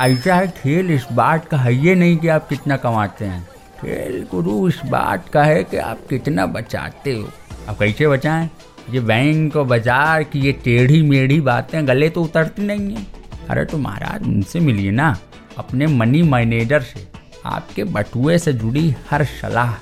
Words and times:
ऐसा 0.00 0.34
है, 0.34 0.48
खेल 0.48 0.90
इस 0.90 1.06
बात 1.12 1.44
का 1.48 1.56
है 1.56 1.74
ये 1.74 1.94
नहीं 1.94 2.16
कि 2.16 2.28
आप 2.28 2.48
कितना 2.48 2.76
कमाते 2.76 3.24
हैं। 3.24 3.42
खेल 3.80 4.26
गुरु 4.30 4.68
इस 4.68 4.80
बात 4.86 5.28
का 5.28 5.42
है 5.44 5.62
कि 5.64 5.76
आप 5.76 6.00
कितना 6.10 6.46
बचाते 6.46 7.12
हो। 7.12 7.28
आप 7.68 7.78
कैसे 7.78 8.08
बचाएँ? 8.08 8.48
ये 8.90 9.00
बैंक 9.00 9.56
और 9.56 9.64
बाज़ार 9.64 10.22
की 10.22 10.40
ये 10.40 10.52
टेढ़ी 10.64 11.02
मेढ़ी 11.02 11.40
बातें 11.40 11.86
गले 11.88 12.08
तो 12.10 12.22
उतरती 12.22 12.62
नहीं 12.62 12.94
है। 12.96 13.06
अरे 13.50 13.64
तो 13.64 13.78
महाराज, 13.78 14.22
उनसे 14.22 14.60
मिलिए 14.60 14.90
ना, 14.90 15.16
अपने 15.58 15.86
मनी 15.86 16.22
मैनेजर 16.22 16.80
से। 16.82 17.06
आपके 17.46 17.84
बटुए 17.84 18.38
से 18.38 18.52
जुड़ी 18.52 18.94
हर 19.10 19.24
सलाह 19.24 19.74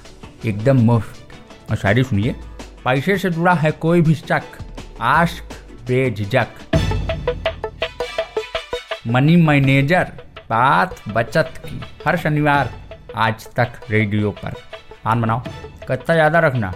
एकदम 0.48 0.80
मुफ़्त। 0.82 1.70
और 1.70 1.76
शायरी 1.76 2.02
सुनिए, 2.02 2.34
पैसे 2.84 3.18
से 3.18 3.30
जुड़ा 3.30 3.54
है 3.54 3.70
कोई 3.70 4.00
भी 4.00 4.14
शक 4.14 4.58
आश्क 5.00 5.54
बेझक 5.88 6.73
मनी 9.06 9.34
मैनेजर 9.36 10.10
बात 10.40 11.00
बचत 11.08 11.54
की 11.64 11.80
हर 12.04 12.16
शनिवार 12.16 12.70
आज 13.14 13.46
तक 13.56 13.72
रेडियो 13.90 14.30
पर। 14.32 14.54
आन 15.06 15.20
बनाओ 15.20 15.40
कितना 15.88 16.14
ज़्यादा 16.14 16.38
रखना। 16.38 16.72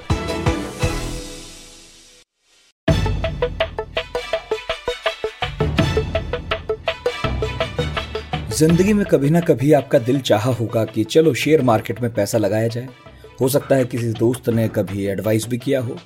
ज़िंदगी 8.51 8.93
में 8.93 9.05
कभी 9.07 9.31
ना 9.31 9.41
कभी 9.41 9.73
आपका 9.73 9.99
दिल 10.01 10.21
चाहा 10.21 10.53
होगा 10.53 10.85
कि 10.85 11.05
चलो 11.05 11.35
शेयर 11.35 11.63
मार्केट 11.63 12.01
में 12.01 12.13
पैसा 12.15 12.39
लगाया 12.39 12.69
जाए। 12.69 12.89
हो 13.41 13.49
सकता 13.49 13.77
है 13.77 13.85
किसी 13.85 14.13
दोस्त 14.13 14.49
ने 14.49 14.69
कभी 14.69 15.07
एडवाइस 15.07 15.49
भी 15.49 15.59
किया 15.59 15.81
हो, 15.81 15.97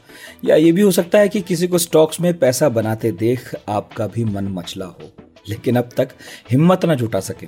या 0.44 0.56
ये 0.56 0.72
भी 0.72 0.82
हो 0.82 0.90
सकता 0.92 1.18
है 1.18 1.28
कि 1.28 1.40
किसी 1.42 1.68
को 1.68 1.78
स्टॉक्स 1.78 2.20
में 2.20 2.32
पैसा 2.38 2.68
बनाते 2.70 3.12
देख 3.18 3.54
आपका 3.68 4.06
भी 4.06 4.24
मन 4.26 4.48
मचला 4.54 4.86
हो। 4.86 5.12
लेकिन 5.48 5.76
अब 5.76 5.88
तक 5.96 6.08
हिम्मत 6.50 6.84
ना 6.84 6.94
जुटा 6.94 7.20
सके 7.20 7.46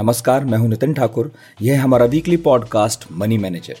नमस्कार, 0.00 0.44
मैं 0.44 0.58
हूँ 0.58 0.68
नितिन 0.68 0.94
ठाकुर। 0.94 1.32
यह 1.62 1.82
हमारा 1.84 2.04
वीकली 2.04 2.36
पॉडकास्ट 2.36 3.04
मनी 3.12 3.38
मैनेजर 3.38 3.76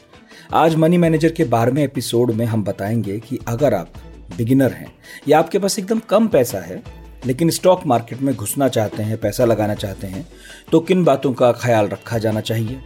आज 0.54 0.74
मनी 0.74 0.98
मैनेजर 0.98 1.32
के 1.32 1.44
बारहवें 1.44 1.82
एपिसोड 1.84 2.30
में 2.30 2.44
हम 2.46 2.64
बताएँगे 2.64 3.18
कि 3.20 3.38
अगर 3.48 3.74
आप 3.74 3.92
बिगिनर 4.36 4.72
हैं 4.72 4.92
या 5.28 5.38
आपके 5.38 5.58
पास 5.58 5.78
एकदम 5.78 5.98
कम 5.98 6.26
पैसा 6.28 6.58
है, 6.58 6.82
लेकिन 7.26 7.50
स्टॉक 7.50 7.86
मार्केट 7.86 8.22
में 8.22 8.34
घुसना 8.34 8.68
चाहते 8.68 9.02
हैं, 9.02 9.18
पैसा 9.18 9.44
लगाना 9.44 9.74
चाहते 9.74 10.06
हैं 10.06 10.26
तो 10.72 10.80
किन 10.80 11.04
बातों 11.04 11.32
का 11.32 11.52
ख्याल 11.52 11.88
रखा 11.88 12.18
जाना 12.18 12.40
चाहिए? 12.40 12.80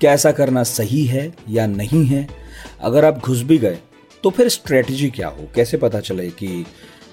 क्या 0.00 0.12
ऐसा 0.12 0.32
करना 0.32 0.62
सही 0.62 1.04
है 1.04 1.32
या 1.48 1.66
नहीं 1.66 2.04
है? 2.06 2.26
अगर 2.80 3.04
आप 3.04 3.18
घुस 3.18 3.42
भी 3.42 3.58
गए 3.58 3.78
तो 4.24 4.30
फिर 4.30 4.48
स्ट्रेटजी 4.48 5.10
क्या 5.10 5.28
हो? 5.28 5.48
कैसे 5.54 5.76
पता 5.76 6.00
चले 6.00 6.28
कि 6.30 6.66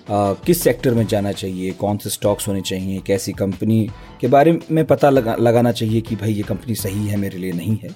किस 0.07 0.61
सेक्टर 0.61 0.93
में 0.93 1.05
जाना 1.07 1.31
चाहिए 1.31 1.71
कौन 1.73 1.97
से 1.97 2.09
स्टॉक्स 2.09 2.47
होने 2.47 2.61
चाहिए 2.61 2.99
कैसी 3.07 3.33
कंपनी 3.33 3.87
के 4.21 4.27
बारे 4.27 4.59
में 4.71 4.83
पता 4.85 5.09
लगा 5.09 5.35
लगाना 5.35 5.71
चाहिए 5.71 6.01
कि 6.01 6.15
भाई 6.15 6.33
ये 6.33 6.43
कंपनी 6.43 6.75
सही 6.75 7.07
है 7.07 7.17
मेरे 7.17 7.37
लिए 7.37 7.51
नहीं 7.51 7.77
है। 7.77 7.89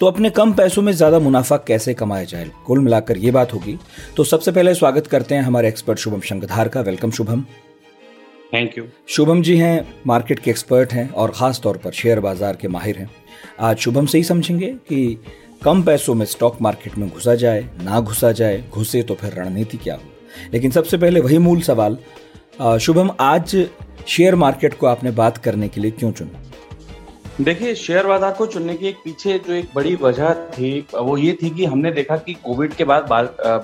तो 0.00 0.06
अपने 0.06 0.30
कम 0.30 0.52
पैसों 0.52 0.82
में 0.82 0.92
ज़्यादा 0.92 1.18
मुनाफा 1.18 1.56
कैसे 1.58 1.94
कमाया 1.94 2.24
जाए? 2.24 2.50
कुल 2.66 2.78
मिलाकर 2.78 3.18
ये 3.18 3.30
बात 3.30 3.54
होगी। 3.54 3.78
तो 4.16 4.24
सबसे 4.24 4.52
पहले 4.52 4.74
स्वागत 4.74 5.06
करते 5.06 5.34
हैं 5.34 5.42
हमारे 5.42 5.68
एक्सपर्ट 5.68 5.98
शुभम 5.98 6.20
शंखधार 6.20 6.68
का। 6.68 6.80
Welcome 6.80 7.10
Shubham. 7.10 7.44
Thank 8.52 8.78
you 8.78 8.84
Shubham 9.08 9.42
ji 9.42 9.56
हैं 9.56 9.86
मार्केट 10.06 10.38
के 10.38 10.50
एक्सपर्ट 10.50 10.92
हैं 10.92 11.08
और 11.10 11.30
ख़ास 11.30 11.60
तौर 11.62 11.76
पर 11.76 11.92
शेयर 11.92 12.20
बाज़ार 12.20 12.56
के 12.56 12.68
माहिर 12.68 12.98
हैं। 12.98 13.10
आज 13.60 13.76
शुभम 13.78 14.06
से 14.06 14.18
ही 14.18 14.24
समझेंगे 14.24 14.72
कि 14.88 15.18
कम 15.64 15.82
पैसों 15.82 16.14
में 16.14 16.26
स्टॉक 16.26 16.60
मार्केट 16.62 16.98
में 16.98 17.08
घुसा 17.08 17.34
जाए 17.34 17.68
ना 17.82 18.00
घुसा 18.00 18.32
जाए 18.32 18.64
घुसे 18.70 19.02
तो 19.02 19.14
फिर 19.14 19.34
रणनीति 19.34 19.76
क्या 19.76 19.94
हो 19.94 20.09
लेकिन 20.52 20.70
सबसे 20.70 20.98
पहले 20.98 21.20
वही 21.20 21.38
मूल 21.38 21.60
सवाल 21.62 21.98
शुभम, 22.78 23.10
आज 23.20 23.56
शेयर 24.08 24.34
मार्केट 24.36 24.74
को 24.74 24.86
आपने 24.86 25.10
बात 25.12 25.38
करने 25.38 25.68
के 25.68 25.80
लिए 25.80 25.90
क्यों 25.90 26.12
चुना? 26.12 26.42
देखिए, 27.40 27.74
शेयर 27.74 28.06
बाज़ार 28.06 28.32
को 28.32 28.46
चुनने 28.46 28.74
की 28.74 28.90
पीछे 29.04 29.38
जो 29.38 29.52
एक 29.54 29.68
बड़ी 29.74 29.94
वजह 29.96 30.32
थी, 30.52 30.86
वो 30.94 31.16
ये 31.16 31.36
थी 31.42 31.50
कि 31.50 31.64
हमने 31.64 31.90
देखा 31.92 32.16
कि 32.16 32.34
कोविड 32.44 32.74
के 32.74 32.84
बाद 32.84 33.04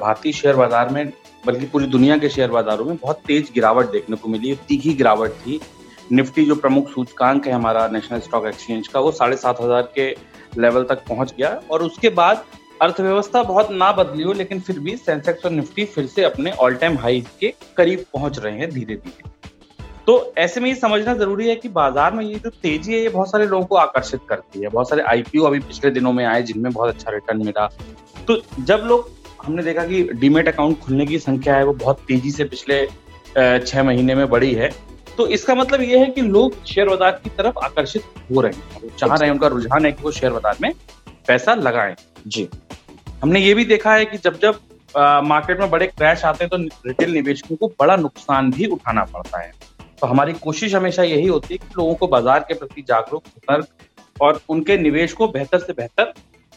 भारतीय 0.00 0.32
शेयर 0.32 0.56
बाज़ार 0.56 0.88
में, 0.88 1.12
बल्कि 1.46 1.66
पूरी 1.66 1.86
दुनिया 1.86 2.16
के 2.18 2.28
शेयर 2.28 2.50
बाजारों 2.50 2.84
में 2.84 2.96
बहुत 2.96 3.20
तेज 3.26 3.50
गिरावट 3.54 3.90
देखने 3.92 4.16
को 4.16 4.28
मिली। 4.28 4.54
तीखी 4.68 4.94
गिरावट 4.94 5.30
थी। 5.40 5.60
निफ्टी 6.12 6.44
जो 6.46 6.54
प्रमुख 6.54 6.88
सूचकांक 6.90 7.46
है 7.46 7.52
हमारा 7.52 7.86
नेशनल 7.88 8.20
स्टॉक 8.20 8.46
एक्सचेंज 8.46 8.88
का, 8.88 9.00
वो 9.00 9.12
साढ़े 9.12 9.36
सात 9.36 9.60
हज़ार 9.60 9.92
के 9.94 10.08
लेवल 10.58 10.84
तक 10.84 11.02
पहुँच 11.08 11.34
गया 11.38 11.60
और 11.70 11.82
उसके 11.82 12.08
बाद 12.10 12.44
अर्थव्यवस्था 12.82 13.42
बहुत 13.42 13.70
ना 13.72 13.90
बदली 13.92 14.22
हो, 14.22 14.32
लेकिन 14.32 14.60
फिर 14.60 14.78
भी 14.78 14.96
सेंसेक्स 14.96 15.44
और 15.44 15.50
निफ्टी 15.50 15.84
फिर 15.84 16.06
से 16.06 16.24
अपने 16.24 16.50
ऑल 16.52 16.74
टाइम 16.74 16.98
हाई 16.98 17.20
के 17.40 17.52
करीब 17.76 18.04
पहुँच 18.14 18.38
रहे 18.38 18.58
हैं 18.58 18.70
धीरे 18.70 18.94
धीरे। 18.96 19.34
तो 20.06 20.32
ऐसे 20.38 20.60
में 20.60 20.68
ये 20.68 20.74
समझना 20.74 21.14
ज़रूरी 21.14 21.48
है 21.48 21.54
कि 21.56 21.68
बाज़ार 21.70 22.12
में 22.14 22.24
ये 22.24 22.38
जो 22.38 22.50
तेज़ी 22.52 22.92
है, 22.92 23.00
ये 23.00 23.08
बहुत 23.08 23.30
सारे 23.30 23.46
लोगों 23.46 23.64
को 23.66 23.76
आकर्षित 23.76 24.20
करती 24.28 24.60
है। 24.60 24.68
बहुत 24.68 24.88
सारे 24.88 25.02
आईपीओ 25.02 25.44
अभी 25.44 25.58
पिछले 25.60 25.90
दिनों 25.90 26.12
में 26.12 26.24
आए, 26.24 26.42
जिनमें 26.42 26.72
बहुत 26.72 26.94
अच्छा 26.94 27.10
रिटर्न 27.10 27.44
मिला। 27.46 27.66
तो 28.28 28.40
जब 28.60 28.84
लोग, 28.86 29.10
हमने 29.44 29.62
देखा 29.62 29.84
कि 29.86 30.02
डीमेट 30.14 30.48
अकाउंट 30.48 30.78
खुलने 30.80 31.06
की 31.06 31.18
संख्या 31.18 31.56
है, 31.56 31.64
वो 31.64 31.72
बहुत 31.74 32.00
तेज़ी 32.08 32.30
से 32.30 32.44
पिछले 32.44 32.86
छह 33.60 33.82
महीने 33.82 34.14
में 34.14 34.28
बढ़ी 34.30 34.52
है। 34.54 34.70
तो 35.16 35.26
इसका 35.28 35.54
मतलब 35.54 35.80
ये 35.80 35.98
है 35.98 36.06
कि 36.06 36.20
लोग 36.20 36.64
शेयर 36.66 36.88
बाज़ार 36.88 37.20
की 37.24 37.30
तरफ़ 37.30 37.58
आकर्षित 37.64 38.04
हो 38.30 38.40
रहे 38.40 38.52
हैं। 38.52 38.96
चाह 38.96 39.14
रहे 39.14 39.24
हैं, 39.24 39.32
उनका 39.32 39.46
रुझान 39.48 39.84
है 39.86 39.92
कि 39.92 40.02
वो 40.02 40.10
शेयर 40.12 40.32
बाज़ार 40.32 40.56
में 40.62 40.72
पैसा 41.26 41.54
लगाएँ। 41.54 41.94
जी। 42.26 42.48
हमने 43.22 43.40
ये 43.40 43.54
भी 43.54 43.64
देखा 43.64 43.94
है 43.94 44.04
कि 44.04 44.18
जब 44.18 44.38
जब 44.40 44.58
मार्केट 45.24 45.60
में 45.60 45.70
बड़े 45.70 45.86
क्रैश 45.88 46.24
आते 46.24 46.44
हैं 46.44 46.48
तो 46.50 46.86
रिटेल 46.86 47.12
निवेशकों 47.12 47.56
को 47.56 47.68
बड़ा 47.80 47.96
नुकसान 47.96 48.50
भी 48.50 48.66
उठाना 48.68 49.04
पड़ता 49.06 49.40
है। 49.40 49.52
तो 50.00 50.06
हमारी 50.06 50.32
कोशिश 50.34 50.74
हमेशा 50.74 51.02
यही 51.04 51.26
होती 51.26 51.54
है 51.54 51.58
कि 51.58 51.74
लोगों 51.78 51.94
को 51.94 52.06
बाज़ार 52.06 52.40
के 52.48 52.54
प्रति 52.54 52.82
जागरूक, 52.88 53.22
सतर्क 53.26 54.22
और 54.22 54.40
उनके 54.48 54.76
निवेश 54.78 55.12
को 55.12 55.28
बेहतर 55.28 55.58
से 55.58 55.72
बेहतर 55.72 56.12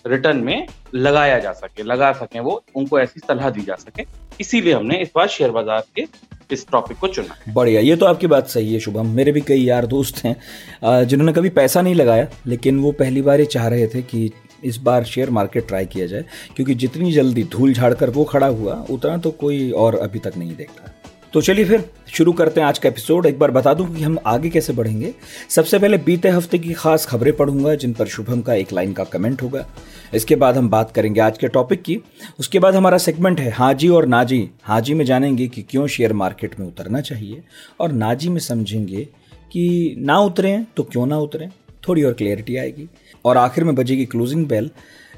रिटर्न 0.05 0.37
में 0.37 0.67
लगाया 0.95 1.39
जा 1.39 1.51
सके, 1.53 1.83
लगा 1.83 2.11
सके 2.13 2.39
वो, 2.39 2.63
उनको 2.75 2.99
ऐसी 2.99 3.19
सलाह 3.19 3.49
दी 3.49 3.61
जा 3.61 3.75
सके। 3.75 4.03
इसीलिए 4.39 4.73
हमने 4.73 4.97
इस 4.97 5.09
बार 5.15 5.27
शेयर 5.29 5.51
बाज़ार 5.51 5.83
के 5.95 6.05
इस 6.51 6.65
टॉपिक 6.71 6.97
को 6.97 7.07
चुना 7.07 7.35
बढ़िया, 7.53 7.81
ये 7.81 7.95
तो 7.95 8.05
आपकी 8.05 8.27
बात 8.27 8.47
सही 8.49 8.73
है, 8.73 8.79
शुभम। 8.79 9.07
मेरे 9.15 9.31
भी 9.31 9.41
कई 9.41 9.61
यार 9.61 9.85
दोस्त 9.87 10.23
हैं 10.25 11.05
जिन्होंने 11.05 11.33
कभी 11.33 11.49
पैसा 11.51 11.81
नहीं 11.81 11.95
लगाया, 11.95 12.27
लेकिन 12.47 12.79
वो 12.79 12.91
पहली 12.93 13.21
बार 13.21 13.39
ही 13.39 13.45
चाह 13.47 13.67
रहे 13.67 13.87
थे 13.87 14.01
कि 14.03 14.31
इस 14.63 14.77
बार 14.79 15.03
शेयर 15.05 15.29
मार्केट 15.29 15.67
ट्राई 15.67 15.85
किया 15.85 16.07
जाए, 16.07 16.25
क्योंकि 16.55 16.75
जितनी 16.75 17.11
जल्दी 17.11 17.43
धूल 17.45 17.73
झाड़ 17.73 17.93
कर 17.93 18.09
वो 18.09 18.23
खड़ा 18.25 18.47
हुआ, 18.47 18.85
उतना 18.89 19.17
तो 19.17 19.31
कोई 19.31 19.69
और 19.73 19.95
अभी 19.97 20.19
तक 20.19 20.37
नहीं 20.37 20.55
देख 20.55 20.69
रहा 20.69 20.93
तो 21.33 21.41
चलिए 21.41 21.65
फिर 21.65 21.83
शुरू 22.13 22.31
करते 22.33 22.59
हैं 22.61 22.67
आज 22.67 22.77
का 22.79 22.89
एपिसोड। 22.89 23.25
एक 23.25 23.37
बार 23.39 23.51
बता 23.51 23.73
दूँ 23.73 23.85
कि 23.95 24.03
हम 24.03 24.17
आगे 24.27 24.49
कैसे 24.49 24.73
बढ़ेंगे। 24.73 25.13
सबसे 25.49 25.79
पहले 25.79 25.97
बीते 25.99 26.29
हफ़्ते 26.29 26.59
की 26.59 26.73
खास 26.73 27.05
खबरें 27.05 27.31
पढ़ूँगा, 27.35 27.73
जिन 27.75 27.93
पर 27.93 28.07
शुभम 28.07 28.41
का 28.41 28.53
एक 28.53 28.71
लाइन 28.73 28.93
का 28.93 29.03
कमेंट 29.05 29.41
होगा। 29.41 29.65
इसके 30.13 30.35
बाद 30.35 30.57
हम 30.57 30.69
बात 30.69 30.91
करेंगे 30.91 31.21
आज 31.21 31.37
के 31.37 31.47
टॉपिक 31.47 31.81
की। 31.81 31.99
उसके 32.39 32.59
बाद 32.59 32.75
हमारा 32.75 32.97
सेगमेंट 32.97 33.39
है 33.39 33.51
हाजी 33.51 33.89
और 33.89 34.05
नाजी। 34.05 34.49
हाजी 34.63 34.93
में 34.93 35.05
जानेंगे 35.05 35.47
कि 35.47 35.61
क्यों 35.61 35.85
शेयर 35.87 36.13
मार्केट 36.13 36.59
में 36.59 36.65
उतरना 36.67 37.01
चाहिए, 37.01 37.43
और 37.79 37.91
नाजी 37.91 38.29
में 38.29 38.39
समझेंगे 38.41 39.07
कि 39.51 39.95
ना 39.99 40.19
उतरें 40.19 40.65
तो 40.77 40.83
क्यों 40.83 41.05
ना 41.05 41.19
उतरे। 41.19 41.49
थोड़ी 41.89 42.03
और 42.03 42.13
क्लियरिटी 42.13 42.57
आएगी। 42.57 42.88
और 43.25 43.38
आखिर 43.38 43.63
में 43.63 43.75
बजेगी 43.75 44.05
क्लोजिंग 44.05 44.45
बेल 44.47 44.69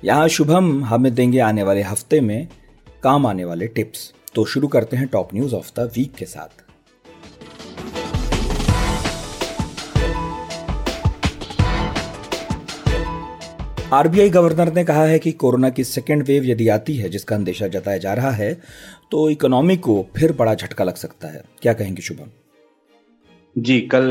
यहाँ 0.06 0.28
शुभम 0.30 0.84
हमें 0.86 1.14
देंगे 1.16 1.40
आने 1.42 1.64
वाले 1.64 1.82
हफ़्ते 1.84 2.22
में 2.22 2.48
काम 3.04 3.26
आने 3.28 3.46
वाले 3.46 3.68
टिप्स 3.70 4.12
तो 4.36 4.46
शुरू 4.46 4.68
करते 4.68 4.98
हैं 4.98 5.08
top 5.08 5.34
news 5.34 5.56
of 5.56 5.72
the 5.78 5.92
week 5.96 6.14
के 6.16 6.26
साथ। 6.26 6.64
आरबीआई 13.94 14.30
गवर्नर 14.30 14.74
ने 14.74 14.84
कहा 14.86 15.03
है 15.06 15.18
कि 15.20 15.32
कोरोना 15.34 15.70
की 15.70 15.84
सेकेंड 15.84 16.24
वेव 16.24 16.46
यदि 16.46 16.68
आती 16.70 16.96
है, 16.96 17.09
जिसका 17.09 17.36
अंदेशा 17.36 17.68
जताया 17.68 17.98
जा 17.98 18.14
रहा 18.14 18.32
है 18.32 18.53
तो 19.12 19.30
इकोनॉमी 19.30 19.78
को 19.78 20.06
फिर 20.18 20.32
बड़ा 20.34 20.53
झटका 20.56 20.84
लग 20.84 20.96
सकता 20.98 21.28
है। 21.28 21.44
क्या 21.62 21.73
कहेंगे 21.73 22.02
शुभम? 22.02 22.29
जी, 23.56 23.80
कल 23.84 24.06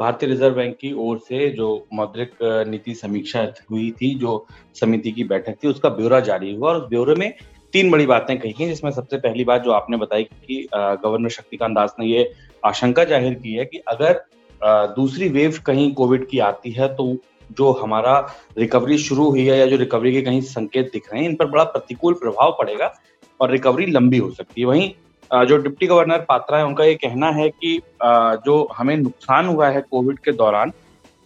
भारतीय 0.00 0.28
रिज़र्व 0.28 0.54
बैंक 0.54 0.76
की 0.76 0.92
ओर 0.98 1.18
से 1.18 1.48
जो 1.50 1.66
मौद्रिक 1.94 2.30
नीति 2.68 2.94
समीक्षा 2.94 3.40
हुई 3.70 3.90
थी, 3.92 4.14
जो 4.14 4.46
समिति 4.76 5.12
की 5.12 5.24
बैठक 5.24 5.56
थी, 5.64 5.68
उसका 5.68 5.88
ब्यौरा 5.90 6.20
जारी 6.20 6.54
हुआ 6.54 6.68
और 6.68 6.76
उस 6.76 6.88
ब्यौरे 6.90 7.14
में 7.14 7.32
तीन 7.74 7.90
बड़ी 7.90 8.06
बातें 8.06 8.38
कही 8.38 8.54
हैं, 8.60 8.68
जिसमें 8.68 8.90
सबसे 8.90 9.16
पहली 9.18 9.44
बात 9.44 9.62
जो 9.62 9.70
आपने 9.72 9.96
बताई 9.96 10.24
कि 10.24 10.66
गवर्नर 10.74 11.28
शक्तिकांत 11.30 11.74
दास 11.74 11.94
ने 12.00 12.06
ये 12.06 12.30
आशंका 12.62 13.04
ज़ाहिर 13.04 13.34
की 13.34 13.52
है 13.52 13.64
कि 13.64 13.78
अगर 13.88 14.24
दूसरी 14.94 15.28
वेव 15.28 15.58
कहीं 15.66 15.92
कोविड 15.94 16.28
की 16.28 16.38
आती 16.40 16.70
है 16.72 16.88
तो 16.96 17.16
जो 17.50 17.70
हमारा 17.74 18.18
रिकवरी 18.58 18.98
शुरू 18.98 19.30
हुई 19.30 19.46
है 19.46 19.58
या 19.58 19.66
जो 19.66 19.76
रिकवरी 19.76 20.12
के 20.12 20.22
कहीं 20.22 20.40
संकेत 20.42 20.90
दिख 20.92 21.12
रहे 21.12 21.22
हैं, 21.22 21.28
इन 21.28 21.34
पर 21.36 21.46
बड़ा 21.46 21.64
प्रतिकूल 21.66 22.14
प्रभाव 22.14 22.56
पड़ेगा 22.58 22.94
और 23.40 23.50
रिकवरी 23.50 23.86
लंबी 23.88 24.18
हो 24.18 24.30
सकती 24.30 24.60
है। 24.60 24.66
वहीं 24.66 24.90
जो 25.30 25.56
डिप्टी 25.58 25.86
गवर्नर 25.86 26.18
पात्रा 26.28 26.58
है, 26.58 26.64
उनका 26.64 26.84
ये 26.84 26.94
कहना 26.96 27.30
है 27.32 27.48
कि 27.50 27.80
जो 28.02 28.66
हमें 28.76 28.96
नुकसान 28.96 29.46
हुआ 29.46 29.68
है 29.68 29.80
कोविड 29.80 30.18
के 30.18 30.32
दौरान, 30.34 30.72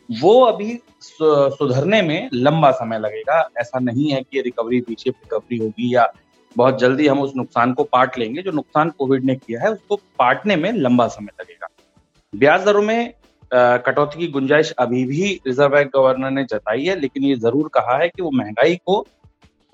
वो 0.08 0.40
अभी 0.44 0.78
सुधरने 1.02 2.00
में 2.02 2.28
लंबा 2.34 2.70
समय 2.72 2.98
लगेगा। 2.98 3.48
ऐसा 3.58 3.78
नहीं 3.80 4.10
है 4.10 4.22
कि 4.22 4.40
रिकवरी 4.40 4.80
पीछे 4.80 5.10
रिकवरी 5.10 5.58
होगी 5.58 5.94
या 5.94 6.12
बहुत 6.56 6.78
जल्दी 6.78 7.06
हम 7.06 7.20
उस 7.20 7.32
नुकसान 7.36 7.72
को 7.72 7.84
पाट 7.84 8.18
लेंगे। 8.18 8.42
जो 8.42 8.52
नुकसान 8.52 8.90
कोविड 8.90 9.24
ने 9.24 9.34
किया 9.36 9.60
है, 9.62 9.70
उसको 9.72 9.96
पाटने 10.18 10.56
में 10.56 10.72
लंबा 10.72 11.06
समय 11.08 11.32
लगेगा। 11.40 11.68
ब्याज 12.32 12.64
दरों 12.64 12.82
में 12.82 13.12
कटौती 13.52 14.18
की 14.18 14.26
गुंजाइश 14.28 14.70
अभी 14.78 15.04
भी 15.04 15.40
रिज़र्व 15.46 15.70
बैंक 15.70 15.90
गवर्नर 15.94 16.30
ने 16.30 16.44
जताई 16.44 16.84
है, 16.84 16.98
लेकिन 17.00 17.24
ये 17.24 17.34
ज़रूर 17.36 17.70
कहा 17.74 17.96
है 17.98 18.08
कि 18.08 18.22
वो 18.22 18.30
महँगाई 18.32 18.76
को 18.86 19.04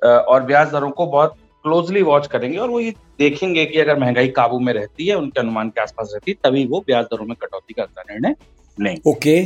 और 0.02 0.42
ब्याज 0.42 0.70
दरों 0.72 0.90
को 0.90 1.06
बहुत 1.06 1.36
क्लोजली 1.66 2.02
वॉच 2.02 2.26
करेंगे 2.26 2.58
और 2.58 2.70
वो 2.70 2.80
ये 2.80 2.90
देखेंगे 3.18 3.64
कि 3.66 3.78
अगर 3.80 3.98
महँगाई 3.98 4.28
काबू 4.30 4.58
में 4.60 4.72
रहती 4.72 5.06
है, 5.06 5.14
उनके 5.14 5.40
अनुमान 5.40 5.68
के 5.68 5.80
आसपास 5.80 6.10
रहती 6.14 6.30
है, 6.30 6.36
तभी 6.44 6.64
वो 6.66 6.80
ब्याज 6.86 7.04
दरों 7.04 7.26
में 7.26 7.36
कटौती 7.36 7.74
का 7.74 7.84
निर्णय 7.84 8.34
लेंगे। 8.78 9.10
ओके, 9.10 9.40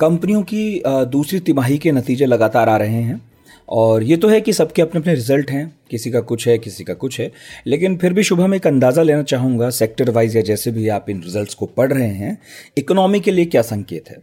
कंपनियों 0.00 0.42
की 0.44 0.82
दूसरी 0.86 1.40
तिमाही 1.40 1.78
के 1.78 1.92
नतीजे 1.92 2.26
लगातार 2.26 2.68
आ 2.68 2.76
रहे 2.76 3.02
हैं 3.02 3.20
और 3.68 4.02
ये 4.02 4.16
तो 4.16 4.28
है 4.28 4.40
कि 4.40 4.52
सबके 4.52 4.82
अपने 4.82 5.00
अपने 5.00 5.14
रिज़ल्ट 5.14 5.50
हैं, 5.50 5.74
किसी 5.90 6.10
का 6.10 6.20
कुछ 6.22 6.46
है, 6.48 6.56
किसी 6.58 6.84
का 6.84 6.94
कुछ 6.94 7.18
है, 7.20 7.30
लेकिन 7.66 7.96
फिर 7.96 8.12
भी 8.12 8.22
शुभम 8.22 8.54
एक 8.54 8.66
अंदाज़ा 8.66 9.02
लेना 9.02 9.22
चाहूँगा, 9.24 9.70
सेक्टर 9.72 10.10
वाइज 10.10 10.36
या 10.36 10.42
जैसे 10.42 10.70
भी 10.70 10.88
आप 10.90 11.10
इन 11.10 11.22
रिजल्ट्स 11.22 11.54
को 11.54 11.66
पढ़ 11.68 11.92
रहे 11.92 12.08
हैं, 12.08 12.38
इकोनॉमी 12.78 13.20
के 13.20 13.30
लिए 13.30 13.44
क्या 13.46 13.62
संकेत 13.64 14.10
है? 14.10 14.16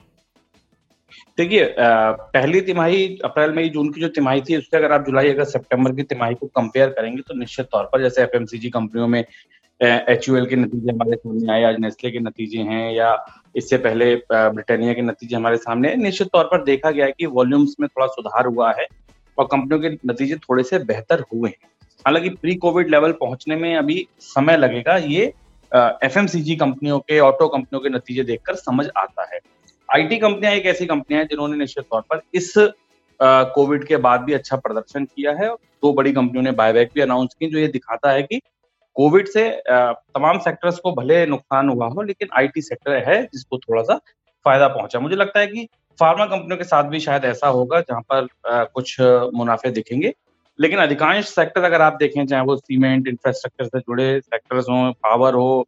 देखिए 1.38 1.74
पहली 1.80 2.60
तिमाही 2.62 3.06
अप्रैल, 3.26 3.52
मई, 3.52 3.70
जून 3.70 3.92
की 3.92 4.02
जो 4.02 4.08
तिमाही 4.10 4.42
थी 4.42 4.58
उससे 4.58 4.78
अगर 4.78 4.92
आप 4.92 5.06
जुलाई, 5.06 5.30
अगस्त, 5.30 5.52
सितंबर 5.52 5.96
की 5.96 6.04
तिमाही 6.04 6.36
को 6.36 6.48
कंपेयर 6.48 6.90
करेंगे 6.90 7.22
तो 7.22 7.34
निश्चित 7.34 7.66
तौर 7.66 7.90
पर 7.94 8.02
जैसे 8.02 8.22
एफएमसीजी 8.24 8.70
कंपनियों 8.70 9.08
में 9.08 9.20
एच 9.20 10.26
के 10.30 10.56
नतीजे 10.56 10.92
हमारे 10.92 11.16
सामने 11.16 11.52
आए, 11.54 11.64
आज 11.64 11.80
नेस्ले 11.80 12.12
के 12.12 12.20
नतीजे 12.20 12.60
हैं, 12.60 12.92
या 12.94 13.26
इससे 13.56 13.78
पहले 13.78 14.16
ब्रिटानिया 14.32 14.94
के 14.94 15.02
नतीजे 15.02 15.36
हमारे 15.36 15.58
सामने 15.58 15.96
निश्चित 15.96 16.28
तौर 16.34 16.46
पर 16.46 16.64
देखा 16.64 16.92
गया 16.92 17.06
है 17.06 17.12
कि 17.12 17.26
वॉल्यूम्स 17.28 17.76
में 17.80 17.88
थोड़ा 17.88 18.08
सुधार 18.08 18.46
हुआ 18.46 18.72
है, 18.80 18.88
और 19.38 19.48
कंपनियों 19.52 19.80
के 19.82 19.90
नतीजे 20.08 20.36
थोड़े 20.36 20.64
से 20.64 20.80
बेहतर 20.82 21.24
हुए 21.34 21.50
हैं। 21.50 21.70
हालाँकि 22.06 22.30
प्री 22.32 22.56
कोविड 22.56 22.90
लेवल 22.90 23.12
पहुँचने 23.12 23.56
में 23.56 23.76
अभी 23.76 24.06
समय 24.22 24.58
लगेगा, 24.58 24.98
ये 24.98 25.34
एफ़ 25.72 26.20
कंपनियों 26.20 27.00
के 27.00 27.20
ऑटो 27.20 27.48
कंपनियों 27.48 27.82
के 27.82 27.90
नतीजे 27.90 28.24
देखकर 28.24 28.56
समझ 28.56 28.86
आता 28.98 29.28
है। 29.34 29.40
आईटी 29.90 30.18
कंपनियाँ 30.18 30.54
एक 30.54 30.66
ऐसी 30.66 30.86
कंपनियाँ 30.86 31.22
हैं 31.22 31.28
जिन्होंने 31.28 31.58
निश्चित 31.58 31.84
तौर 31.84 32.02
पर 32.10 32.22
इस 32.34 32.54
कोविड 33.20 33.84
के 33.88 33.98
बाद 33.98 34.22
भी 34.22 34.34
अच्छा 34.34 34.58
प्रदर्शन 34.58 35.06
किया 35.06 35.32
है। 35.34 35.50
दो 35.50 35.92
बड़ी 35.94 36.12
कंपनियों 36.14 36.44
ने 36.44 36.52
बायबैक 36.52 36.90
भी 36.96 37.02
अनाउंस 37.02 37.34
की, 37.34 37.48
जो 37.48 37.58
ये 37.60 37.68
दिखाता 37.68 38.12
है 38.12 38.24
कि 38.24 38.40
कोविड 38.96 39.28
से 39.28 39.50
तमाम 39.68 40.40
सेक्टर्स 40.40 40.80
को 40.80 40.92
भले 40.94 41.26
नुकसान 41.26 41.70
हुआ 41.70 41.88
हो, 41.88 42.02
लेकिन 42.02 42.28
आईटी 42.38 42.62
सेक्टर 42.62 43.04
है 43.10 43.22
जिसको 43.24 43.58
थोड़ा 43.60 43.84
सा 43.84 43.98
फ़ायदा 44.46 44.68
पहुँचा। 44.70 45.00
मुझे 45.00 45.16
लगता 45.16 45.40
है 45.40 45.48
कि 45.48 45.68
फार्मा 46.00 46.26
कंपनियों 46.26 46.58
के 46.58 46.64
साथ 46.64 46.84
भी 46.90 47.00
शायद 47.00 47.26
ऐसा 47.26 47.48
होगा, 47.50 47.80
जहाँ 47.82 48.02
पर 48.12 48.28
कुछ 48.74 48.96
मुनाफे 49.36 49.72
दिखेंगे। 49.72 50.14
लेकिन 50.60 50.80
अधिकांश 50.80 51.26
सेक्टर 51.26 51.64
अगर 51.64 51.82
आप 51.82 51.98
देखें, 52.00 52.26
चाहे 52.26 52.44
वो 52.44 52.56
सीमेंट 52.58 53.08
इंफ्रास्ट्रक्चर 53.08 53.66
से 53.66 53.80
जुड़े 53.80 54.20
सेक्टर्स 54.22 54.70
हों 54.70 54.92
पावर 54.94 55.34
हो 55.36 55.68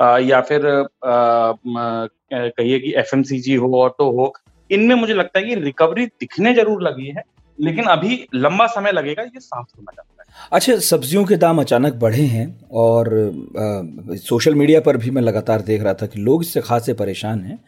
या 0.00 0.40
फिर 0.40 0.62
कहिए 1.04 2.78
कि 2.78 2.92
एफ़ 2.96 3.14
हो 3.60 3.80
ऑटो 3.82 4.10
हो 4.10 4.32
इनमें 4.70 4.94
मुझे 4.94 5.14
लगता 5.14 5.38
है 5.38 5.44
कि 5.44 5.54
रिकवरी 5.54 6.06
दिखने 6.06 6.54
ज़रूर 6.54 6.82
लगी 6.82 7.06
है 7.06 7.22
लेकिन 7.58 7.84
अभी 7.84 8.26
लंबा 8.34 8.66
समय 8.66 8.92
लगेगा 8.92 9.22
ये 9.22 9.40
साफ़ 9.40 9.66
समझ 9.66 9.94
आता 9.98 10.22
है। 10.22 10.26
अच्छा 10.52 10.76
सब्जियों 10.78 11.24
के 11.24 11.36
दाम 11.36 11.60
अचानक 11.60 11.94
बढ़े 11.94 12.22
हैं 12.22 12.46
और 12.72 13.08
आ, 13.08 14.16
सोशल 14.18 14.54
मीडिया 14.54 14.80
पर 14.80 14.96
भी 14.96 15.10
मैं 15.10 15.22
लगातार 15.22 15.60
देख 15.62 15.82
रहा 15.82 15.94
था 15.94 16.06
कि 16.06 16.20
लोग 16.20 16.42
इससे 16.42 16.60
खासे 16.60 16.94
परेशान 16.94 17.40
हैं। 17.40 17.58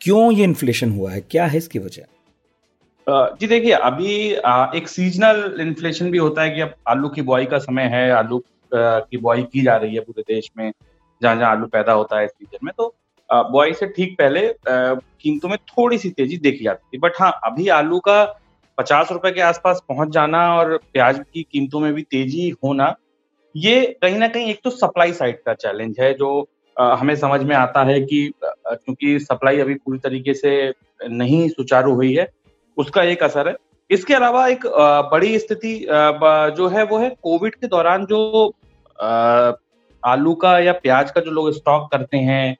क्यों 0.00 0.32
ये 0.32 0.44
इन्फ्लेशन 0.44 0.90
हुआ 0.90 1.10
है? 1.10 1.20
क्या 1.20 1.46
है 1.46 1.58
इसकी 1.58 1.78
वजह? 1.78 2.02
जी 3.06 3.46
देखिए 3.46 3.72
अभी 3.72 4.34
आ, 4.34 4.72
एक 4.74 4.88
सीजनल 4.88 5.60
इन्फ्लेशन 5.60 6.10
भी 6.10 6.18
होता 6.18 6.42
है 6.42 6.50
कि 6.50 6.60
अब 6.60 6.74
आलू 6.88 7.08
की 7.08 7.22
बुआई 7.22 7.44
का 7.44 7.58
समय 7.58 7.90
है 7.92 8.10
आलू 8.12 8.42
की 8.74 9.16
बुआई 9.16 9.42
की 9.42 9.62
जा 9.62 9.76
रही 9.76 9.94
है 9.94 10.00
पूरे 10.00 10.22
देश 10.28 10.50
में 10.58 10.70
जहाँ 11.22 11.36
जहाँ 11.36 11.50
आलू 11.50 11.66
पैदा 11.68 11.92
होता 11.92 12.18
है 12.20 12.26
सीज़न 12.28 12.58
में 12.64 12.72
तो 12.78 12.94
बुआई 13.30 13.72
से 13.72 13.86
ठीक 13.86 14.16
पहले 14.18 14.40
कीमतों 14.68 15.48
में 15.48 15.56
थोड़ी 15.58 15.98
सी 15.98 16.10
तेज़ी 16.10 16.36
देखी 16.38 16.64
जाती 16.64 16.88
थी। 16.88 17.00
बट 17.00 17.12
हाँ 17.20 17.32
अभी 17.44 17.68
आलू 17.70 17.98
का 18.00 18.24
पचास 18.78 19.12
रुपए 19.12 19.30
के 19.32 19.40
आसपास 19.40 19.82
पहुँच 19.88 20.08
जाना 20.08 20.40
और 20.54 20.76
प्याज 20.92 21.18
की 21.24 21.42
कीमतों 21.42 21.80
में 21.80 21.92
भी 21.94 22.02
तेज़ी 22.04 22.48
होना, 22.64 22.94
ये 23.54 23.84
कहीं 24.02 24.18
ना 24.18 24.28
कहीं 24.28 24.50
एक 24.50 24.60
तो 24.64 24.70
सप्लाई 24.70 25.12
साइड 25.12 25.42
का 25.42 25.54
चैलेंज 25.54 26.00
है, 26.00 26.12
जो 26.14 26.48
हमें 26.76 27.14
समझ 27.16 27.40
में 27.42 27.54
आता 27.56 27.84
है 27.84 28.00
कि 28.02 28.32
क्योंकि 28.42 29.18
सप्लाई 29.20 29.60
अभी 29.60 29.74
पूरी 29.74 29.98
तरीके 29.98 30.34
से 30.34 30.72
नहीं 31.00 31.48
सुचारू 31.48 31.94
हुई 31.94 32.12
है, 32.14 32.28
उसका 32.76 33.02
एक 33.04 33.22
असर 33.22 33.48
है। 33.48 33.56
इसके 33.90 34.14
अलावा 34.14 34.46
एक 34.48 34.66
बड़ी 35.12 35.38
स्थिति 35.38 35.78
जो 36.56 36.68
है 36.68 36.84
वो 36.84 36.98
है 36.98 37.08
कोविड 37.22 37.54
के 37.54 37.66
दौरान 37.66 38.06
जो 38.06 38.46
आलू 40.06 40.34
का 40.34 40.58
या 40.58 40.72
प्याज 40.72 41.10
का 41.10 41.20
जो 41.20 41.30
लोग 41.30 41.50
स्टॉक 41.52 41.90
करते 41.92 42.16
हैं 42.24 42.56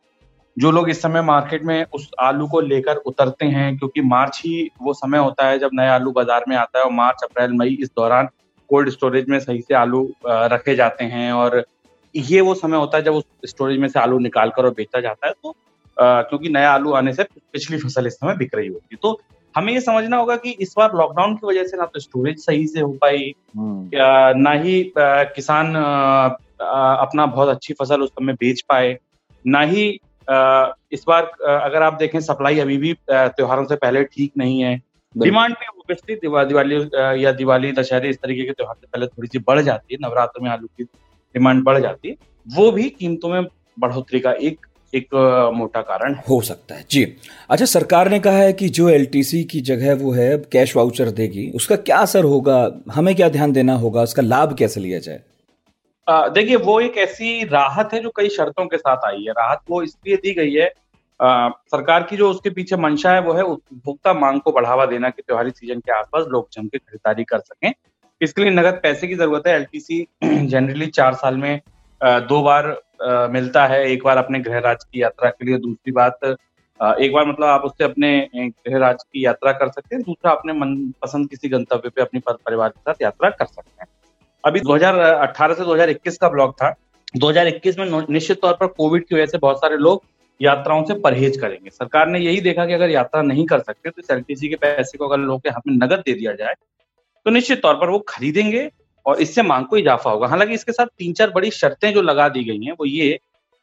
जो 0.57 0.71
लोग 0.71 0.89
इस 0.91 1.03
समय 1.03 1.23
मार्केट 1.23 1.63
में 1.63 1.85
उस 1.95 2.11
आलू 2.21 2.47
को 2.47 2.61
लेकर 2.63 2.97
उतरते 3.07 3.47
हैं 3.47 3.77
क्योंकि 3.79 4.01
मार्च 4.03 4.41
ही 4.45 4.71
वो 4.83 4.93
समय 4.95 5.19
होता 5.19 5.47
है 5.47 5.59
जब 5.59 5.71
नया 5.75 5.95
आलू 5.95 6.13
बाज़ार 6.13 6.45
में 6.49 6.57
आता 6.57 6.79
है 6.79 6.85
और 6.85 6.93
मार्च 6.93 7.23
अप्रैल 7.25 7.53
मई 7.53 7.77
इस 7.81 7.91
दौरान 7.97 8.29
कोल्ड 8.71 8.91
स्टोरेज 8.91 9.29
में 9.29 9.39
सही 9.41 9.61
से 9.61 9.75
आलू 9.75 10.09
रखे 10.27 10.75
जाते 10.77 11.05
हैं 11.07 11.33
और 11.33 11.65
ये 12.15 12.41
वो 12.41 12.55
समय 12.55 12.77
होता 12.77 12.99
है 12.99 13.05
जब 13.05 13.15
उस 13.15 13.25
स्टोरेज 13.45 13.79
में 13.79 13.89
से 13.89 13.99
आलू 13.99 14.19
निकाल 14.19 14.51
कर 14.51 14.65
और 14.65 14.71
बेचा 14.71 15.01
जाता 15.01 15.27
है 15.27 15.33
तो 15.35 15.55
क्योंकि 15.97 16.49
नया 16.49 16.71
आलू 16.73 16.93
आने 16.93 17.13
से 17.15 17.25
पिछली 17.53 17.79
फ़सल 17.79 18.07
इस 18.07 18.15
समय 18.15 18.37
बिक 18.37 18.55
रही 18.55 18.69
होती 18.69 18.89
है 18.93 18.99
तो 19.03 19.19
हमें 19.55 19.73
ये 19.73 19.81
समझना 19.81 20.17
होगा 20.17 20.37
कि 20.37 20.51
इस 20.61 20.75
बार 20.79 20.95
लॉकडाउन 20.95 21.35
की 21.35 21.47
वजह 21.47 21.65
से 21.65 21.77
ना 21.77 21.85
तो 21.85 22.01
स्टोरेज 22.01 22.39
सही 22.39 22.67
से 22.67 22.81
हो 22.81 22.93
पाई 23.03 23.33
हम्म। 23.57 23.91
ना 24.39 24.53
ही 24.55 24.83
किसान 24.97 25.73
अपना 26.61 27.27
बहुत 27.27 27.49
अच्छी 27.49 27.75
फ़सल 27.75 28.03
उस 28.03 28.11
समय 28.11 28.33
बेच 28.35 28.61
पाए। 28.69 28.97
ना 29.45 29.61
ही 29.63 29.89
इस 30.93 31.05
बार 31.09 31.25
अगर 31.49 31.83
आप 31.83 31.95
देखें 31.95 32.19
सप्लाई 32.21 32.59
अभी 32.59 32.77
भी 32.77 32.93
त्योहारों 33.11 33.65
से 33.65 33.77
पहले 33.77 34.03
ठीक 34.05 34.33
नहीं 34.39 34.61
है। 34.61 34.77
डिमांड 35.15 35.55
भी 35.55 35.67
ऑब्वियसली 35.67 36.15
दिवाली 36.47 37.25
या 37.25 37.33
दिवाली 37.33 37.73
दशहरे 37.73 38.09
इस 38.09 38.17
तरीके 38.17 38.45
के 38.45 38.53
त्योहार 38.53 38.75
से 38.75 38.87
पहले 38.87 39.07
थोड़ी 39.07 39.29
सी 39.29 39.39
बढ़ 39.39 39.61
जाती 39.61 39.95
है। 39.95 39.99
नवरात्र 40.03 40.43
में 40.43 40.51
आलू 40.51 40.67
की 40.69 40.85
डिमांड 40.85 41.63
बढ़ 41.65 41.79
जाती 41.79 42.09
है। 42.09 42.17
वो 42.47 42.71
भी 42.73 42.89
कीमतों 42.91 43.29
में 43.29 43.47
बढ़ोतरी 43.79 44.21
का 44.21 44.33
एक 44.33 44.67
एक 44.93 45.15
मोटा 45.55 45.81
कारण 45.83 46.15
हो। 46.29 46.41
सकता 46.41 46.75
है। 46.75 46.85
जी। 46.91 47.05
अच्छा 47.51 47.65
सरकार 47.65 48.09
ने 48.11 48.19
कहा 48.21 48.39
है 48.39 48.53
कि 48.53 48.69
जो 48.69 48.89
एलटीसी 48.89 49.43
की 49.45 49.61
जगह 49.61 49.95
वो 49.95 50.13
है 50.13 50.37
कैश 50.53 50.75
वाउचर 50.77 51.11
देगी 51.13 51.51
उसका 51.55 51.77
क्या 51.79 51.99
असर 51.99 52.25
होगा? 52.25 52.59
हमें 52.93 53.15
क्या 53.15 53.29
ध्यान 53.29 53.53
देना 53.53 53.75
होगा? 53.75 54.03
उसका 54.03 54.23
लाभ 54.23 54.57
कैसे 54.59 54.81
लिया 54.81 54.99
जाए? 54.99 55.21
देखिए 56.09 56.57
वो 56.57 56.81
एक 56.81 56.97
ऐसी 56.99 57.45
राहत 57.45 57.93
है 57.93 58.01
जो 58.01 58.11
कई 58.17 58.29
शर्तों 58.29 58.67
के 58.67 58.77
साथ 58.79 59.05
आई 59.07 59.23
है। 59.23 59.33
राहत 59.33 59.61
वो 59.71 59.83
इसलिए 59.83 60.17
दी 60.17 60.33
गई 60.35 60.53
है 60.55 60.73
आ, 61.21 61.49
सरकार 61.49 62.03
की 62.03 62.17
जो 62.17 62.31
उसके 62.31 62.51
पीछे 62.51 62.77
मंशा 62.77 63.13
है 63.13 63.21
वो 63.21 63.33
है 63.33 63.43
उपभोक्ता 63.43 64.13
मांग 64.15 64.41
को 64.41 64.53
बढ़ावा 64.53 64.87
देना 64.87 65.11
कि 65.11 65.23
त्योहारी 65.23 65.51
सीज़न 65.51 65.79
के 65.81 65.93
आसपास 65.93 66.25
लोग 66.31 66.49
जम 66.53 66.67
के 66.67 66.79
खरीदारी 66.79 67.25
कर 67.25 67.39
सकें। 67.39 67.73
इसके 68.21 68.43
लिए 68.43 68.51
नगद 68.51 68.81
पैसे 68.83 69.09
की 69.09 69.15
ज़रूरत 69.15 69.47
है। 69.47 69.55
एलटीसी 69.55 70.07
जनरली 70.25 70.87
चार 70.89 71.15
साल 71.15 71.37
में 71.37 71.61
दो 72.01 72.43
बार 72.43 72.69
मिलता 73.33 73.67
है। 73.67 73.85
एक 73.91 74.05
बार 74.05 74.17
अपने 74.17 74.41
गृह 74.41 74.59
राज्य 74.59 74.89
की 74.93 75.03
यात्रा 75.03 75.31
के 75.31 75.47
लिए 75.47 75.59
दूसरी 75.59 75.93
बात 75.93 76.19
एक 76.81 77.13
बार 77.13 77.27
मतलब 77.27 77.47
आप 77.47 77.63
उससे 77.65 77.85
अपने 77.85 78.29
गृह 78.37 78.79
राज्य 78.79 79.05
की 79.13 79.25
यात्रा 79.25 79.53
कर 79.53 79.69
सकते 79.69 79.95
हैं 79.97 80.03
दूसरा 80.05 80.33
अपने 80.33 80.53
मन 80.53 80.77
पसंद 81.03 81.29
किसी 81.31 81.49
गंतव्य 81.49 81.89
पे 81.89 82.03
अपनी 82.03 82.21
परिवार 82.29 82.69
के 82.69 82.81
साथ 82.81 83.03
यात्रा 83.03 83.31
कर 83.31 83.45
सकते 83.47 83.71
हैं। 83.71 83.76
अभी 84.47 84.61
2018 84.61 85.55
से 85.55 85.65
2021 85.65 86.17
का 86.19 86.29
ब्लॉक 86.29 86.53
था। 86.55 86.75
2021 87.17 87.79
में 87.79 87.87
निश्चित 88.11 88.41
तौर 88.43 88.53
पर 88.53 88.67
कोविड 88.67 89.05
की 89.05 89.15
वजह 89.15 89.27
से 89.27 89.39
बहुत 89.39 89.57
सारे 89.57 89.77
लोग 89.77 90.03
यात्राओं 90.41 90.85
से 90.85 90.95
परहेज 91.01 91.37
करेंगे। 91.37 91.71
सरकार 91.71 92.09
ने 92.09 92.19
यही 92.19 92.41
देखा 92.41 92.67
कि 92.67 92.73
अगर 92.73 92.91
यात्रा 92.91 93.23
नहीं 93.23 93.47
कर 93.47 93.61
सकते 93.61 93.91
तो 93.91 94.03
इस 94.03 94.11
एलटीसी 94.11 94.49
के 94.49 94.57
पैसे 94.57 94.99
को 94.99 95.09
अगर 95.09 95.19
लोगों 95.19 95.39
के 95.39 95.51
हाथ 95.51 95.61
में 95.69 95.75
नगद 95.77 96.03
दे 96.07 96.13
दिया 96.13 96.33
जाए 96.35 96.55
तो 97.27 97.31
निश्चित 97.31 97.63
तौर 97.63 97.75
पर 97.75 97.91
वो 97.91 97.99
खरीदेंगे 98.09 98.69
और 99.07 99.21
इससे 99.21 99.43
मांग 99.43 99.67
को 99.67 99.77
इजाफा 99.77 100.11
होगा। 100.11 100.27
हालाँकि 100.27 100.55
इसके 100.55 100.73
साथ 100.73 100.87
तीन 100.99 101.13
चार 101.13 101.31
बड़ी 101.31 101.51
शर्तें 101.51 101.93
जो 101.95 102.03
लगा 102.03 102.29
दी 102.29 102.45
गई 102.45 102.65
हैं, 102.65 102.73
वो 102.73 102.87
ये 102.87 103.19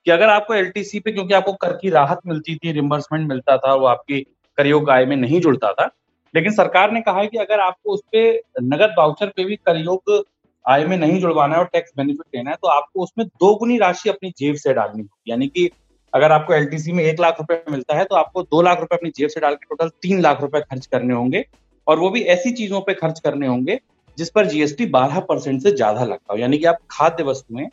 कि 0.05 0.11
अगर 0.11 0.29
आपको 0.29 0.53
एलटीसी 0.53 0.99
पे, 0.99 1.11
क्योंकि 1.11 1.33
आपको 1.33 1.53
कर 1.53 1.77
की 1.77 1.89
राहत 1.89 2.19
मिलती 2.27 2.55
थी 2.55 2.71
रिम्बर्समेंट 2.71 3.27
मिलता 3.29 3.57
था, 3.57 3.73
वो 3.73 3.85
आपकी 3.85 4.19
कर 4.57 4.67
योग 4.67 4.89
आय 4.89 5.05
में 5.05 5.15
नहीं 5.15 5.41
जुड़ता 5.41 5.71
था, 5.73 5.89
लेकिन 6.33 6.51
सरकार 6.51 6.91
ने 6.91 7.01
कहा 7.01 7.19
है 7.19 7.27
कि 7.27 7.37
अगर 7.37 7.59
आपको 7.59 7.93
उस 7.93 8.01
पर 8.15 8.39
नगद 8.63 8.95
वाउचर 8.97 9.27
पे 9.27 9.43
भी 9.45 9.55
कर 9.55 9.77
योग 9.77 10.23
आय 10.65 10.85
में 10.85 10.97
नहीं 10.97 11.19
जुड़वाना 11.21 11.55
है 11.55 11.61
और 11.61 11.69
टैक्स 11.73 11.91
बेनिफिट 11.97 12.35
लेना 12.35 12.51
है 12.51 12.57
तो 12.61 12.67
आपको 12.69 13.03
उसमें 13.03 13.25
दोगुनी 13.27 13.77
राशि 13.77 14.09
अपनी 14.09 14.29
जेब 14.37 14.55
से 14.55 14.73
डालनी 14.73 15.01
होगी। 15.01 15.31
यानी 15.31 15.47
कि 15.47 15.69
अगर 16.13 16.31
आपको 16.31 16.53
एलटीसी 16.53 16.91
में 16.91 17.03
एक 17.03 17.19
लाख 17.19 17.39
रुपए 17.39 17.61
मिलता 17.69 17.95
है 17.95 18.03
तो 18.05 18.15
आपको 18.15 18.41
दो 18.43 18.61
लाख 18.61 18.79
रुपए 18.79 18.95
अपनी 18.95 19.09
जेब 19.09 19.29
से 19.29 19.39
डाल 19.39 19.55
के 19.55 19.65
टोटल 19.69 19.89
तीन 20.01 20.21
लाख 20.21 20.41
रुपए 20.41 20.59
खर्च 20.61 20.85
करने 20.85 21.13
होंगे 21.13 21.45
और 21.87 21.99
वो 21.99 22.09
भी 22.09 22.21
ऐसी 22.33 22.51
चीज़ों 22.53 22.81
पे 22.81 22.93
खर्च 22.93 23.19
करने 23.19 23.47
होंगे 23.47 23.79
जिस 24.17 24.29
पर 24.29 24.45
जीएसटी 24.45 24.85
बारह 24.89 25.19
परसेंट 25.21 25.61
से 25.61 25.71
ज़्यादा 25.71 26.03
लगता 26.03 26.33
हो। 26.33 26.39
यानी 26.39 26.57
कि 26.57 26.65
आप 26.65 26.77
खाद्य 26.91 27.23
वस्तुएँ 27.23 27.67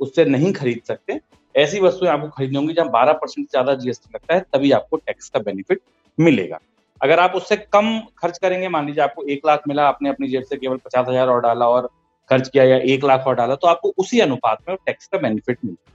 उससे 0.00 0.24
नहीं 0.26 0.52
खरीद 0.52 0.80
सकते। 0.84 1.18
ऐसी 1.54 1.80
वस्तुएँ 1.80 2.10
आपको 2.10 2.28
खरीदनी 2.28 2.56
होंगी 2.56 2.74
जहाँ 2.74 2.90
बारह 2.90 3.12
परसेंट 3.12 3.46
से 3.46 3.50
ज़्यादा 3.50 3.74
जीएसटी 3.74 4.10
लगता 4.14 4.34
है, 4.34 4.40
तभी 4.52 4.70
आपको 4.72 4.96
टैक्स 4.96 5.28
का 5.28 5.40
बेनिफिट 5.40 5.80
मिलेगा। 6.18 6.58
अगर 7.00 7.20
आप 7.20 7.32
उससे 7.34 7.56
कम 7.56 7.98
खर्च 8.18 8.38
करेंगे, 8.38 8.68
मान 8.68 8.86
लीजिए 8.86 9.02
आपको 9.04 9.22
एक 9.24 9.46
लाख 9.46 9.62
मिला, 9.68 9.86
आपने 9.88 10.08
अपनी 10.08 10.28
जेब 10.28 10.42
से 10.42 10.56
केवल 10.56 10.76
पचास 10.78 11.06
हज़ार 11.08 11.28
और 11.28 11.40
डाला 11.40 11.68
और 11.68 11.90
खर्च 12.30 12.48
किया 12.48 12.64
या 12.64 12.76
एक 12.94 13.04
लाख 13.04 13.26
और 13.26 13.34
डाला 13.34 13.54
तो 13.54 13.66
आपको 13.66 13.92
उसी 13.98 14.20
अनुपात 14.20 14.58
में 14.68 14.76
टैक्स 14.86 15.06
का 15.06 15.18
बेनिफिट 15.18 15.58
मिलता 15.64 15.90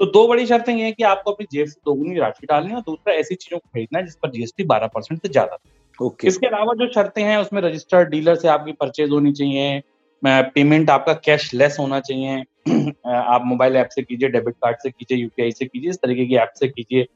तो 0.00 0.06
दो 0.06 0.26
बड़ी 0.28 0.46
शर्तें 0.46 0.74
ये 0.74 0.84
हैं 0.84 0.92
कि 0.92 1.02
आपको 1.04 1.32
अपनी 1.32 1.46
जेब 1.52 1.66
से 1.66 1.80
दोगुनी 1.86 2.18
राशि 2.18 2.46
डालनी 2.46 2.70
है 2.70 2.76
और 2.76 2.82
दूसरा 2.82 3.14
ऐसी 3.14 3.34
चीज़ों 3.34 3.58
को 3.58 3.68
खरीदना 3.74 3.98
है 3.98 4.04
जिस 4.04 4.16
पर 4.16 4.30
जीएसटी 4.30 4.64
बारह 4.64 4.86
परसेंट 4.86 5.22
से 5.22 5.28
ज़्यादा 5.28 5.58
ओके। 5.98 6.28
इसके 6.28 6.46
अलावा 6.46 6.74
जो 6.74 6.86
शर्तें 6.92 7.22
हैं 7.22 7.36
उसमें 7.38 7.60
रजिस्टर्ड 7.62 8.08
डीलर 8.08 8.34
से 8.34 8.48
आपकी 8.48 8.72
परचेज 8.72 9.10
होनी 9.10 9.32
चाहिए 9.32 9.82
पेमेंट 10.22 10.90
आपका 10.90 11.12
कैश 11.24 11.52
लेस 11.54 11.76
होना 11.80 12.00
चाहिए 12.00 12.42
आप 13.06 13.42
मोबाइल 13.44 13.76
ऐप 13.76 13.88
से 13.88 14.02
कीजिए 14.02 14.28
डेबिट 14.28 14.54
कार्ड 14.54 14.76
से 14.82 14.90
कीजिए 14.90 15.18
यूपीआई 15.18 15.50
से 15.50 15.66
कीजिए 15.66 15.90
इस 15.90 15.98
तरीके 16.02 16.26
की 16.26 16.36
ऐप 16.36 16.52
से 16.56 16.68
कीजिए 16.68 17.06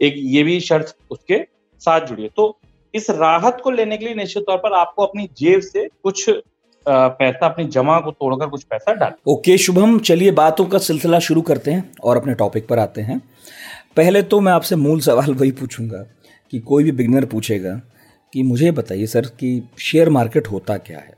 एक 0.00 0.14
ये 0.16 0.42
भी 0.42 0.58
शर्त 0.60 0.96
उसके 1.10 1.38
साथ 1.82 2.06
जुड़ी 2.06 2.22
है। 2.22 2.28
तो 2.36 2.58
इस 2.94 3.10
राहत 3.10 3.60
को 3.64 3.70
लेने 3.70 3.96
के 3.96 4.04
लिए 4.04 4.14
निश्चित 4.14 4.42
तौर 4.42 4.58
पर 4.58 4.72
आपको 4.72 5.04
अपनी 5.06 5.28
जेब 5.38 5.60
से 5.60 5.88
कुछ 6.02 6.28
पैसा 6.88 7.46
अपनी 7.46 7.64
जमा 7.66 7.98
को 8.00 8.10
तोड़कर 8.10 8.48
कुछ 8.48 8.62
पैसा 8.64 8.92
डाल। 8.94 9.12
ओके 9.28 9.56
शुभम 9.58 9.98
चलिए 10.00 10.30
बातों 10.32 10.66
का 10.66 10.78
सिलसिला 10.80 11.18
शुरू 11.20 11.42
करते 11.42 11.70
हैं 11.70 11.90
और 12.02 12.16
अपने 12.16 12.34
टॉपिक 12.34 12.68
पर 12.68 12.78
आते 12.78 13.00
हैं। 13.02 13.18
पहले 13.96 14.22
तो 14.24 14.40
मैं 14.40 14.52
आपसे 14.52 14.76
मूल 14.76 15.00
सवाल 15.00 15.34
वही 15.34 15.50
पूछूँगा 15.52 16.04
कि 16.52 16.58
कोई 16.60 16.84
भी 16.84 16.92
बिगनर 16.92 17.24
पूछेगा 17.26 17.74
कि 18.32 18.42
मुझे 18.42 18.70
बताइए 18.72 19.06
सर 19.06 19.26
कि 19.40 19.62
शेयर 19.80 20.10
मार्केट 20.10 20.46
होता 20.46 20.76
क्या 20.78 20.98
है? 20.98 21.14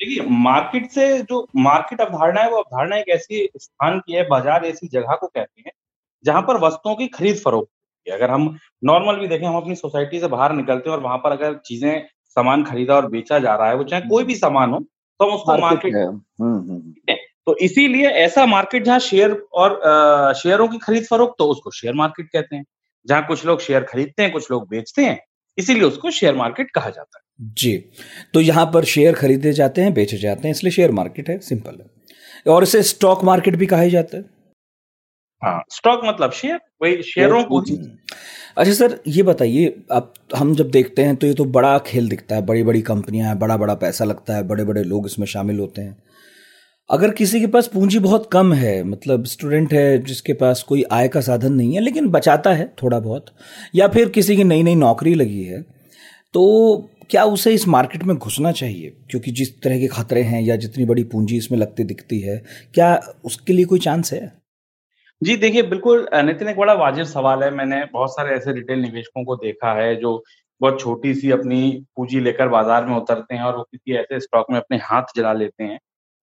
देखिए 0.00 0.26
मार्केट 0.30 0.90
से 0.90 1.06
जो 1.20 1.46
मार्केट 1.58 2.00
अवधारणा 2.00 2.40
है 2.40 2.50
वो 2.50 2.56
अवधारणा 2.56 2.96
एक 2.96 3.08
ऐसी 3.10 3.48
स्थान 3.56 3.98
की 3.98 4.12
है 4.12 4.26
बाज़ार 4.28 4.64
ऐसी 4.64 4.88
जगह 4.88 5.14
को 5.14 5.26
कहते 5.26 5.62
हैं 5.62 5.72
जहाँ 6.24 6.42
पर 6.42 6.60
वस्तुओं 6.60 6.94
की 6.94 7.06
खरीद 7.08 7.36
फरोख्त 7.36 7.70
अगर 8.06 8.30
हम 8.30 8.56
नॉर्मल 8.82 9.16
भी 9.16 9.28
देखें 9.28 9.46
हम 9.46 9.56
अपनी 9.56 9.74
सोसाइटी 9.74 10.20
से 10.20 10.28
बाहर 10.28 10.52
निकलते 10.52 10.90
हैं 10.90 10.96
और 10.96 11.02
वहाँ 11.02 11.18
पर 11.18 11.32
अगर 11.32 11.54
चीज़ें 11.66 12.06
सामान 12.36 12.64
खरीदा 12.64 12.94
और 12.94 13.06
बेचा 13.10 13.38
जा 13.38 13.54
रहा 13.54 13.68
है 13.68 13.76
वो 13.76 13.84
चाहे 13.84 14.02
कोई 14.08 14.24
भी 14.24 14.34
सामान 14.34 14.70
हो 14.70 14.78
तो 14.78 15.24
हम 15.24 15.34
उसको 15.34 15.58
मार्केट 15.58 15.94
हम्म, 15.94 16.20
हम्म, 16.40 16.70
हम्म। 16.70 17.16
तो 17.46 17.56
इसीलिए 17.56 18.08
ऐसा 18.20 18.46
मार्केट 18.46 18.84
जहाँ 18.84 18.98
शेयर 18.98 19.32
और 19.54 19.80
शेयरों 20.36 20.68
की 20.68 20.78
खरीद 20.78 21.06
फरोख्त 21.06 21.34
तो 21.38 21.48
उसको 21.48 21.70
शेयर 21.70 21.94
मार्केट 21.94 22.28
कहते 22.32 22.56
हैं। 22.56 22.64
जहाँ 23.06 23.26
कुछ 23.26 23.44
लोग 23.46 23.60
शेयर 23.60 23.82
खरीदते 23.82 24.22
हैं 24.22 24.32
कुछ 24.32 24.50
लोग 24.50 24.68
बेचते 24.68 25.04
हैं 25.04 25.18
इसीलिए 25.58 25.82
उसको 25.82 26.10
शेयर 26.10 26.34
मार्केट 26.34 26.70
कहा 26.70 26.90
जाता 26.90 27.18
है। 27.18 27.52
जी। 27.54 27.76
तो 28.34 28.40
यहाँ 28.40 28.64
पर 28.74 28.84
शेयर 28.84 29.14
खरीदे 29.14 29.52
जाते 29.52 29.82
हैं 29.82 29.92
बेचे 29.94 30.16
जाते 30.16 30.48
हैं 30.48 30.50
इसलिए 30.50 30.72
शेयर 30.72 30.90
मार्केट 30.90 31.28
है 31.30 31.38
सिंपल 31.38 31.78
है। 31.80 32.52
और 32.52 32.62
इसे 32.62 32.82
स्टॉक 32.82 33.24
मार्केट 33.24 33.56
भी 33.56 33.66
कहा 33.66 33.86
जाता 33.88 34.16
है। 34.16 34.24
हाँ 35.44 35.62
स्टॉक 35.70 36.00
मतलब 36.04 36.32
शेयर 36.32 36.60
वही 36.82 37.02
शेयरों 37.02 37.42
को 37.44 37.60
अच्छा 38.58 38.72
सर 38.72 38.98
ये 39.08 39.22
बताइए 39.22 39.66
अब 39.90 40.12
हम 40.36 40.54
जब 40.54 40.70
देखते 40.70 41.02
हैं 41.02 41.16
तो 41.16 41.26
ये 41.26 41.34
तो 41.34 41.44
बड़ा 41.44 41.78
खेल 41.78 42.08
दिखता 42.08 42.34
है 42.34 42.42
बड़ी 42.46 42.62
बड़ी 42.62 42.82
कंपनियाँ 42.82 43.28
हैं 43.28 43.38
बड़ा 43.38 43.56
बड़ा 43.56 43.74
पैसा 43.74 44.04
लगता 44.04 44.36
है 44.36 44.42
बड़े 44.42 44.64
बड़े 44.64 44.82
लोग 44.84 45.06
इसमें 45.06 45.26
शामिल 45.26 45.58
होते 45.58 45.82
हैं। 45.82 45.96
अगर 46.90 47.10
किसी 47.10 47.40
के 47.40 47.46
पास 47.46 47.66
पूंजी 47.66 47.98
बहुत 47.98 48.28
कम 48.32 48.52
है 48.52 48.82
मतलब 48.84 49.24
स्टूडेंट 49.24 49.72
है 49.72 49.98
जिसके 50.02 50.32
पास 50.32 50.62
कोई 50.62 50.84
आय 50.92 51.08
का 51.08 51.20
साधन 51.20 51.52
नहीं 51.52 51.74
है 51.74 51.80
लेकिन 51.80 52.08
बचाता 52.08 52.52
है 52.54 52.72
थोड़ा 52.82 53.00
बहुत 53.00 53.26
या 53.74 53.88
फिर 53.88 54.08
किसी 54.08 54.36
की 54.36 54.44
नई 54.44 54.62
नई 54.62 54.74
नौकरी 54.74 55.14
लगी 55.14 55.42
है 55.44 55.62
तो 56.34 56.44
क्या 57.10 57.24
उसे 57.24 57.52
इस 57.54 57.68
मार्केट 57.68 58.04
में 58.04 58.16
घुसना 58.16 58.52
चाहिए? 58.52 58.90
क्योंकि 59.10 59.30
जिस 59.30 59.62
तरह 59.62 59.78
के 59.80 59.86
खतरे 59.86 60.22
हैं 60.22 60.42
या 60.42 60.56
जितनी 60.56 60.84
बड़ी 60.84 61.04
पूंजी 61.04 61.36
इसमें 61.36 61.58
लगती 61.58 61.84
दिखती 61.84 62.20
है 62.20 62.42
क्या 62.74 62.94
उसके 63.24 63.52
लिए 63.52 63.64
कोई 63.64 63.78
चांस 63.78 64.12
है? 64.12 64.43
जी, 65.24 65.36
देखिए, 65.36 65.62
बिल्कुल 65.62 66.06
नितिन, 66.24 66.48
एक 66.48 66.56
बड़ा 66.56 66.72
वाजिब 66.74 67.04
सवाल 67.06 67.42
है। 67.42 67.50
मैंने 67.50 67.84
बहुत 67.92 68.10
सारे 68.10 68.34
ऐसे 68.36 68.52
रिटेल 68.52 68.78
निवेशकों 68.80 69.24
को 69.24 69.36
देखा 69.36 69.72
है 69.74 69.94
जो 69.96 70.12
बहुत 70.60 70.80
छोटी 70.80 71.14
सी 71.14 71.30
अपनी 71.30 71.60
पूंजी 71.96 72.20
लेकर 72.20 72.48
बाज़ार 72.48 72.86
में 72.86 72.94
उतरते 72.96 73.34
हैं 73.34 73.42
और 73.42 73.56
वो 73.56 73.62
किसी 73.64 73.94
ऐसे 73.96 74.20
स्टॉक 74.20 74.50
में 74.50 74.58
अपने 74.58 74.76
हाथ 74.82 75.14
जला 75.16 75.32
लेते 75.32 75.64
हैं, 75.64 75.78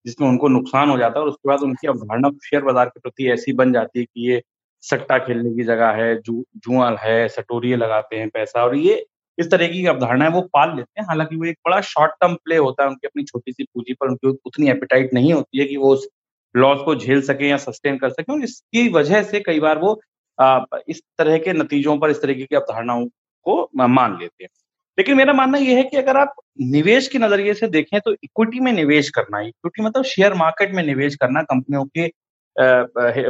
जिसमें 0.06 0.28
उनको 0.28 0.48
नुकसान 0.48 0.90
हो 0.90 0.98
जाता 0.98 1.20
है 1.20 1.24
और 1.24 1.30
उसके 1.32 1.50
बाद 1.50 1.62
उनकी 1.64 1.88
अवधारणा 1.88 2.30
शेयर 2.44 2.64
बाज़ार 2.64 2.86
के 2.88 3.00
प्रति 3.00 3.30
ऐसी 3.32 3.54
बन 3.54 3.74
जाती 3.74 4.00
है 4.00 4.06
कि 4.06 4.30
ये 4.30 4.42
सट्टा 4.84 5.18
खेलने 5.20 5.56
की 5.56 5.64
जगह 5.64 5.92
है, 5.94 6.16
जू 6.18 6.44
जुआ 6.58 6.96
है 7.02 7.28
सटोरिये 7.30 7.76
लगाते 7.78 8.16
हैं 8.16 8.30
पैसा 8.30 8.64
और 8.66 8.76
ये 8.78 9.06
इस 9.38 9.52
तरह 9.52 9.68
की 9.68 9.86
अवधारणा 9.88 10.26
है, 10.26 10.32
वो 10.32 10.42
पाल 10.54 10.76
लेते 10.78 11.02
हैं। 11.02 11.08
हालाँकि 11.08 11.36
वो 11.36 11.46
एक 11.46 11.58
बड़ा 11.66 11.82
शॉर्ट 11.84 12.12
टर्म 12.22 12.36
प्ले 12.36 12.58
होता 12.58 12.84
है, 12.84 12.90
उनकी 12.90 13.08
अपनी 13.08 13.24
छोटी 13.24 13.52
सी 13.52 13.64
पूंजी 13.66 13.94
पर 13.94 14.10
उनकी 14.10 14.28
उतनी 14.46 14.70
एपिटाइट 14.70 15.14
नहीं 15.14 15.34
होती 15.34 15.60
है 15.60 15.66
कि 15.66 15.78
वो 15.78 15.94
उस 15.94 16.08
लॉस 16.56 16.80
को 16.86 16.96
झेल 16.96 17.22
सके 17.22 17.48
या 17.48 17.58
सस्टेन 17.60 17.98
कर 17.98 18.10
सके 18.10 18.34
और 18.34 18.44
इसकी 18.44 18.88
वजह 18.90 19.24
से 19.24 19.40
कई 19.40 19.60
बार 19.60 19.78
वो 19.78 20.00
आ, 20.40 20.60
इस 20.88 21.02
तरह 21.18 21.38
के 21.38 21.54
नतीजों 21.54 21.98
पर 21.98 22.10
इस 22.10 22.22
तरीके 22.22 22.46
की 22.46 22.56
अवधारणाओं 22.56 23.06
को 23.46 23.70
मान 23.78 24.18
लेते 24.20 24.44
हैं। 24.44 24.50
लेकिन 24.98 25.18
मेरा 25.18 25.34
मानना 25.34 25.58
यह 25.58 25.78
है 25.78 25.84
कि 25.84 25.98
अगर 25.98 26.18
आप 26.18 26.34
निवेश 26.62 27.08
के 27.08 27.20
नज़रिए 27.20 27.54
से 27.54 27.68
देखें 27.70 28.00
तो 28.00 28.12
इक्विटी 28.14 28.60
में 28.60 28.72
निवेश 28.74 29.10
करना 29.10 29.40
इक्विटी 29.42 29.84
मतलब 29.84 30.04
शेयर 30.06 30.34
मार्केट 30.36 30.74
में 30.76 30.84
निवेश 30.86 31.16
करना 31.16 31.42
कंपनियों 31.44 31.86
के 31.98 32.12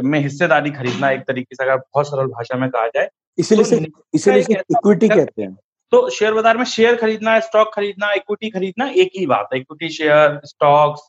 में 0.02 0.18
हिस्सेदारी 0.20 0.70
खरीदना 0.70 1.10
एक 1.10 1.20
तरीके 1.20 1.54
से 1.54 1.64
अगर 1.64 1.76
बहुत 1.76 2.06
सरल 2.06 2.26
भाषा 2.28 2.56
में 2.58 2.68
कहा 2.70 2.86
जाए 2.86 3.08
इसीलिए 3.38 3.80
तो 3.80 4.02
इसीलिए 4.14 4.40
इक्विटी 4.40 5.08
कहते 5.08 5.42
हैं। 5.42 5.54
तो 5.92 6.08
शेयर 6.10 6.32
बाज़ार 6.34 6.56
में 6.56 6.64
शेयर 6.66 6.96
खरीदना 6.96 7.38
स्टॉक 7.40 7.70
खरीदना 7.74 8.12
इक्विटी 8.12 8.50
खरीदना 8.50 8.88
एक 8.96 9.10
ही 9.16 9.26
बात 9.26 9.48
है। 9.54 9.60
इक्विटी 9.60 9.88
शेयर 9.92 10.40
स्टॉक्स 10.44 11.08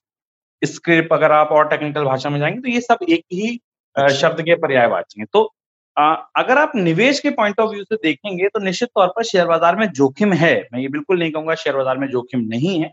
स्क्रिप्ट 0.64 1.14
अगर 1.14 1.32
आप 1.32 1.50
और 1.52 1.68
टेक्निकल 1.68 2.04
भाषा 2.04 2.30
में 2.30 2.40
जाएँगे 2.40 2.62
तो 2.62 2.70
ये 2.70 2.82
सब 2.82 2.98
एक 3.10 3.24
ही 3.32 3.60
अच्छा। 3.96 4.16
शब्द 4.16 4.42
के 4.42 4.56
पर्यायवाची 4.56 5.22
हैं 5.22 5.28
तो 5.34 5.52
आ, 5.98 6.14
अगर 6.14 6.58
आप 6.58 6.72
निवेश 6.76 7.20
के 7.20 7.30
पॉइंट 7.30 7.60
ऑफ़ 7.60 7.70
व्यू 7.70 7.84
से 7.84 7.96
देखेंगे 7.96 8.48
तो 8.48 8.60
निश्चित 8.60 8.90
तौर 8.96 9.08
पर 9.08 9.24
शेयर 9.24 9.48
बाज़ार 9.48 9.76
में 9.76 9.88
जोखिम 9.92 10.34
है 10.34 10.56
मैं 10.74 10.80
ये 10.80 10.88
बिल्कुल 10.88 11.20
नहीं 11.20 11.32
कहूँगा 11.32 11.56
शेयर 11.56 11.76
बाज़ार 11.76 11.98
में 11.98 12.08
जोखिम 12.08 12.42
नहीं 12.42 12.80
है 12.80 12.92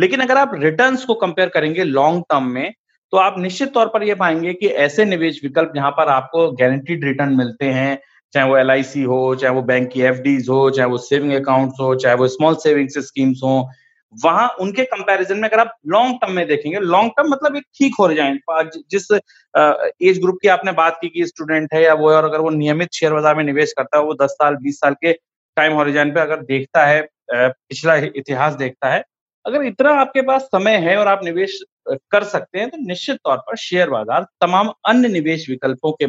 लेकिन 0.00 0.20
अगर 0.20 0.36
आप 0.36 0.50
रिटर्न्स 0.54 1.04
को 1.04 1.14
कंपेयर 1.14 1.48
करेंगे 1.48 1.84
लॉन्ग 1.84 2.24
टर्म 2.30 2.44
में 2.44 2.72
तो 3.12 3.16
आप 3.16 3.34
निश्चित 3.38 3.72
तौर 3.72 3.86
पर 3.86 4.02
यह 4.02 4.14
पाएँगे 4.14 4.52
कि 4.52 4.66
ऐसे 4.66 5.04
निवेश 5.04 5.40
विकल्प 5.42 5.72
जहाँ 5.74 5.90
पर 5.90 6.08
आपको 6.08 6.50
गारंटीड 6.52 7.04
रिटर्न 7.04 7.32
मिलते 7.32 7.64
हैं 7.64 7.98
चाहे 8.32 8.48
वो 8.48 8.56
LIC 8.58 9.04
हो 9.06 9.34
चाहे 9.34 9.54
वो 9.54 9.62
बैंक 9.62 9.90
की 9.92 10.00
एफ़ 10.02 10.50
हो 10.50 10.70
चाहे 10.70 10.88
वो 10.88 10.98
सेविंग 10.98 11.32
अकाउंट्स 11.32 11.80
हो 11.80 11.94
चाहे 11.94 12.14
वो 12.14 12.28
स्मॉल 12.28 12.54
सेविंग्स 12.54 12.98
स्कीम्स 12.98 13.40
हो 13.44 13.68
वहाँ 14.14 14.48
उनके 14.60 14.84
कंपैरिजन 14.86 15.38
में 15.38 15.48
अगर 15.48 15.60
आप 15.60 15.72
लॉन्ग 15.88 16.18
टर्म 16.20 16.32
में 16.32 16.46
देखेंगे 16.48 16.78
लॉन्ग 16.80 17.10
टर्म 17.16 17.30
मतलब 17.30 17.56
एक 17.56 17.64
ठीक 17.78 17.94
हो 17.98 18.12
जाए 18.12 18.64
जिस 18.90 19.10
एज 20.02 20.20
ग्रुप 20.20 20.38
की 20.42 20.48
आपने 20.48 20.72
बात 20.74 20.98
की 21.00 21.08
कि 21.08 21.26
स्टूडेंट 21.26 21.74
है 21.74 21.82
या 21.82 21.94
वो 21.94 22.10
है 22.10 22.16
और 22.16 22.24
अगर 22.24 22.40
वो 22.40 22.50
नियमित 22.52 22.92
शेयर 22.94 23.12
बाज़ार 23.12 23.34
में 23.36 23.44
निवेश 23.44 23.72
करता 23.78 23.98
है, 23.98 24.04
वो 24.04 24.14
दस 24.14 24.30
साल, 24.32 24.56
बीस 24.56 24.78
साल 24.80 24.94
के 24.94 25.12
टाइम 25.56 25.72
हॉरिजन 25.74 26.10
पे 26.14 26.20
अगर 26.20 26.42
देखता 26.44 26.84
है 26.86 27.06
पिछला 27.30 27.94
इतिहास 27.96 28.54
देखता 28.54 28.88
है, 28.88 29.02
अगर 29.44 29.62
इतना 29.64 29.90
आपके 30.00 30.22
पास 30.22 30.42
समय 30.44 30.76
है 30.80 30.96
और 30.96 31.08
आप 31.08 31.24
निवेश 31.24 31.60
कर 32.10 32.24
सकते 32.26 32.58
हैं 32.58 32.68
तो 32.70 32.76
निश्चित 32.78 33.16
तौर 33.24 33.36
पर 33.38 33.56
शेयर 33.58 33.90
बाज़ार 33.90 34.26
तमाम 34.40 34.72
अन्य 34.88 35.08
निवेश 35.10 35.48
विकल्पों 35.50 35.92
के 35.94 36.06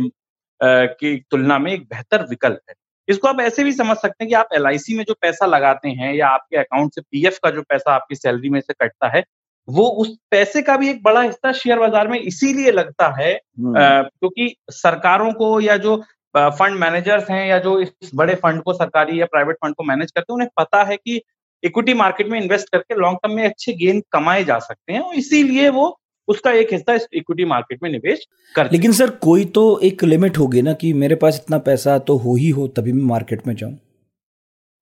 की 0.62 1.16
तुलना 1.32 1.58
में 1.60 1.72
एक 1.72 1.82
बेहतर 1.84 2.26
विकल्प 2.30 2.60
है। 2.70 2.76
इसको 3.08 3.28
आप 3.28 3.40
ऐसे 3.40 3.64
भी 3.64 3.72
समझ 3.74 3.98
सकते 3.98 4.24
हैं 4.24 4.30
कि 4.30 4.36
आप 4.36 4.50
एलआईसी 4.54 4.98
में 4.98 5.04
जो 5.04 5.14
पैसा 5.22 5.46
लगाते 5.46 5.90
हैं 5.92 6.14
या 6.14 6.28
आपके 6.30 6.58
अकाउंट 6.58 6.94
से 6.94 7.02
पीएफ 7.02 7.38
का 7.44 7.50
जो 7.50 7.62
पैसा 7.62 7.94
आपकी 7.94 8.16
सैलरी 8.16 8.50
में 8.50 8.60
से 8.62 8.74
कटता 8.74 9.08
है 9.08 9.24
वो 9.68 9.84
उस 10.02 10.16
पैसे 10.32 10.62
का 10.62 10.76
भी 10.78 10.90
एक 10.90 11.02
बड़ा 11.04 11.22
हिस्सा 11.22 11.52
शेयर 11.52 11.80
बाज़ार 11.80 12.08
में 12.08 12.20
इसीलिए 12.20 12.72
लगता 12.72 13.08
है 13.20 13.34
हम्म। 13.34 13.74
क्योंकि 14.04 14.56
सरकारों 14.72 15.32
को 15.34 15.60
या 15.62 15.78
जो 15.78 15.96
फंड 16.36 16.80
मैनेजर्स 16.80 17.30
हैं 17.30 17.46
या 17.48 17.58
जो 17.60 17.80
इस 17.80 18.12
बड़े 18.16 18.36
फंड 18.36 18.62
को 18.64 18.74
सरकारी 18.74 19.20
या 19.22 19.26
प्राइवेट 19.26 19.56
फंड 19.56 19.76
को 19.76 19.84
मैनेज 19.84 20.12
करते 20.12 20.34
हैं 20.34 20.36
उन्हें 20.36 20.50
पता 20.58 20.84
है 20.84 20.98
कि 20.98 21.22
इक्विटी 21.64 21.94
मार्केट 21.94 22.28
में 22.28 22.40
इन्वेस्ट 22.42 22.70
करके 22.70 22.96
लॉन्ग 22.96 23.18
टर्म 23.24 23.36
में 23.36 23.44
अच्छे 23.46 23.74
गेन 23.74 24.02
कमाए 24.12 24.44
जा 24.44 24.58
सकते 24.60 24.94
हैं 24.94 25.00
और 25.00 25.16
इसीलिए 25.16 25.70
वो 25.70 25.88
उसका 26.28 26.52
एक 26.54 26.74
हिस्सा 26.74 26.98
इक्विटी 27.14 27.46
मार्केट 27.46 27.84
में 27.84 27.90
निवेश 27.90 28.26
कर 28.56 28.72
लेकिन 28.72 28.92
सर 28.92 29.10
कोई 29.22 29.46
तो 29.56 29.64
एक 29.84 30.04
लिमिट 30.04 30.38
होगी 30.38 30.62
ना 30.62 30.74
कि 30.74 30.94
मेरे 30.96 31.16
पास 31.16 31.42
इतना 31.44 31.58
पैसा 31.66 31.98
तो 32.00 32.18
हो 32.18 32.36
ही 32.36 32.50
हो 32.50 32.68
तभी 32.68 32.92
मैं 32.92 33.04
मार्केट 33.06 33.48
में 33.48 33.56
जाऊँ। 33.56 33.78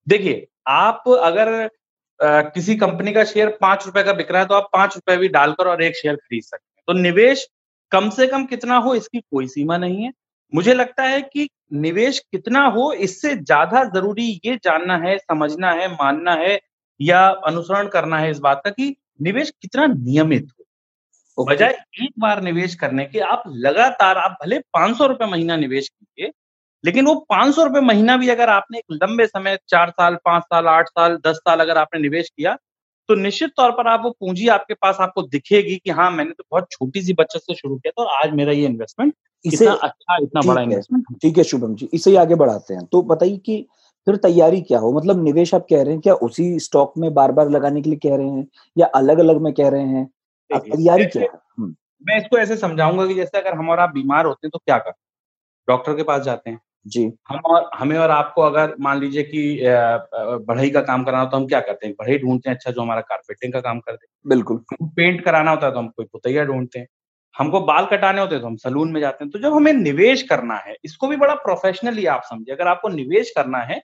देखिए 0.07 0.45
आप 0.67 1.03
अगर 1.09 1.53
आ, 2.19 2.41
किसी 2.41 2.75
कंपनी 2.75 3.11
का 3.13 3.23
शेयर 3.23 3.49
पाँच 3.61 3.85
रुपए 3.85 4.03
का 4.03 4.13
बिक 4.13 4.31
रहा 4.31 4.41
है 4.41 4.47
तो 4.47 4.55
आप 4.55 4.69
पाँच 4.73 4.95
रुपए 4.95 5.17
भी 5.17 5.27
डालकर 5.29 5.67
और 5.67 5.81
एक 5.83 5.95
शेयर 5.95 6.15
खरीद 6.15 6.43
सकते 6.43 6.63
हैं। 6.69 6.83
तो 6.87 7.01
निवेश 7.01 7.47
कम 7.91 8.09
से 8.09 8.27
कम 8.27 8.45
कितना 8.45 8.77
हो 8.77 8.93
इसकी 8.95 9.19
कोई 9.21 9.47
सीमा 9.47 9.77
नहीं 9.77 10.03
है। 10.03 10.11
मुझे 10.53 10.73
लगता 10.73 11.03
है 11.03 11.21
कि 11.23 11.47
निवेश 11.75 12.19
कितना 12.31 12.65
हो 12.67 12.91
इससे 12.93 13.35
ज़्यादा 13.35 13.83
ज़रूरी 13.85 14.29
ये 14.45 14.55
जानना 14.63 14.97
है 14.97 15.17
समझना 15.17 15.71
है 15.71 15.87
मानना 15.93 16.33
है 16.35 16.59
या 16.99 17.27
अनुसरण 17.47 17.87
करना 17.87 18.19
है 18.19 18.29
इस 18.31 18.39
बात 18.39 18.61
का 18.65 18.71
कि 18.71 18.95
निवेश 19.21 19.49
कितना 19.61 19.85
नियमित 19.87 20.47
बजाय 21.39 21.75
एक 22.03 22.09
बार 22.19 22.41
निवेश 22.41 22.75
करने 22.75 23.05
के 23.05 23.19
आप 23.19 23.43
लगातार 23.47 24.17
आप 24.17 24.37
भले 24.45 24.59
पाँच 24.59 24.97
सौ 24.97 25.05
रुपए 25.05 25.25
महीना 25.25 25.55
निवेश 25.55 25.89
कीजिए 25.89 26.31
लेकिन 26.85 27.05
वो 27.05 27.15
पाँच 27.15 27.55
सौ 27.55 27.63
रुपए 27.63 27.79
महीना 27.79 28.17
भी 28.17 28.29
अगर 28.29 28.49
आपने 28.49 28.77
एक 28.77 28.83
लंबे 28.91 29.27
समय 29.27 29.57
चार 29.67 29.89
साल 29.89 30.15
पाँच 30.15 30.43
साल 30.43 30.67
आठ 30.67 30.87
साल 30.87 31.17
दस 31.27 31.35
साल 31.35 31.59
अगर 31.59 31.77
आपने 31.77 32.01
निवेश 32.01 32.29
किया 32.29 32.57
तो 33.09 33.15
निश्चित 33.15 33.49
तौर 33.57 33.71
पर 33.71 33.87
आप 33.87 34.01
वो 34.03 34.11
पूंजी 34.11 34.47
आपके 34.47 34.73
पास 34.73 34.97
आपको 34.99 35.21
दिखेगी 35.21 35.75
कि 35.75 35.89
हाँ 35.89 36.11
मैंने 36.11 36.31
तो 36.31 36.43
बहुत 36.51 36.67
छोटी 36.71 37.01
सी 37.01 37.13
बचत 37.13 37.39
से 37.39 37.55
शुरू 37.55 37.75
किया 37.75 37.91
था 37.91 38.03
और 38.03 38.27
आज 38.27 38.33
मेरा 38.33 38.51
ये 38.51 38.65
इन्वेस्टमेंट 38.65 39.13
इतना 39.45 39.71
अच्छा 39.71 40.17
इतना 40.23 40.41
बड़ा 40.41 40.61
इन्वेस्टमेंट 40.61 41.05
ठीक 41.21 41.37
है 41.37 41.43
शुभम 41.43 41.75
जी 41.75 41.89
इसे 41.93 42.15
आगे 42.17 42.35
बढ़ाते 42.35 42.73
हैं। 42.73 42.85
तो 42.85 43.01
बताइए 43.01 43.37
कि 43.37 43.65
फिर 44.07 44.15
तैयारी 44.15 44.61
क्या 44.61 44.79
हो? 44.79 44.91
मतलब 44.93 45.23
निवेश 45.23 45.53
आप 45.53 45.65
कह 45.69 45.81
रहे 45.83 45.91
हैं 45.91 46.01
क्या 46.01 46.13
उसी 46.13 46.59
स्टॉक 46.59 46.93
में 46.97 47.13
बार 47.13 47.31
बार 47.31 47.49
लगाने 47.49 47.81
के 47.81 47.89
लिए 47.89 47.99
कह 47.99 48.15
रहे 48.15 48.27
हैं 48.27 48.47
या 48.77 48.85
अलग 48.85 49.19
अलग 49.19 49.41
में 49.41 49.53
कह 49.53 49.69
रहे 49.69 49.81
हैं? 49.81 50.09
तैयारी 50.51 51.05
क्या 51.05 51.21
है? 51.23 51.27
हम्म। 51.59 51.75
मैं 52.01 52.17
इसको 52.17 52.37
ऐसे 52.37 52.55
समझाऊँगा 52.57 53.05
कि 53.07 53.13
जैसे 53.13 53.37
अगर 53.37 53.53
हम 53.57 53.69
और 53.69 53.79
आप 53.79 53.93
बीमार 53.93 54.25
होते 54.25 54.47
हैं 54.47 54.51
तो 54.53 54.59
क्या 54.59 54.77
करते 54.77 54.99
डॉक्टर 55.67 55.93
के 55.95 56.03
पास 56.03 56.21
जाते 56.23 56.49
हैं। 56.49 56.59
जी। 56.85 57.03
हम 57.29 57.39
और 57.45 57.69
हमें 57.75 57.97
और 57.97 58.11
आपको 58.11 58.41
अगर 58.41 58.75
मान 58.81 58.99
लीजिए 58.99 59.23
कि 59.25 59.59
बढ़ई 60.47 60.69
का 60.69 60.81
काम 60.81 61.03
कराना 61.03 61.23
हो 61.23 61.29
तो 61.29 61.37
हम 61.37 61.45
क्या 61.47 61.59
करते 61.61 61.87
हैं? 61.87 61.95
बढ़ई 61.99 62.17
ढूंढते 62.19 62.49
हैं 62.49 62.55
अच्छा 62.55 62.71
जो 62.71 62.81
हमारा 62.81 63.01
कारपेटिंग 63.03 63.53
का 63.53 63.59
काम 63.61 63.79
करते 63.79 64.05
हैं। 64.05 64.29
बिल्कुल। 64.29 64.63
पेंट 64.83 65.23
कराना 65.25 65.51
होता 65.51 65.65
है 65.67 65.73
तो 65.73 65.79
हम 65.79 65.87
कोई 65.87 66.05
पुतैया 66.05 66.43
ढूंढते 66.45 66.79
हैं। 66.79 66.87
हमको 67.35 67.59
बाल 67.61 67.85
कटाने 67.85 68.21
होते 68.21 68.35
हैं 68.35 68.41
तो 68.41 68.47
हम 68.47 68.55
सलून 68.57 68.91
में 68.91 68.99
जाते 69.01 69.23
हैं। 69.23 69.31
तो 69.31 69.39
जब 69.39 69.53
हमें 69.53 69.71
निवेश 69.73 70.21
करना 70.23 70.55
है 70.57 70.75
इसको 70.85 71.07
भी 71.07 71.15
बड़ा 71.17 71.33
प्रोफेशनली 71.37 72.05
आप 72.07 72.21
समझे 72.25 72.51
अगर 72.51 72.67
आपको 72.67 72.89
निवेश 72.89 73.31
करना 73.37 73.59
है 73.63 73.81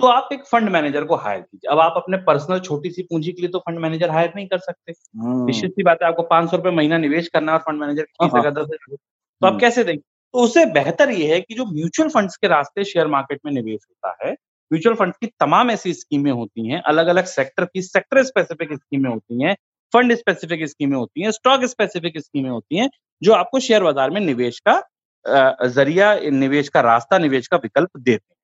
तो 0.00 0.06
आप 0.06 0.28
एक 0.32 0.44
फंड 0.46 0.68
मैनेजर 0.68 1.04
को 1.04 1.16
हायर 1.16 1.40
कीजिए। 1.40 1.70
अब 1.72 1.78
आप 1.78 1.94
अपने 1.96 2.16
पर्सनल 2.22 2.60
छोटी 2.60 2.90
सी 2.90 3.02
पूंजी 3.02 3.32
के 3.32 3.42
लिए 3.42 3.50
तो 3.50 3.58
फंड 3.58 3.78
मैनेजर 3.78 4.10
हायर 4.10 4.32
नहीं 4.36 4.46
कर 4.48 4.58
सकते। 4.58 4.92
हम्म। 4.92 5.46
निश्चित 5.46 5.70
सी 5.70 5.82
बात 5.82 5.98
है 6.02 6.08
आपको 6.08 6.22
पाँच 6.22 6.50
सौ 6.50 6.56
रुपए 6.56 6.70
महीना 6.70 6.98
निवेश 6.98 7.28
करना 7.28 7.52
है 7.52 7.58
और 7.58 7.64
फंड 7.64 7.80
मैनेजर 7.80 8.02
की 8.02 8.24
फ़ीस 8.24 8.32
हाँ, 8.34 8.52
दस 8.52 8.58
हज़ार 8.60 8.96
तो 8.96 9.46
आप 9.46 9.50
हम्म। 9.50 9.60
कैसे 9.60 9.84
देंगे? 9.84 10.00
तो 10.00 10.38
उससे 10.38 10.64
बेहतर 10.72 11.10
ये 11.10 11.32
है 11.34 11.40
कि 11.40 11.54
जो 11.54 11.64
म्यूचुअल 11.66 12.08
फंड्स 12.08 12.36
के 12.36 12.48
रास्ते 12.48 12.84
शेयर 12.84 13.06
मार्केट 13.08 13.40
में 13.46 13.52
निवेश 13.52 13.80
होता 13.88 14.16
है 14.26 14.32
म्यूचुअल 14.70 14.94
फंड 14.96 15.12
की 15.20 15.26
तमाम 15.40 15.70
ऐसी 15.70 15.92
स्कीमें 15.94 16.30
होती 16.32 16.68
हैं 16.68 16.80
अलग 16.86 17.06
अलग 17.06 17.24
सेक्टर 17.24 17.64
की 17.64 17.82
सेक्टर 17.82 18.22
स्पेसिफिक 18.22 18.72
स्कीमें 18.72 19.10
होती 19.10 19.42
हैं 19.42 19.54
फंड 19.92 20.14
स्पेसिफिक 20.14 20.68
स्कीमें 20.68 20.96
होती 20.96 21.22
हैं 21.22 21.30
स्टॉक 21.30 21.64
स्पेसिफिक 21.64 22.18
स्कीमें 22.18 22.50
होती 22.50 22.76
हैं 22.76 22.88
जो 23.22 23.32
आपको 23.32 23.60
शेयर 23.60 23.82
बाज़ार 23.82 24.10
में 24.10 24.20
निवेश 24.20 24.60
का 24.68 24.82
ज़रिया 25.68 26.14
निवेश 26.32 26.68
का 26.68 26.80
रास्ता 26.80 27.18
निवेश 27.18 27.46
का 27.46 27.56
विकल्प 27.56 27.90
देते 27.98 28.24
हैं। 28.24 28.40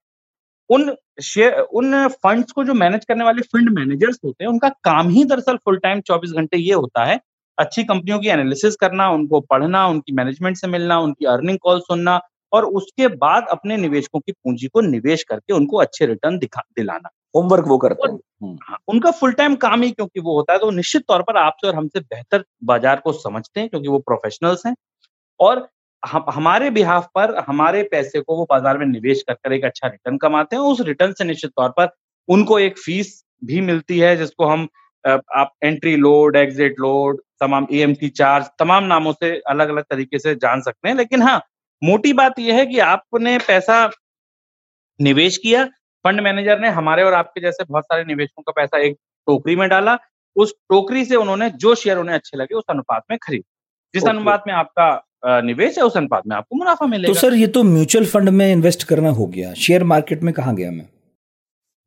उन 0.70 0.94
शेयर 1.22 1.58
उन 1.60 2.06
फंड्स 2.16 2.52
को 2.52 2.64
जो 2.64 2.74
मैनेज 2.74 3.04
करने 3.04 3.24
वाले 3.24 3.42
फंड 3.44 3.68
मैनेजर्स 3.70 4.18
होते 4.24 4.44
हैं 4.44 4.50
उनका 4.50 4.68
काम 4.84 5.08
ही 5.08 5.24
दरअसल 5.24 5.56
फुल 5.56 5.78
टाइम 5.78 6.00
24 6.02 6.32
घंटे 6.32 6.56
ये 6.58 6.74
होता 6.74 7.04
है। 7.04 7.18
अच्छी 7.58 7.84
कंपनियों 7.84 8.18
की 8.18 8.28
एनालिसिस 8.28 8.76
करना 8.76 9.08
उनको 9.10 9.40
पढ़ना 9.42 9.86
उनकी 9.86 10.12
मैनेजमेंट 10.12 10.56
से 10.56 10.68
मिलना 10.68 10.98
उनकी 11.00 11.26
अर्निंग 11.26 11.58
कॉल 11.58 11.80
सुनना 11.80 12.20
और 12.52 12.64
उसके 12.64 13.08
बाद 13.16 13.46
अपने 13.50 13.76
निवेशकों 13.76 14.20
की 14.20 14.32
पूंजी 14.32 14.66
को 14.66 14.80
निवेश 14.80 15.22
करके 15.22 15.52
उनको 15.52 15.76
अच्छे 15.76 16.06
रिटर्न 16.06 16.38
दिखा 16.38 16.62
दिलाना। 16.76 17.08
होमवर्क 17.36 17.64
वो 17.68 17.78
करते 17.78 18.08
हैं। 18.08 18.18
हम्म। 18.42 18.56
हाँ, 18.62 18.78
उनका 18.88 19.10
फुल 19.10 19.32
टाइम 19.32 19.54
काम 19.56 19.82
ही 19.82 19.90
क्योंकि 19.90 20.20
वो 20.20 20.34
होता 20.36 20.52
है 20.52 20.58
तो 20.58 20.70
निश्चित 20.70 21.02
तौर 21.08 21.22
पर 21.22 21.36
आपसे 21.36 21.66
और 21.68 21.74
हमसे 21.74 22.00
बेहतर 22.00 22.44
बाज़ार 22.64 23.00
को 23.00 23.12
समझते 23.12 23.60
हैं 23.60 23.68
क्योंकि 23.68 23.88
वो 23.88 23.98
प्रोफेशनल्स 23.98 24.66
हैं। 24.66 24.74
और 25.40 25.68
हम 26.02 26.24
हमारे 26.30 26.70
बिहाफ 26.70 27.08
पर 27.14 27.34
हमारे 27.48 27.82
पैसे 27.82 28.20
को 28.20 28.36
वो 28.36 28.46
बाज़ार 28.50 28.78
में 28.78 28.86
निवेश 28.86 29.22
कर 29.28 29.34
कर 29.34 29.52
एक 29.52 29.64
अच्छा 29.64 29.88
रिटर्न 29.88 30.16
कमाते 30.18 30.56
हैं 30.56 30.62
उस 30.62 30.80
रिटर्न 30.80 31.12
से 31.12 31.24
निश्चित 31.24 31.50
तौर 31.50 31.70
पर 31.70 31.88
उनको 32.28 32.58
एक 32.58 32.78
फ़ीस 32.78 33.22
भी 33.44 33.60
मिलती 33.60 33.98
है 33.98 34.16
जिसको 34.16 34.46
हम 34.46 34.68
आप 35.04 35.52
एंट्री 35.64 35.96
लोड 35.96 36.36
एग्जिट 36.36 36.80
लोड 36.80 37.20
तमाम 37.40 37.66
ई 37.72 38.08
चार्ज 38.08 38.46
तमाम 38.58 38.84
नामों 38.84 39.12
से 39.12 39.30
अलग 39.48 39.68
अलग 39.68 39.84
तरीके 39.84 40.18
से 40.18 40.34
जान 40.34 40.60
सकते 40.60 40.88
हैं। 40.88 40.94
लेकिन 40.96 41.22
हाँ 41.22 41.40
मोटी 41.82 42.12
बात 42.12 42.38
यह 42.38 42.54
है 42.54 42.66
कि 42.66 42.78
आपने 42.80 43.36
पैसा 43.38 43.90
निवेश 45.00 45.36
किया 45.36 45.64
फंड 46.04 46.20
मैनेजर 46.20 46.60
ने 46.60 46.68
हमारे 46.70 47.02
और 47.02 47.14
आपके 47.14 47.40
जैसे 47.40 47.64
बहुत 47.64 47.84
सारे 47.84 48.04
निवेशकों 48.04 48.42
का 48.42 48.52
पैसा 48.52 48.78
एक 48.78 48.96
टोकरी 49.26 49.56
में 49.56 49.68
डाला 49.68 49.96
उस 50.36 50.54
टोकरी 50.70 51.04
से 51.04 51.16
उन्होंने 51.16 51.50
जो 51.56 51.74
शेयर 51.74 51.98
उन्हें 51.98 52.14
अच्छे 52.14 52.36
लगे 52.36 52.54
उस 52.54 52.64
अनुपात 52.70 53.02
में 53.10 53.18
खरीद। 53.22 53.42
जिस 53.94 54.04
अनुपात 54.06 54.44
में 54.46 54.54
आपका 54.54 54.90
निवेश 55.22 55.78
है 55.78 55.84
उस 55.84 55.96
अनुपात 55.96 56.26
में? 56.26 56.36
आपको 56.36 56.56
मुनाफा 56.56 56.86
मिलेगा। 56.86 57.12
तो 57.12 57.18
सर 57.20 57.34
ये 57.34 57.46
तो 57.48 57.62
म्यूचुअल 57.64 58.06
फंड 58.06 58.28
में 58.28 58.50
इन्वेस्ट 58.52 58.82
करना 58.84 59.10
हो 59.10 59.26
गया। 59.26 59.52
शेयर 59.56 59.84
मार्केट 59.84 60.22
में 60.22 60.32
कहा 60.34 60.52
गया 60.52 60.70
मैं? 60.70 60.88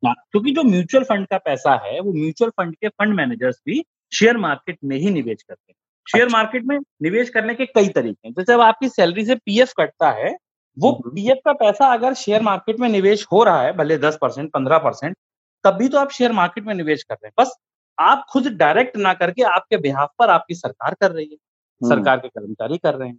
क्योंकि 0.02 0.50
जो 0.50 0.62
म्यूचुअल 0.62 1.04
फंड 1.04 1.26
का 1.26 1.38
पैसा 1.38 1.74
है 1.84 2.00
वो 2.00 2.12
म्यूचुअल 2.12 2.50
फंड 2.50 2.74
के 2.74 2.88
फंड 2.88 3.14
मैनेजर्स 3.14 3.60
भी 3.66 3.84
शेयर 4.12 4.36
मार्केट 4.38 4.78
में 4.84 4.96
ही 4.96 5.10
निवेश 5.10 5.42
करते 5.42 5.70
हैं। 5.70 5.76
शेयर 6.06 6.24
अच्छा। 6.24 6.36
मार्केट 6.36 6.64
में 6.64 6.78
निवेश 7.02 7.28
करने 7.30 7.54
के 7.54 7.66
कई 7.66 7.88
तरीके 7.88 8.28
हैं। 8.28 8.34
जैसे 8.38 8.52
अब 8.52 8.60
आपकी 8.60 8.88
सैलरी 8.88 9.24
से 9.24 9.34
पीएफ 9.36 9.72
कटता 9.78 10.10
है 10.12 10.36
वो 10.76 10.92
पीएफ 11.06 11.38
का 11.44 11.52
पैसा 11.54 11.92
अगर 11.92 12.14
शेयर 12.14 12.42
मार्केट 12.42 12.78
में 12.80 12.88
निवेश 12.88 13.26
हो 13.32 13.42
रहा 13.44 13.62
है 13.62 13.72
भले 13.76 13.98
दस 13.98 14.18
परसेंट 14.22 14.50
पंद्रह 14.50 14.78
परसेंट 14.78 15.16
तब 15.64 15.74
भी 15.74 15.88
तो 15.88 15.98
आप 15.98 16.10
शेयर 16.10 16.32
मार्केट 16.32 16.64
में 16.64 16.74
निवेश 16.74 17.02
कर 17.02 17.14
रहे 17.14 17.26
हैं। 17.26 17.32
बस 17.40 17.56
आप 17.98 18.24
खुद 18.30 18.46
डायरेक्ट 18.48 18.96
ना 18.96 19.12
करके 19.14 19.42
आपके 19.44 19.76
बिहाफ 19.78 20.10
पर 20.18 20.30
आपकी 20.30 20.54
सरकार 20.54 20.94
कर 21.00 21.10
रही 21.10 21.24
है। 21.24 21.36
सरकार 21.82 22.18
के 22.18 22.28
कर्मचारी 22.28 22.78
कर 22.78 22.94
रहे 22.94 23.08
हैं। 23.08 23.18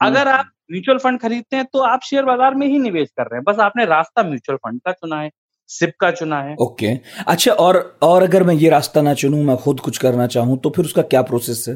अगर 0.00 0.28
आप 0.28 0.50
म्यूचुअल 0.72 0.98
फंड 0.98 1.20
खरीदते 1.20 1.56
हैं 1.56 1.64
तो 1.64 1.80
आप 1.84 2.00
शेयर 2.04 2.24
बाज़ार 2.24 2.54
में 2.54 2.66
ही 2.66 2.78
निवेश 2.80 3.08
कर 3.10 3.22
रहे 3.22 3.36
हैं। 3.36 3.44
बस 3.44 3.58
आपने 3.60 3.84
रास्ता 3.86 4.22
म्यूचुअल 4.24 4.58
फंड 4.58 4.80
का 4.80 4.92
चुना 4.92 5.20
है 5.20 5.30
सिप 5.70 5.92
का 6.00 6.10
चुना 6.12 6.40
है। 6.42 6.54
ओके। 6.56 6.86
okay. 6.86 7.24
अच्छा 7.26 7.52
और 7.54 7.76
और 8.02 8.22
अगर 8.22 8.42
मैं 8.44 8.54
ये 8.56 8.70
रास्ता 8.70 9.02
ना 9.02 9.14
चुनूं 9.16 9.42
मैं 9.44 9.56
खुद 9.58 9.80
कुछ 9.80 9.98
करना 9.98 10.26
चाहूँ 10.28 10.58
तो 10.58 10.70
फिर 10.70 10.84
उसका 10.84 11.02
क्या 11.04 11.22
प्रोसेस 11.24 11.64
है? 11.68 11.74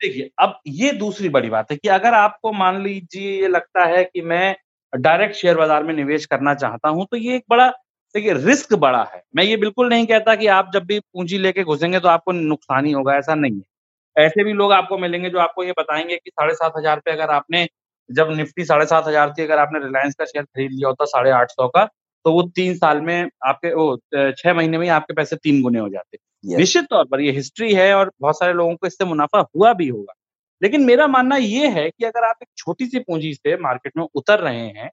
देखिए 0.00 0.30
अब 0.40 0.58
ये 0.68 0.90
दूसरी 0.94 1.28
बड़ी 1.30 1.50
बात 1.50 1.70
है 1.70 1.76
कि 1.76 1.88
अगर 1.90 2.14
आपको 2.14 2.52
मान 2.54 2.82
लीजिए 2.82 3.40
ये 3.40 3.48
लगता 3.48 3.84
है 3.86 4.02
कि 4.04 4.22
मैं 4.22 4.54
डायरेक्ट 4.92 5.34
शेयर 5.34 5.56
बाज़ार 5.56 5.82
में 5.82 5.94
निवेश 5.94 6.26
करना 6.26 6.54
चाहता 6.56 6.88
हूँ 6.88 7.06
तो 7.10 7.16
ये 7.16 7.36
एक 7.36 7.44
बड़ा 7.50 7.68
देखिए 8.14 8.32
रिस्क 8.34 8.74
बड़ा 8.76 9.02
है। 9.04 9.22
मैं 9.36 9.44
ये 9.44 9.56
बिल्कुल 9.56 9.88
नहीं 9.88 10.06
कहता 10.06 10.34
कि 10.34 10.46
आप 10.48 10.70
जब 10.74 10.84
भी 10.84 10.98
पूंजी 11.00 11.38
लेके 11.38 11.64
घुसेंगे 11.64 12.00
तो 12.00 12.08
आपको 12.08 12.32
नुकसान 12.32 12.86
ही 12.86 12.92
होगा 12.92 13.14
ऐसा 13.14 13.34
नहीं 13.36 13.54
है। 13.54 13.62
ऐसे 14.16 14.44
भी 14.44 14.52
लोग 14.52 14.72
आपको 14.72 14.98
मिलेंगे 14.98 15.30
जो 15.30 15.38
आपको 15.38 15.64
ये 15.64 15.72
बताएँगे 15.72 16.16
कि 16.16 16.30
साढ़े 16.30 16.54
सात 16.54 16.72
हज़ार 16.78 17.00
पे 17.00 17.10
अगर 17.12 17.30
आपने 17.30 17.66
जब 18.10 18.30
निफ्टी 18.30 18.64
साढ़े 18.64 18.86
सात 18.86 19.06
हज़ार 19.06 19.32
थी 19.32 19.42
अगर 19.42 19.58
आपने 19.58 19.78
रिलायंस 19.78 20.14
का 20.14 20.24
शेयर 20.24 20.44
खरीद 20.44 20.70
लिया 20.70 20.88
होता 20.88 21.04
साढ़े 21.04 21.30
आठ 21.30 21.50
सौ 21.50 21.68
का 21.68 21.84
तो 22.24 22.32
वो 22.32 22.42
तीन 22.56 22.74
साल 22.74 23.00
में 23.00 23.28
आपके 23.46 23.72
वो 23.74 23.96
छह 24.14 24.54
महीने 24.54 24.78
में 24.78 24.88
आपके 24.88 25.14
पैसे 25.14 25.36
तीन 25.36 25.62
गुने 25.62 25.78
हो 25.78 25.88
जाते 25.88 26.16
yes. 26.16 26.58
निश्चित 26.58 26.84
तौर 26.84 27.04
पर 27.04 27.20
ये 27.20 27.32
हिस्ट्री 27.32 27.72
है 27.74 27.92
और 27.94 28.12
बहुत 28.20 28.38
सारे 28.38 28.52
लोगों 28.52 28.74
को 28.76 28.86
इससे 28.86 29.04
मुनाफा 29.04 29.44
हुआ 29.56 29.72
भी 29.72 29.88
होगा 29.88 30.14
लेकिन 30.62 30.84
मेरा 30.84 31.06
मानना 31.06 31.36
ये 31.36 31.68
है 31.68 31.88
कि 31.90 32.04
अगर 32.04 32.24
आप 32.24 32.38
एक 32.42 32.48
छोटी 32.56 32.86
सी 32.86 32.98
पूंजी 32.98 33.34
से 33.34 33.56
मार्केट 33.56 33.92
में 33.96 34.06
उतर 34.14 34.40
रहे 34.40 34.66
हैं 34.68 34.90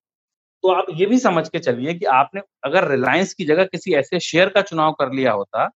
तो 0.63 0.71
आप 0.71 0.85
ये 0.89 1.05
भी 1.05 1.19
समझ 1.19 1.47
के 1.49 1.59
चलिए 1.59 1.93
कि 1.93 2.05
आपने 2.05 2.41
अगर 2.63 2.87
रिलायंस 2.87 3.33
की 3.33 3.45
जगह 3.45 3.65
किसी 3.65 3.93
ऐसे 3.93 4.19
शेयर 4.19 4.49
का 4.49 4.61
चुनाव 4.61 4.91
कर 4.91 5.11
लिया 5.11 5.31
होता 5.31 5.69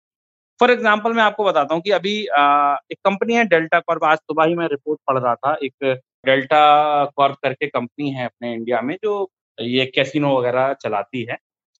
फॉर 0.59 0.71
एग्ज़ाम्पल 0.71 1.13
मैं 1.13 1.23
आपको 1.23 1.43
बताता 1.43 1.73
हूँ 1.73 1.81
कि 1.81 1.91
अभी 1.91 2.25
आ, 2.27 2.75
एक 2.91 2.97
कंपनी 3.05 3.33
है 3.35 3.43
डेल्टा 3.45 3.79
कॉर्प 3.79 4.03
आज 4.03 4.17
सुबह 4.19 4.45
ही 4.45 4.55
मैं 4.55 4.67
रिपोर्ट 4.67 4.99
पढ़ 5.07 5.17
रहा 5.17 5.33
था। 5.35 5.57
एक 5.63 5.83
डेल्टा 6.25 7.05
कॉर्प 7.17 7.35
करके 7.43 7.67
कंपनी 7.67 8.09
है 8.11 8.25
अपने 8.25 8.53
इंडिया 8.53 8.81
में 8.81 8.95
जो 9.03 9.29
ये 9.57 9.85
कैसीनो 9.95 10.37
वगैरह 10.37 10.73
चलाती 10.75 11.23
है। 11.23 11.37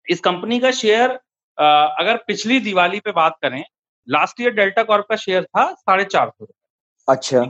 इस 0.07 0.19
कंपनी 0.21 0.59
का 0.59 0.71
शेयर 0.73 1.09
अगर 1.57 2.17
पिछली 2.27 2.59
दिवाली 2.61 2.99
पे 2.99 3.11
बात 3.13 3.37
करें 3.41 3.63
लास्ट 4.07 4.41
ईयर 4.41 4.53
डेल्टा 4.53 4.83
कॉर्प 4.83 5.05
का 5.09 5.15
शेयर 5.17 5.43
था 5.45 5.71
साढ़े 5.73 6.03
चार 6.05 6.29
सौ 6.29 6.45
रुपए। 6.45 7.13
अच्छा। 7.13 7.43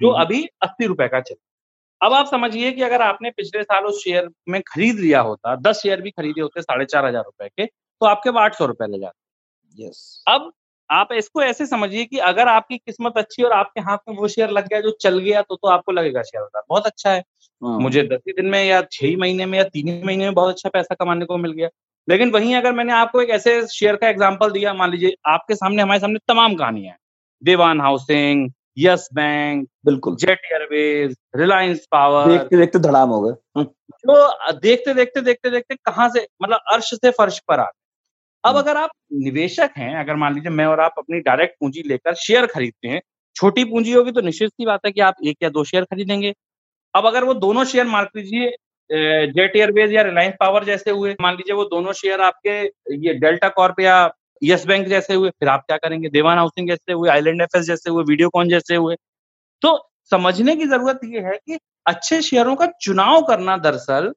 जो 0.00 0.10
हम्म। 0.10 0.22
अभी 0.22 0.44
अस्सी 0.62 0.86
रुपए 0.86 1.08
का 1.08 1.20
चला 1.20 1.46
अब 2.00 2.12
आप 2.14 2.26
समझिए 2.26 2.70
कि 2.72 2.82
अगर 2.82 3.02
आपने 3.02 3.30
पिछले 3.32 3.62
साल 3.62 3.84
उस 3.84 4.02
शेयर 4.04 4.28
में 4.48 4.60
खरीद 4.62 4.98
लिया 4.98 5.20
होता 5.22 5.54
दस 5.58 5.80
शेयर 5.82 6.00
भी 6.02 6.10
खरीदे 6.10 6.40
होते 6.40 6.62
साढ़े 6.62 6.84
चार 6.84 7.06
हज़ार 7.06 7.24
रुपए 7.24 7.48
के 7.48 7.66
तो 7.66 8.06
आपके 8.06 8.38
आठ 8.40 8.54
सौ 8.54 8.66
रुपए 8.66 8.86
ले 8.86 8.98
जाते। 8.98 9.84
यस 9.84 10.24
अब 10.28 10.50
आप 10.90 11.12
इसको 11.12 11.42
ऐसे 11.42 11.66
समझिए 11.66 12.04
कि 12.04 12.18
अगर 12.24 12.48
आपकी 12.48 12.76
किस्मत 12.78 13.18
अच्छी 13.18 13.42
और 13.42 13.52
आपके 13.52 13.80
हाथ 13.80 13.98
में 14.08 14.16
वो 14.16 14.28
शेयर 14.28 14.50
लग 14.50 14.68
गया 14.68 14.80
जो 14.80 14.90
चल 15.00 15.18
गया 15.18 15.42
तो 15.42 15.56
तो 15.56 15.68
आपको 15.68 15.92
लगेगा 15.92 16.22
शेयर 16.22 16.42
बाज़ार 16.42 16.62
बहुत 16.70 16.86
अच्छा 16.86 17.10
है। 17.10 17.22
हाँ। 17.62 17.78
मुझे 17.80 18.02
दस 18.04 18.20
ही 18.28 18.32
दिन 18.32 18.46
में 18.46 18.62
या 18.64 18.80
छह 18.82 19.06
ही 19.06 19.14
महीने 19.16 19.46
में 19.46 19.58
या 19.58 19.64
तीन 19.66 19.88
ही 19.88 20.02
महीने 20.02 20.24
में 20.24 20.34
बहुत 20.34 20.54
अच्छा 20.54 20.68
पैसा 20.68 20.94
कमाने 20.94 21.24
को 21.24 21.36
मिल 21.38 21.52
गया। 21.52 21.68
लेकिन 22.08 22.30
वहीं 22.30 22.54
अगर 22.56 22.72
मैंने 22.72 22.92
आपको 22.92 23.22
एक 23.22 23.30
ऐसे 23.30 23.66
शेयर 23.68 23.96
का 23.96 24.08
एग्ज़ाम्पल 24.08 24.50
दिया 24.50 24.74
मान 24.74 24.90
लीजिए 24.90 25.14
आपके 25.28 25.54
सामने 25.54 25.82
हमारे 25.82 26.00
सामने 26.00 26.18
तमाम 26.28 26.54
कहानियाँ 26.54 26.92
हैं। 26.92 26.98
देवान 27.42 27.80
हाउसिंग 27.80 28.50
यस 28.78 29.08
बैंक 29.14 29.68
बिल्कुल। 29.86 30.16
Jet 30.16 30.40
Airways 30.52 31.16
Reliance 31.36 31.86
Power. 31.90 32.28
देखते 32.28 32.56
देखते 32.56 32.78
धड़ाम 32.78 33.08
हो 33.08 33.20
गए। 33.20 33.64
जो 34.04 34.52
देखते 34.60 34.94
देखते 34.94 35.20
देखते 35.20 35.50
देखते 35.50 35.74
कहाँ 35.76 36.08
से 36.08 36.26
मतलब 36.42 36.60
अर्श 36.72 36.90
से 36.94 37.10
फर्श 37.10 37.38
पर 37.48 37.60
आ 37.60 37.66
अब 38.44 38.50
हम्म। 38.50 38.60
अगर 38.60 38.76
आप 38.76 38.90
निवेशक 39.14 39.70
हैं 39.78 39.94
अगर 39.96 40.16
मान 40.16 40.34
लीजिए 40.34 40.50
मैं 40.50 40.66
और 40.66 40.80
आप 40.80 40.94
अपनी 40.98 41.18
डायरेक्ट 41.20 41.54
पूंजी 41.60 41.82
लेकर 41.86 42.14
शेयर 42.16 42.46
खरीदते 42.46 42.88
हैं 42.88 43.00
छोटी 43.36 43.64
पूंजी 43.64 43.92
होगी 43.92 44.12
तो 44.12 44.20
निश्चित 44.20 44.50
सी 44.50 44.66
बात 44.66 44.80
है 44.86 44.92
कि 44.92 45.00
आप 45.00 45.16
एक 45.24 45.36
या 45.42 45.48
दो 45.50 45.64
शेयर 45.64 45.84
खरीदेंगे। 45.84 46.32
अब 46.94 47.06
अगर 47.06 47.24
वो 47.24 47.34
दोनों 47.36 47.64
शेयर 47.64 47.86
मान 47.86 48.06
लीजिए 48.16 48.50
जेट 49.28 49.56
एयरवेज 49.56 49.92
या 49.92 50.02
रिलायंस 50.02 50.34
पावर 50.40 50.64
जैसे 50.64 50.90
हुए 50.90 51.14
मान 51.20 51.34
लीजिए 51.34 51.54
वो 51.56 51.64
दोनों 51.66 51.92
शेयर 51.94 52.20
आपके 52.20 52.60
ये 53.06 53.14
डेल्टा 53.16 53.48
कॉर्प 53.50 53.80
या 53.80 53.96
यस 54.42 54.66
बैंक 54.66 54.86
जैसे 54.88 55.14
हुए 55.14 55.30
फिर 55.30 55.48
आप 55.48 55.64
क्या 55.66 55.76
करेंगे? 55.76 56.08
देवान 56.10 56.38
हाउसिंग 56.38 56.68
जैसे 56.68 56.92
हुए 56.92 57.10
आइलैंड 57.10 57.42
एफ़ 57.42 57.58
जैसे 57.60 57.90
हुए 57.90 58.04
वीडियोकॉन 58.04 58.48
जैसे 58.48 58.76
हुए। 58.76 58.96
तो 59.62 59.76
समझने 60.12 60.56
की 60.56 60.66
ज़रूरत 60.66 61.00
यह 61.04 61.26
है 61.28 61.36
कि 61.38 61.58
अच्छे 61.86 62.20
शेयरों 62.22 62.54
का 62.56 62.66
चुनाव 62.82 63.22
करना 63.22 63.56
दरअसल 63.58 64.12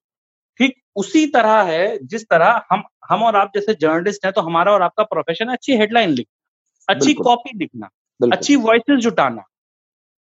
उसी 0.96 1.26
तरह 1.28 1.62
है 1.64 1.98
जिस 2.06 2.24
तरह 2.24 2.62
हम 2.72 2.84
हम 3.10 3.24
और 3.24 3.36
आप 3.36 3.52
जैसे 3.56 3.74
जर्नलिस्ट 3.74 4.26
हैं 4.26 4.34
तो 4.34 4.42
हमारा 4.42 4.72
और 4.72 4.82
आपका 4.82 5.04
प्रोफेशन 5.04 5.50
है 5.50 5.56
अच्छी 5.56 5.78
हेडलाइन 5.78 6.10
लिखना 6.10 6.94
अच्छी 6.94 7.14
कॉपी 7.14 7.58
लिखना 7.60 7.90
अच्छी 8.20 8.56
वॉइसेस 8.58 9.00
जुटाना 9.00 9.44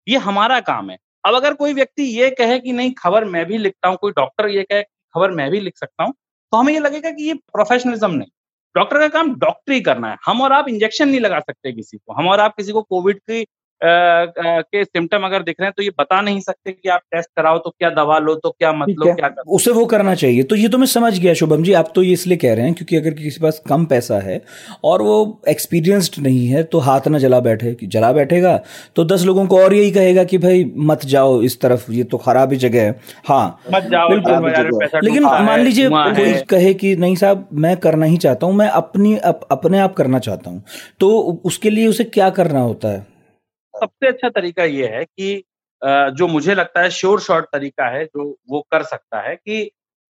ये 0.08 0.17
हमारा 0.19 0.60
काम 0.62 0.89
है। 0.89 0.97
अब 1.23 1.36
अगर 1.36 1.53
कोई 1.53 1.73
व्यक्ति 1.73 2.03
ये 2.03 2.29
कहे 2.32 2.60
कि 2.60 2.71
नहीं 2.71 2.91
खबर 2.93 3.25
मैं 3.25 3.45
भी 3.45 3.58
लिखता 3.58 3.88
हूँ 3.88 3.97
कोई 3.97 4.12
डॉक्टर 4.12 4.47
ये 4.49 4.63
कहे 4.63 4.84
खबर 5.15 5.32
मैं 5.32 5.49
भी 5.51 5.60
लिख 5.60 5.77
सकता 5.77 6.03
हूँ 6.03 6.13
तो 6.53 6.58
हमें 6.58 6.73
ये 6.73 6.79
लगेगा 6.79 7.12
कि 7.12 7.23
ये 7.23 7.34
प्रोफेशनलिज्म 7.34 8.12
नहीं। 8.12 8.29
डॉक्टर 8.75 8.99
का 8.99 9.08
काम 9.10 9.34
डॉक्टरी 9.36 9.79
करना 9.82 10.10
है। 10.12 10.17
हम 10.25 10.41
और 10.41 10.53
आप 10.53 10.67
इंजेक्शन 10.69 11.10
नहीं 11.10 11.19
लगा 11.19 11.39
सकते 11.39 11.71
किसी 11.71 11.97
को। 11.97 12.13
हम 12.13 12.27
और 12.29 12.39
आप 12.39 12.55
किसी 12.55 12.71
को 12.71 12.82
कोविड 12.82 13.19
की 13.19 13.45
के 13.82 14.84
सिम्टम 14.84 15.26
अगर 15.26 15.44
दिख 15.44 15.56
रहे 15.60 15.68
हैं 15.68 15.74
तो 15.78 15.84
ये 15.84 15.89
बता 16.00 16.20
नहीं 16.22 16.39
सकते 16.42 16.72
कि 16.72 16.89
आप 16.89 17.02
टेस्ट 17.13 17.30
कराओ 17.38 17.58
तो 17.58 17.70
क्या 17.70 17.89
दवा 17.92 18.18
लो 18.20 18.36
तो 18.36 18.50
क्या 18.50 18.72
मतलब 18.74 19.15
क्या 19.15 19.28
कर 19.28 19.44
उसे 19.50 19.72
वो 19.72 19.86
करना 19.86 20.15
चाहिए। 20.15 20.44
तो 20.44 20.56
ये 20.56 20.68
तो 20.70 20.78
मैं 20.78 20.88
समझ 20.88 21.18
गया 21.20 21.34
शुभम 21.36 21.63
जी 21.63 21.74
आप 21.74 21.92
तो 21.96 22.04
ये 22.04 22.13
इसलिए 22.13 22.38
कह 22.38 22.54
रहे 22.54 22.65
हैं 22.65 22.74
क्योंकि 22.74 22.96
अगर 22.98 23.13
किसी 23.13 23.42
पास 23.42 23.62
कम 23.68 23.86
पैसा 23.86 24.20
है 24.22 24.42
और 24.84 25.02
वो 25.02 25.42
एक्सपीरियंस्ड 25.50 26.22
नहीं 26.24 26.48
है 26.48 26.63
तो 26.65 26.80
हाथ 26.80 27.08
ना 27.08 27.20
जला 27.20 27.39
बैठे। 27.39 27.74
कि 27.74 27.88
जला 27.88 28.12
बैठेगा 28.13 28.56
तो 28.96 29.06
दस 29.06 29.24
लोगों 29.26 29.46
को 29.48 29.60
और 29.60 29.74
यही 29.74 29.92
कहेगा 29.92 30.24
कि 30.24 30.38
भाई 30.38 30.63
मत 30.89 31.06
जाओ 31.06 31.42
इस 31.42 31.60
तरफ़ 31.62 31.92
ये 31.92 32.04
तो 32.04 32.18
खराब 32.18 32.52
ही 32.52 32.58
जगह 32.60 32.82
है। 32.82 33.00
हाँ 33.28 33.60
मत 33.74 33.88
जाओ 33.92 34.10
लेकिन 34.10 35.24
मान 35.24 35.60
लीजिए 35.60 35.89
कोई 35.89 36.34
कहे 36.50 36.74
कि 36.74 36.96
नहीं 36.96 37.15
साहब 37.15 37.48
मैं 37.54 37.76
करना 37.80 38.06
ही 38.06 38.18
चाहता 38.18 38.48
हूँ 38.48 38.56
मैं 38.56 38.68
अपनी 38.70 39.15
अपने 39.52 39.80
आप 39.80 39.94
करना 39.96 40.20
चाहता 40.20 40.50
हूँ। 40.50 40.63
तो 41.00 41.10
उसके 41.46 41.70
लिए 41.70 41.88
उसे 41.88 42.04
क्या 42.06 42.30
करना 42.32 42.60
होता 42.62 42.88
है? 42.88 43.06
सबसे 43.82 44.08
अच्छा 44.08 44.30
तरीका 44.32 44.63
ये 44.63 44.88
है 44.88 45.04
कि 45.06 45.44
जो 46.13 46.28
मुझे 46.28 46.56
लगता 46.56 46.82
है 46.82 46.89
श्योर 46.92 47.20
शॉर्ट 47.20 47.46
तरीका 47.46 47.88
है 47.89 48.06
जो 48.06 48.30
वो 48.50 48.62
कर 48.72 48.84
सकता 48.84 49.22
है 49.22 49.36
कि 49.36 49.70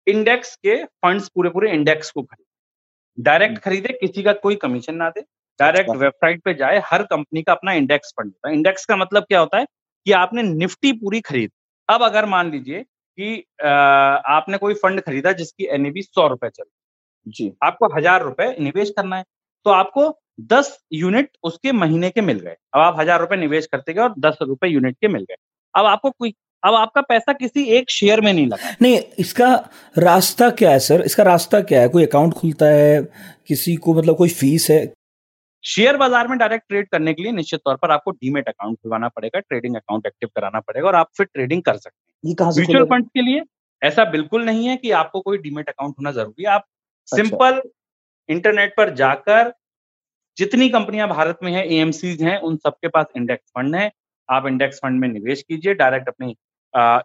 इंडेक्स 0.06 0.54
के 0.56 0.82
फंड्स 0.84 1.28
पूरे 1.28 1.50
पूरे 1.50 1.70
इंडेक्स 1.72 2.10
को 2.10 2.22
खरीदे। 2.22 3.22
डायरेक्ट 3.22 3.50
हम्म। 3.50 3.60
खरीदे 3.60 3.92
किसी 4.00 4.22
का 4.22 4.32
कोई 4.38 4.56
कमीशन 4.56 4.94
ना 4.94 5.08
दे। 5.10 5.20
डायरेक्ट। 5.60 5.90
वेबसाइट 5.96 6.42
पे 6.44 6.54
जाए 6.54 6.82
हर 6.86 7.02
कंपनी 7.02 7.42
का 7.42 7.52
अपना 7.52 7.72
इंडेक्स 7.72 8.12
फंड 8.12 8.26
होता 8.26 8.48
है। 8.48 8.54
इंडेक्स 8.54 8.84
का 8.86 8.96
मतलब 8.96 9.24
क्या 9.24 9.40
होता 9.40 9.58
है 9.58 9.66
कि 10.06 10.12
आपने 10.14 10.42
निफ्टी 10.42 10.92
पूरी 10.94 11.20
खरीद। 11.20 11.50
अब 11.88 12.02
अगर 12.02 12.26
मान 12.26 12.50
लीजिए 12.50 12.82
कि 12.82 13.38
आपने 13.62 14.58
कोई 14.58 14.74
फंड 14.74 15.00
खरीदा 15.00 15.32
जिसकी 15.32 15.66
एनएबी 15.74 16.02
सौ 16.02 16.26
रुपए 16.28 16.48
चल 16.48 16.64
जी। 17.26 17.52
आपको 17.62 17.94
हज़ार 17.96 18.22
रुपए 18.22 18.54
निवेश 18.60 18.90
करना 18.90 19.16
है 19.16 19.24
तो 19.66 19.70
आपको 19.70 20.08
दस 20.38 20.76
यूनिट 20.92 21.30
उसके 21.44 21.72
महीने 21.72 22.10
के 22.10 22.20
मिल 22.20 22.38
गए। 22.38 22.56
अब 22.74 22.80
आप 22.80 23.00
हज़ार 23.00 23.20
रुपए 23.20 23.36
निवेश 23.36 23.66
करते 23.66 23.92
गए 23.92 24.02
और 24.02 24.14
दस 24.20 24.38
रुपए 24.42 24.68
यूनिट 24.68 24.96
के 25.00 25.08
मिल 25.08 25.22
गए। 25.22 25.36
अब 25.74 25.86
आपको 25.86 26.10
कोई 26.10 26.34
अब 26.62 26.74
आपका 26.74 27.00
पैसा 27.00 27.32
किसी 27.32 27.62
एक 27.76 27.90
शेयर 27.90 28.20
में 28.20 28.32
नहीं 28.32 28.46
लगा। 28.46 28.70
नहीं 28.82 28.98
इसका 29.18 29.52
रास्ता 29.96 30.48
क्या 30.52 30.70
है 30.70 30.78
सर 30.80 31.00
इसका 31.02 31.22
रास्ता 31.22 31.60
क्या 31.62 31.80
है? 31.80 31.88
कोई 31.88 32.04
अकाउंट 32.06 32.34
खुलता 32.34 32.66
है? 32.66 33.02
किसी 33.46 33.74
को 33.76 33.94
मतलब 33.94 34.16
कोई 34.16 34.28
फ़ीस 34.30 34.66
है? 34.70 34.92
शेयर 35.64 35.96
बाज़ार 35.96 36.28
में 36.28 36.36
डायरेक्ट 36.38 36.64
ट्रेड 36.68 36.88
करने 36.88 37.14
के 37.14 37.22
लिए 37.22 37.32
निश्चित 37.32 37.60
तौर 37.64 37.76
पर 37.76 37.90
आपको 37.90 38.10
डीमेट 38.10 38.48
अकाउंट 38.48 38.78
खुलवाना 38.78 39.08
पड़ेगा 39.08 39.40
ट्रेडिंग 39.40 39.76
अकाउंट 39.76 40.06
एक्टिव 40.06 40.28
कराना 40.36 40.60
पड़ेगा 40.60 40.86
और 40.88 40.94
आप 40.96 41.08
फिर 41.16 41.26
ट्रेडिंग 41.26 41.62
कर 41.62 41.76
सकते 41.76 42.28
हैं। 42.28 42.34
म्यूचुअल 42.48 42.84
फंड 42.86 43.06
के 43.08 43.22
लिए 43.22 43.42
ऐसा 43.82 44.04
बिल्कुल 44.10 44.44
नहीं 44.44 44.66
है 44.68 44.76
कि 44.76 44.90
आपको 44.92 45.20
कोई 45.20 45.38
डीमेट 45.38 45.68
अकाउंट 45.68 45.94
होना 45.98 46.12
ज़रूरी 46.12 46.42
है। 46.42 46.50
आप 46.50 46.64
अच्छा। 47.08 47.16
सिंपल 47.16 47.60
इंटरनेट 48.28 48.74
पर 48.76 48.94
जाकर 48.94 49.52
जितनी 50.38 50.68
कंपनियाँ 50.68 51.08
भारत 51.08 51.38
में 51.42 51.52
है 51.52 51.66
एएमसीज 51.68 52.22
हैं 52.22 52.38
उन 52.40 52.56
सबके 52.58 52.88
पास 52.88 53.06
इंडेक्स 53.16 53.50
फंड 53.50 53.76
है। 53.76 53.90
आप 54.28 54.46
इंडेक्स 54.46 54.78
फंड 54.82 55.00
में 55.00 55.08
निवेश 55.08 55.42
कीजिए 55.42 55.74
डायरेक्ट 55.74 56.08
अपनी 56.08 56.34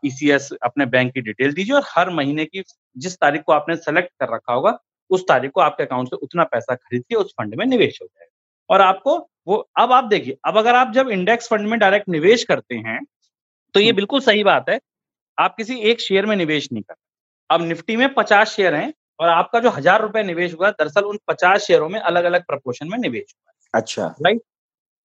ईसीएस 0.06 0.50
e 0.52 0.58
अपने 0.64 0.86
बैंक 0.88 1.14
की 1.14 1.22
डिटेल 1.22 1.54
दीजिए 1.54 1.76
और 1.76 1.84
हर 1.88 2.10
महीने 2.12 2.46
की 2.46 2.64
जिस 2.98 3.16
तारीख 3.18 3.42
को 3.44 3.52
आपने 3.54 3.76
सेलेक्ट 3.78 4.10
कर 4.20 4.34
रखा 4.34 4.54
होगा 4.54 4.78
उस 5.10 5.28
तारीख 5.28 5.52
को 5.52 5.62
आपके 5.62 5.84
अकाउंट 5.84 6.10
से 6.10 6.16
उतना 6.18 6.44
पैसा 6.46 6.76
खरीद 6.76 7.04
के 7.10 7.16
उस 7.16 7.34
फंड 7.38 7.56
में 7.56 7.66
निवेश 7.66 8.00
हो 8.02 8.08
जाएगा। 8.08 8.34
और 8.70 8.82
आपको 8.82 9.18
वो 9.48 9.58
अब 9.80 9.92
आप 9.94 10.04
देखिए 10.06 10.38
अब 10.46 10.58
अगर 10.58 10.76
आप 10.76 10.92
जब 10.94 11.10
इंडेक्स 11.10 11.48
फंड 11.50 11.68
में 11.68 11.78
डायरेक्ट 11.80 12.10
निवेश 12.10 12.44
करते 12.44 12.76
हैं 12.78 13.00
तो 13.76 13.80
ये 13.80 13.86
हम्म। 13.86 13.96
बिल्कुल 13.96 14.20
सही 14.22 14.44
बात 14.44 14.70
है 14.70 14.80
आप 15.38 15.56
किसी 15.56 15.80
एक 15.92 16.02
शेयर 16.02 16.26
में 16.26 16.36
निवेश 16.36 16.68
नहीं 16.74 16.84
कर 16.84 16.96
अब 17.50 17.62
निफ्टी 17.64 17.96
में 17.96 18.14
पचास 18.14 18.50
शेयर 18.50 18.76
हैं 18.76 18.94
और 19.20 19.30
आपका 19.30 19.60
जो 19.60 19.70
हज़ार 19.70 20.02
रुपए 20.02 20.24
निवेश 20.24 20.54
हुआ 20.54 20.70
दरअसल 20.72 21.06
उन 21.06 21.18
पचास 21.28 21.62
शेयरों 21.62 21.90
में 21.90 22.00
अलग 22.02 22.24
अलग 22.24 22.44
प्रपोर्शन 22.44 22.90
में 22.90 22.98
निवेश 22.98 23.26
हुआ। 23.28 23.80
अच्छा। 23.80 24.06
राइट 24.22 24.42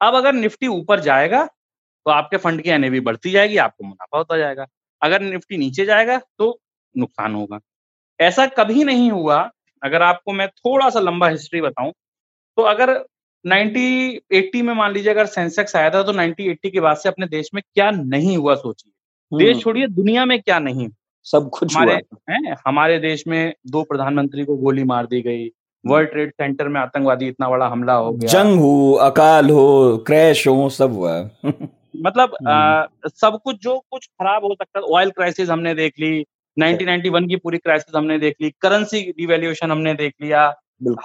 अब 0.00 0.14
अगर 0.14 0.32
निफ्टी 0.34 0.66
ऊपर 0.68 1.00
जाएगा 1.00 1.44
तो 2.06 2.10
आपके 2.10 2.36
फंड 2.36 2.62
की 2.62 2.70
एनएवी 2.70 3.00
बढ़ती 3.02 3.30
जाएगी 3.30 3.56
आपको 3.58 3.84
मुनाफा 3.84 4.18
होता 4.18 4.36
जाएगा। 4.38 4.66
अगर 5.02 5.20
निफ्टी 5.22 5.56
नीचे 5.58 5.84
जाएगा 5.84 6.18
तो 6.38 6.58
नुकसान 6.94 7.34
होगा। 7.34 7.58
ऐसा 8.20 8.46
कभी 8.48 8.84
नहीं 8.84 9.10
हुआ 9.10 9.38
अगर 9.82 10.02
आपको 10.02 10.32
मैं 10.32 10.48
थोड़ा 10.48 10.88
सा 10.90 11.00
लंबा 11.00 11.28
हिस्ट्री 11.28 11.60
बताऊँ 11.60 11.92
तो 12.58 12.62
अगर 12.64 12.90
90 13.44 14.18
80 14.34 14.62
में 14.62 14.72
मान 14.74 14.92
लीजिए 14.92 15.12
अगर 15.12 15.26
सेंसेक्स 15.28 15.76
आया 15.76 15.90
था 15.90 16.02
तो 16.02 16.12
90 16.12 16.48
80 16.50 16.70
के 16.70 16.80
बाद 16.80 16.96
से 16.96 17.08
अपने 17.08 17.26
देश 17.28 17.50
में 17.54 17.62
क्या 17.64 17.90
नहीं 17.90 18.36
हुआ 18.36 18.54
सोचिए। 18.56 18.92
देश 19.32 19.48
हम्म। 19.48 19.62
छोड़िए 19.62 19.86
दुनिया 19.88 20.24
में 20.26 20.40
क्या 20.42 20.58
नहीं 20.60 20.88
सब 21.26 21.48
कुछ 21.50 21.76
हमारे 21.76 21.94
हुआ। 21.94 22.54
हमारे 22.66 22.98
देश 22.98 23.24
में 23.26 23.54
दो 23.70 23.82
प्रधानमंत्री 23.82 24.44
को 24.44 24.56
गोली 24.56 24.84
मार 24.84 25.06
दी 25.06 25.20
गई 25.22 25.50
वर्ल्ड 25.84 26.10
ट्रेड 26.10 26.30
सेंटर 26.30 26.68
में 26.68 26.80
आतंकवादी 26.80 27.28
इतना 27.28 27.48
बड़ा 27.50 27.66
हमला 27.66 27.94
हो 27.94 28.12
गया 28.12 28.32
जंग 28.32 28.58
हो 28.60 28.92
अकाल 29.02 29.50
हो 29.50 29.96
क्रैश 30.06 30.46
हो 30.48 30.68
सब 30.70 30.92
हुआ 30.92 31.20
मतलब 31.44 32.36
आ, 32.48 32.54
हम्म। 32.54 33.08
सब 33.10 33.38
कुछ 33.44 33.56
जो 33.62 33.78
कुछ 33.90 34.06
खराब 34.06 34.44
हो 34.44 34.54
सकता 34.54 34.78
है 34.78 34.84
ऑयल 34.94 35.10
क्राइसिस 35.10 35.50
हमने 35.50 35.74
देख 35.74 35.98
ली 36.00 36.24
1991 36.56 37.28
की 37.28 37.36
पूरी 37.36 37.58
क्राइसिस 37.58 37.96
हमने 37.96 38.18
देख 38.18 38.34
ली 38.42 38.50
करेंसी 38.60 39.00
डिवेल्यूएशन 39.18 39.70
हमने 39.70 39.94
देख 39.94 40.14
लिया 40.22 40.48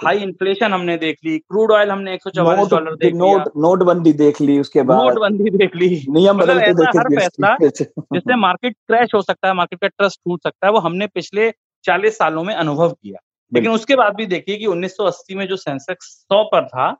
हाई 0.04 0.18
इन्फ्लेशन 0.18 0.72
हमने 0.72 0.96
देख 0.96 1.16
ली 1.24 1.38
क्रूड 1.38 1.72
ऑयल 1.72 1.90
हमने 1.90 2.14
एक 2.14 2.22
सौ 2.22 2.30
चौवालीस 2.30 2.68
डॉलर 2.68 2.94
देख 2.94 3.14
नोट 3.14 3.48
नोटबंदी 3.56 4.12
देख 4.12 4.40
ली 4.40 4.58
उसके 4.60 4.82
बाद। 4.82 5.02
नोटबंदी 5.02 5.50
देख 5.50 5.76
ली। 5.76 5.88
नियम 6.10 6.36
मतलब 6.36 6.58
हर 6.98 7.14
फैसला 7.14 7.56
जिससे 7.60 8.36
मार्केट 8.36 8.74
क्रैश 8.86 9.14
हो 9.14 9.22
सकता 9.22 9.48
है 9.48 9.54
मार्केट 9.54 9.80
का 9.80 9.88
ट्रस्ट 9.88 10.20
टूट 10.24 10.42
सकता 10.42 10.66
है 10.66 10.72
वो 10.72 10.78
हमने 10.78 11.06
पिछले 11.06 11.50
चालीस 11.84 12.18
सालों 12.18 12.44
में 12.44 12.54
अनुभव 12.54 12.92
किया। 12.92 13.18
लेकिन 13.52 13.70
उसके 13.70 13.96
बाद 13.96 14.14
भी 14.14 14.26
देखिए 14.26 14.56
कि 14.56 14.66
1980 14.66 15.34
में 15.34 15.46
जो 15.46 15.56
सेंसेक्स 15.56 16.06
सौ 16.06 16.42
पर 16.44 16.66
था 16.66 16.94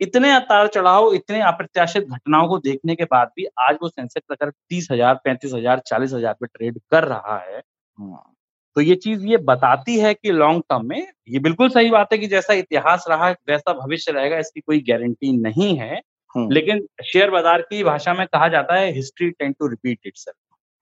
इतने 0.00 0.32
अतार 0.32 0.66
चढ़ाव 0.66 1.12
इतने 1.14 1.40
अप्रत्याशित 1.40 2.08
घटनाओं 2.08 2.48
को 2.48 2.58
देखने 2.58 2.94
के 2.94 3.04
बाद 3.04 3.28
भी 3.36 3.46
आज 3.60 3.76
वो 3.82 3.88
सेंसेक्स 3.88 4.36
अगर 4.40 4.50
तीस 4.50 4.88
हज़ार 4.92 5.14
पैंतीस 5.14 5.52
हज़ार 5.54 5.82
चालीस 5.86 6.12
हज़ार 6.12 6.34
पे 6.40 6.46
ट्रेड 6.46 6.80
कर 6.90 7.04
रहा 7.04 7.38
है 7.38 7.58
हाँ। 7.58 8.33
तो 8.76 8.80
ये 8.80 8.94
चीज़ 8.94 9.26
ये 9.26 9.36
बताती 9.36 9.98
है 9.98 10.14
कि 10.14 10.30
लॉन्ग 10.32 10.62
टर्म 10.70 10.86
में 10.86 11.06
ये 11.28 11.38
बिल्कुल 11.38 11.68
सही 11.68 11.90
बात 11.90 12.12
है 12.12 12.18
कि 12.18 12.26
जैसा 12.26 12.54
इतिहास 12.54 13.04
रहा 13.08 13.30
वैसा 13.48 13.72
भविष्य 13.72 14.12
रहेगा 14.12 14.38
इसकी 14.38 14.60
कोई 14.60 14.80
गारंटी 14.80 15.32
नहीं 15.32 15.76
है। 15.78 16.00
हम्म। 16.34 16.50
लेकिन 16.50 16.86
शेयर 17.04 17.30
बाज़ार 17.30 17.62
की 17.62 17.82
भाषा 17.84 18.14
में 18.14 18.26
कहा 18.26 18.48
जाता 18.48 18.74
है 18.74 18.92
history 18.92 19.30
tends 19.30 19.52
to 19.52 19.66
repeat 19.66 19.98
it 20.06 20.14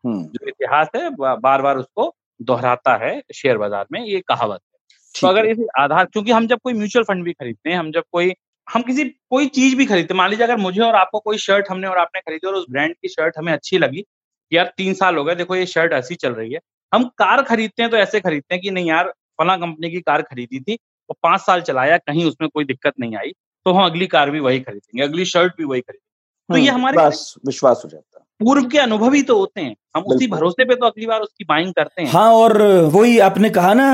जो 0.04 0.48
इतिहास 0.48 0.88
है 0.96 1.08
बार 1.16 1.62
बार 1.62 1.76
उसको 1.76 2.14
दोहराता 2.40 2.96
है 2.96 3.20
शेयर 3.34 3.58
बाज़ार 3.58 3.86
में 3.92 4.00
ये 4.00 4.20
कहावत 4.20 4.60
है। 4.64 4.80
तो 5.14 5.26
अगर 5.28 5.46
इस 5.46 5.58
आधार 5.78 6.04
क्योंकि 6.04 6.32
हम 6.32 6.46
जब 6.46 6.58
कोई 6.64 6.72
म्यूचुअल 6.74 7.04
फंड 7.04 7.24
भी 7.24 7.32
खरीदते 7.32 7.70
हैं 7.70 7.76
हम 7.76 7.90
जब 7.92 8.04
कोई 8.12 8.32
हम 8.68 8.82
किसी 8.82 9.04
कोई 9.30 9.46
चीज़ 9.48 9.76
भी 9.76 9.86
खरीदते 9.86 10.14
मान 10.14 10.30
लीजिए 10.30 10.46
अगर 10.46 10.56
मुझे 10.56 10.80
और 10.80 10.94
आपको 10.94 11.18
कोई 11.18 11.38
शर्ट 11.38 11.70
हमने 11.70 11.86
और 11.86 11.98
आपने 11.98 12.20
खरीदी 12.20 12.46
और 12.46 12.54
उस 12.54 12.66
ब्रांड 12.70 12.94
की 12.94 13.08
शर्ट 13.08 13.38
हमें 13.38 13.52
अच्छी 13.52 13.78
लगी 13.78 14.04
यार 14.52 14.72
तीन 14.76 14.94
साल 14.94 15.16
हो 15.16 15.24
गए 15.24 15.34
देखो 15.34 15.56
ये 15.56 15.66
शर्ट 15.66 15.92
ऐसी 15.92 16.14
चल 16.14 16.32
रही 16.32 16.52
है 16.52 16.60
हम 16.92 17.04
कार 17.18 17.42
खरीदते 17.42 17.82
हैं 17.82 17.90
तो 17.90 17.96
ऐसे 17.96 18.20
खरीदते 18.20 18.54
हैं 18.54 18.62
कि 18.62 18.70
नहीं 18.70 18.88
यार 18.88 19.12
फला 19.38 19.56
कंपनी 19.56 19.90
की 19.90 20.00
कार 20.00 20.22
खरीदी 20.22 20.60
थी 20.60 20.78
और 21.10 21.16
पाँच 21.22 21.40
साल 21.40 21.60
चलाया 21.62 21.96
कहीं 21.98 22.24
उसमें 22.24 22.48
कोई 22.48 22.64
दिक्कत 22.64 22.94
नहीं 23.00 23.16
आई 23.16 23.30
तो 23.66 23.72
हम 23.72 23.84
अगली 23.84 24.06
कार 24.06 24.30
भी 24.30 24.40
वही 24.40 24.60
खरीदेंगे 24.60 25.04
अगली 25.04 25.24
शर्ट 25.24 25.52
भी 25.58 25.64
वही 25.64 25.80
खरीदेंगे। 25.80 26.10
तो 26.48 26.56
ये 26.56 26.68
हम्म, 26.68 26.78
हमारे 26.78 27.08
विश्वास 27.46 27.82
हो 27.84 27.88
जाता 27.90 28.18
है। 28.18 28.24
पूर्व 28.40 28.64
के 28.68 28.78
अनुभव 28.78 29.12
ही 29.12 29.22
तो 29.22 29.38
होते 29.38 29.60
हैं 29.60 29.74
हम 29.96 30.02
उसी 30.04 30.26
भरोसे 30.26 30.64
पे 30.64 30.74
तो 30.74 30.86
अगली 30.86 31.06
बार 31.06 31.20
उसकी 31.20 31.44
बाइंग 31.44 31.72
करते 31.72 32.02
हैं। 32.02 32.08
हाँ 32.10 32.32
और 32.32 32.62
वही 32.92 33.18
आपने 33.20 33.50
कहा 33.50 33.74
ना 33.74 33.86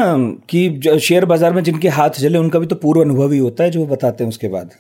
कि 0.51 0.99
शेयर 1.01 1.25
बाज़ार 1.25 1.53
में 1.53 1.63
जिनके 1.63 1.89
हाथ 1.91 2.19
जले 2.19 2.39
उनका 2.39 2.59
भी 2.59 2.67
तो 2.67 2.77
पूर्व 2.77 3.01
अनुभव 3.01 3.33
ही 3.33 3.39
होता 3.39 3.65
है 3.65 3.71
जो 3.71 3.87
बताते 3.87 4.25
हैं 4.25 4.29
उसके 4.29 4.49
बाद। 4.49 4.71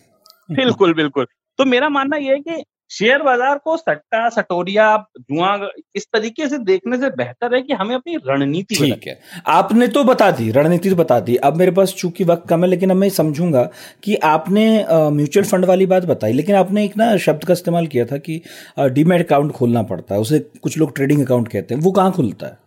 बिल्कुल 0.51 0.95
बिल्कुल। 0.95 1.27
तो 1.59 1.65
मेरा 1.65 1.89
मानना 1.89 2.17
यह 2.17 2.33
है 2.33 2.39
कि 2.39 2.65
शेयर 2.91 3.23
बाज़ार 3.23 3.59
को 3.59 3.77
सट्टा 3.77 4.29
सटोरिया 4.31 4.85
जुआ 5.21 5.69
इस 5.97 6.07
तरीके 6.13 6.49
से 6.49 6.59
देखने 6.61 6.99
से 6.99 7.11
बेहतर 7.13 7.55
है 7.55 7.61
कि 7.63 7.73
हमें 7.73 7.95
अपनी 7.95 8.17
रणनीति 8.27 8.75
ठीक 8.75 9.07
है। 9.07 9.19
आपने 9.47 9.89
तो 9.89 10.05
बता 10.05 10.31
दी 10.31 10.51
रणनीति 10.51 10.91
तो 10.91 10.97
बता 10.97 11.19
दी। 11.21 11.37
अब 11.39 11.57
मेरे 11.57 11.71
पास 11.71 11.95
चूँकि 11.95 12.25
वक्त 12.25 12.49
कम 12.49 12.65
है 12.65 12.71
लेकिन 12.71 12.91
अब 12.91 12.97
मैं 12.97 13.09
समझूँगा 13.11 13.63
कि 14.05 14.15
आपने 14.25 14.67
म्यूचुअल 14.91 15.47
फंड 15.47 15.65
वाली 15.65 15.87
बात 15.87 16.05
बताई 16.05 16.33
लेकिन 16.33 16.57
आपने 16.57 16.85
एक 16.85 16.97
ना 16.97 17.17
शब्द 17.19 17.45
का 17.45 17.53
इस्तेमाल 17.53 17.87
किया 17.87 18.05
था 18.07 18.19
कि 18.19 18.41
डीमेट 18.79 19.27
अकाउंट 19.27 19.53
खोलना 19.53 19.83
पड़ता 19.85 20.15
है 20.15 20.21
उसे 20.21 20.39
कुछ 20.63 20.79
लोग 20.79 20.95
ट्रेडिंग 20.97 21.25
अकाउंट 21.27 21.49
कहते 21.49 21.75
हैं 21.75 21.81
वो 21.83 21.93
कहाँ 21.93 22.13
खुलता 22.13 22.47
है? 22.47 22.59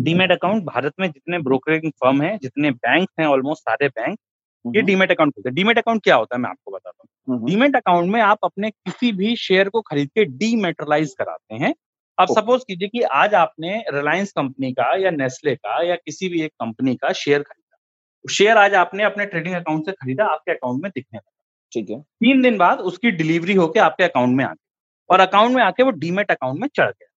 डीमेट 0.00 0.30
अकाउंट 0.32 0.62
भारत 0.64 0.92
में 1.00 1.06
जितने 1.08 1.38
ब्रोकरिंग 1.40 1.90
फर्म 1.94 2.22
है 2.22 2.36
जितने 2.38 2.70
बैंक 2.70 3.08
हैं 3.20 3.26
ऑलमोस्ट 3.26 3.62
सारे 3.62 3.88
बैंक 3.88 4.18
ये 4.64 4.82
डीमेट 4.82 5.10
अकाउंट 5.10 5.32
खोलते 5.34 5.48
हैं। 5.48 5.54
डीमेट 5.54 5.78
अकाउंट 5.78 6.02
क्या 6.02 6.16
होता 6.16 6.36
है 6.36 6.40
मैं 6.42 6.50
आपको 6.50 6.70
बताता 6.72 7.04
हूँ। 7.28 7.46
डीमेट 7.46 7.76
अकाउंट 7.76 8.10
में 8.10 8.20
आप 8.22 8.38
अपने 8.44 8.70
किसी 8.70 9.12
भी 9.12 9.34
शेयर 9.36 9.68
को 9.68 9.80
खरीद 9.82 10.08
के 10.08 10.24
डीमेटरलाइज 10.24 11.14
कराते 11.18 11.54
हैं। 11.54 11.74
अब 12.18 12.28
सपोज़ 12.28 12.62
कीजिए 12.68 12.88
कि 12.88 13.00
आज 13.14 13.34
आपने 13.34 13.76
रिलायंस 13.88 14.32
कंपनी 14.32 14.72
का 14.72 14.94
या 14.96 15.10
नेस्ले 15.10 15.54
का 15.56 15.82
या 15.82 15.94
किसी 15.96 16.28
भी 16.28 16.42
एक 16.42 16.52
कंपनी 16.60 16.94
का 16.94 17.12
शेयर 17.14 17.42
खरीदा। 17.42 18.32
शेयर 18.34 18.56
आज 18.56 18.74
आपने 18.74 19.04
अपने 19.04 19.26
ट्रेडिंग 19.26 19.54
अकाउंट 19.54 19.86
से 19.86 19.92
खरीदा 19.92 20.24
आपके 20.24 20.52
अकाउंट 20.52 20.82
में 20.82 20.90
दिखने 20.90 21.16
लगा। 21.16 21.30
ठीक 21.72 21.90
है। 21.90 22.00
तीन 22.00 22.42
दिन 22.42 22.58
बाद 22.58 22.78
उसकी 22.82 23.10
डिलीवरी 23.12 23.54
होके 23.54 23.80
आपके 23.80 24.04
अकाउंट 24.04 24.36
में 24.36 24.44
आ 24.44 24.48
गई 24.48 24.64
और 25.10 25.20
अकाउंट 25.20 25.54
में 25.56 25.62
आके 25.62 25.82
वो 25.82 25.90
डीमेट 25.92 26.30
अकाउंट 26.30 26.60
में 26.60 26.68
चढ़ 26.68 26.86
गया। 26.86 27.08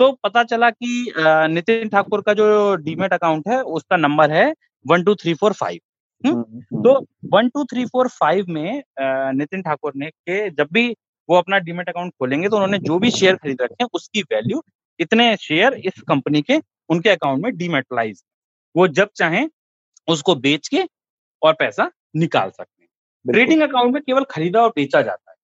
तो 0.00 0.10
पता 0.24 0.42
चला 0.44 0.70
कि 0.70 1.12
नितिन 1.50 1.88
ठाकुर 1.88 2.20
का 2.20 2.32
जो 2.34 2.74
डीमेट 2.76 3.12
अकाउंट 3.12 3.48
है 3.48 3.60
उसका 3.62 3.96
नंबर 3.96 4.30
है 4.30 4.52
one 4.84 5.04
two 5.04 5.14
three 5.14 5.34
four 5.34 5.52
five. 5.52 5.80
हम्म? 6.24 6.36
हम्म, 6.36 6.58
हम्म। 6.58 6.82
तो 6.82 7.06
one 7.32 7.48
two 7.48 7.64
three 7.64 7.84
four 7.84 8.08
five 8.08 8.46
में 8.48 8.82
नितिन 9.38 9.62
ठाकुर 9.62 9.92
ने 9.96 10.10
के 10.10 10.48
जब 10.50 10.68
भी 10.72 10.88
वो 11.28 11.36
अपना 11.36 11.58
डीमेट 11.58 11.88
अकाउंट 11.88 12.12
खोलेंगे 12.12 12.48
तो 12.48 12.56
उन्होंने 12.56 12.78
जो 12.78 12.98
भी 12.98 13.10
शेयर 13.10 13.36
खरीद 13.36 13.62
रखे 13.62 13.82
हैं 13.82 13.88
उसकी 13.94 14.22
वैल्यू 14.22 14.62
इतने 15.00 15.36
शेयर 15.36 15.74
इस 15.84 16.00
कंपनी 16.08 16.42
के 16.42 16.60
उनके 16.88 17.10
अकाउंट 17.10 17.42
में 17.42 17.56
डीमेटलाइज 17.56 18.22
वो 18.74 18.86
जब 18.88 19.08
चाहें 19.16 19.48
उसको 20.08 20.34
बेच 20.36 20.68
के 20.68 20.82
और 21.42 21.52
पैसा 21.52 21.90
निकाल 22.16 22.50
सकते 22.50 22.82
हैं। 22.82 23.32
ट्रेडिंग 23.32 23.62
अकाउंट 23.62 23.94
में 23.94 24.02
केवल 24.02 24.24
खरीदा 24.24 24.62
और 24.62 24.68
बेचा 24.68 25.02
जाता 25.02 25.30
है। 25.30 25.36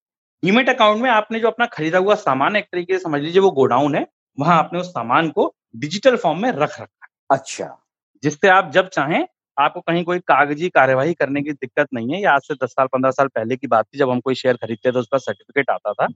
डीमेट 0.43 0.69
अकाउंट 0.69 1.03
में 1.03 1.11
आपने 1.11 1.41
जो 1.41 1.49
अपना 1.49 1.67
खरीदा 1.67 1.99
हुआ 1.99 2.15
सामान 2.15 2.57
एक 2.57 2.65
तरीके 2.65 2.93
से 2.93 2.99
समझ 2.99 3.21
लीजिए 3.21 3.41
वो 3.43 3.51
गोडाउन 3.51 3.95
है 3.95 4.07
वहाँ 4.39 4.59
आपने 4.59 4.81
उस 4.81 4.91
सामान 4.91 5.31
को 5.31 5.53
डिजिटल 5.77 6.17
फॉर्म 6.17 6.43
में 6.43 6.51
रख 6.51 6.81
रखा 6.81 6.83
है। 6.83 7.09
अच्छा। 7.31 7.79
जिससे 8.23 8.49
आप 8.49 8.71
जब 8.71 8.89
चाहें 8.89 9.27
आपको 9.57 9.81
कहीं 9.81 10.05
कोई 10.05 10.19
कागज़ी 10.19 10.69
कार्यवाही 10.69 11.15
करने 11.15 11.43
की 11.43 11.53
दिक्कत 11.53 11.89
नहीं 11.95 12.13
है। 12.13 12.19
ये 12.21 12.27
आज 12.27 12.41
से 12.41 12.55
दस 12.55 12.71
साल, 12.71 12.87
पंद्रह 12.87 13.11
साल 13.11 13.27
पहले 13.29 13.57
की 13.57 13.67
बात 13.67 13.85
थी, 13.85 13.99
जब 13.99 14.11
हम 14.11 14.21
कोई 14.21 14.35
शेयर 14.35 14.57
खरीदते 14.57 14.93
थे, 14.93 14.99
उसका 14.99 15.19
सर्टिफिकेट 15.19 15.71
आता 15.71 15.93
था। 15.93 16.07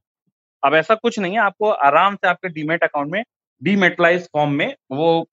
अब 0.63 0.75
ऐसा 0.75 0.95
कुछ 0.95 1.19
नहीं 1.19 1.33
है। 1.33 1.41
आपको 1.41 1.71
आराम 1.71 2.15
से 2.15 2.29
आपके 2.29 2.49
डीमेट 2.51 2.85
अकाउंट 2.85 3.13
में 3.13 3.23
डीमेटलाइज 3.63 4.23
फॉर्म 4.33 4.51
में 4.53 4.75
वो 4.93 5.27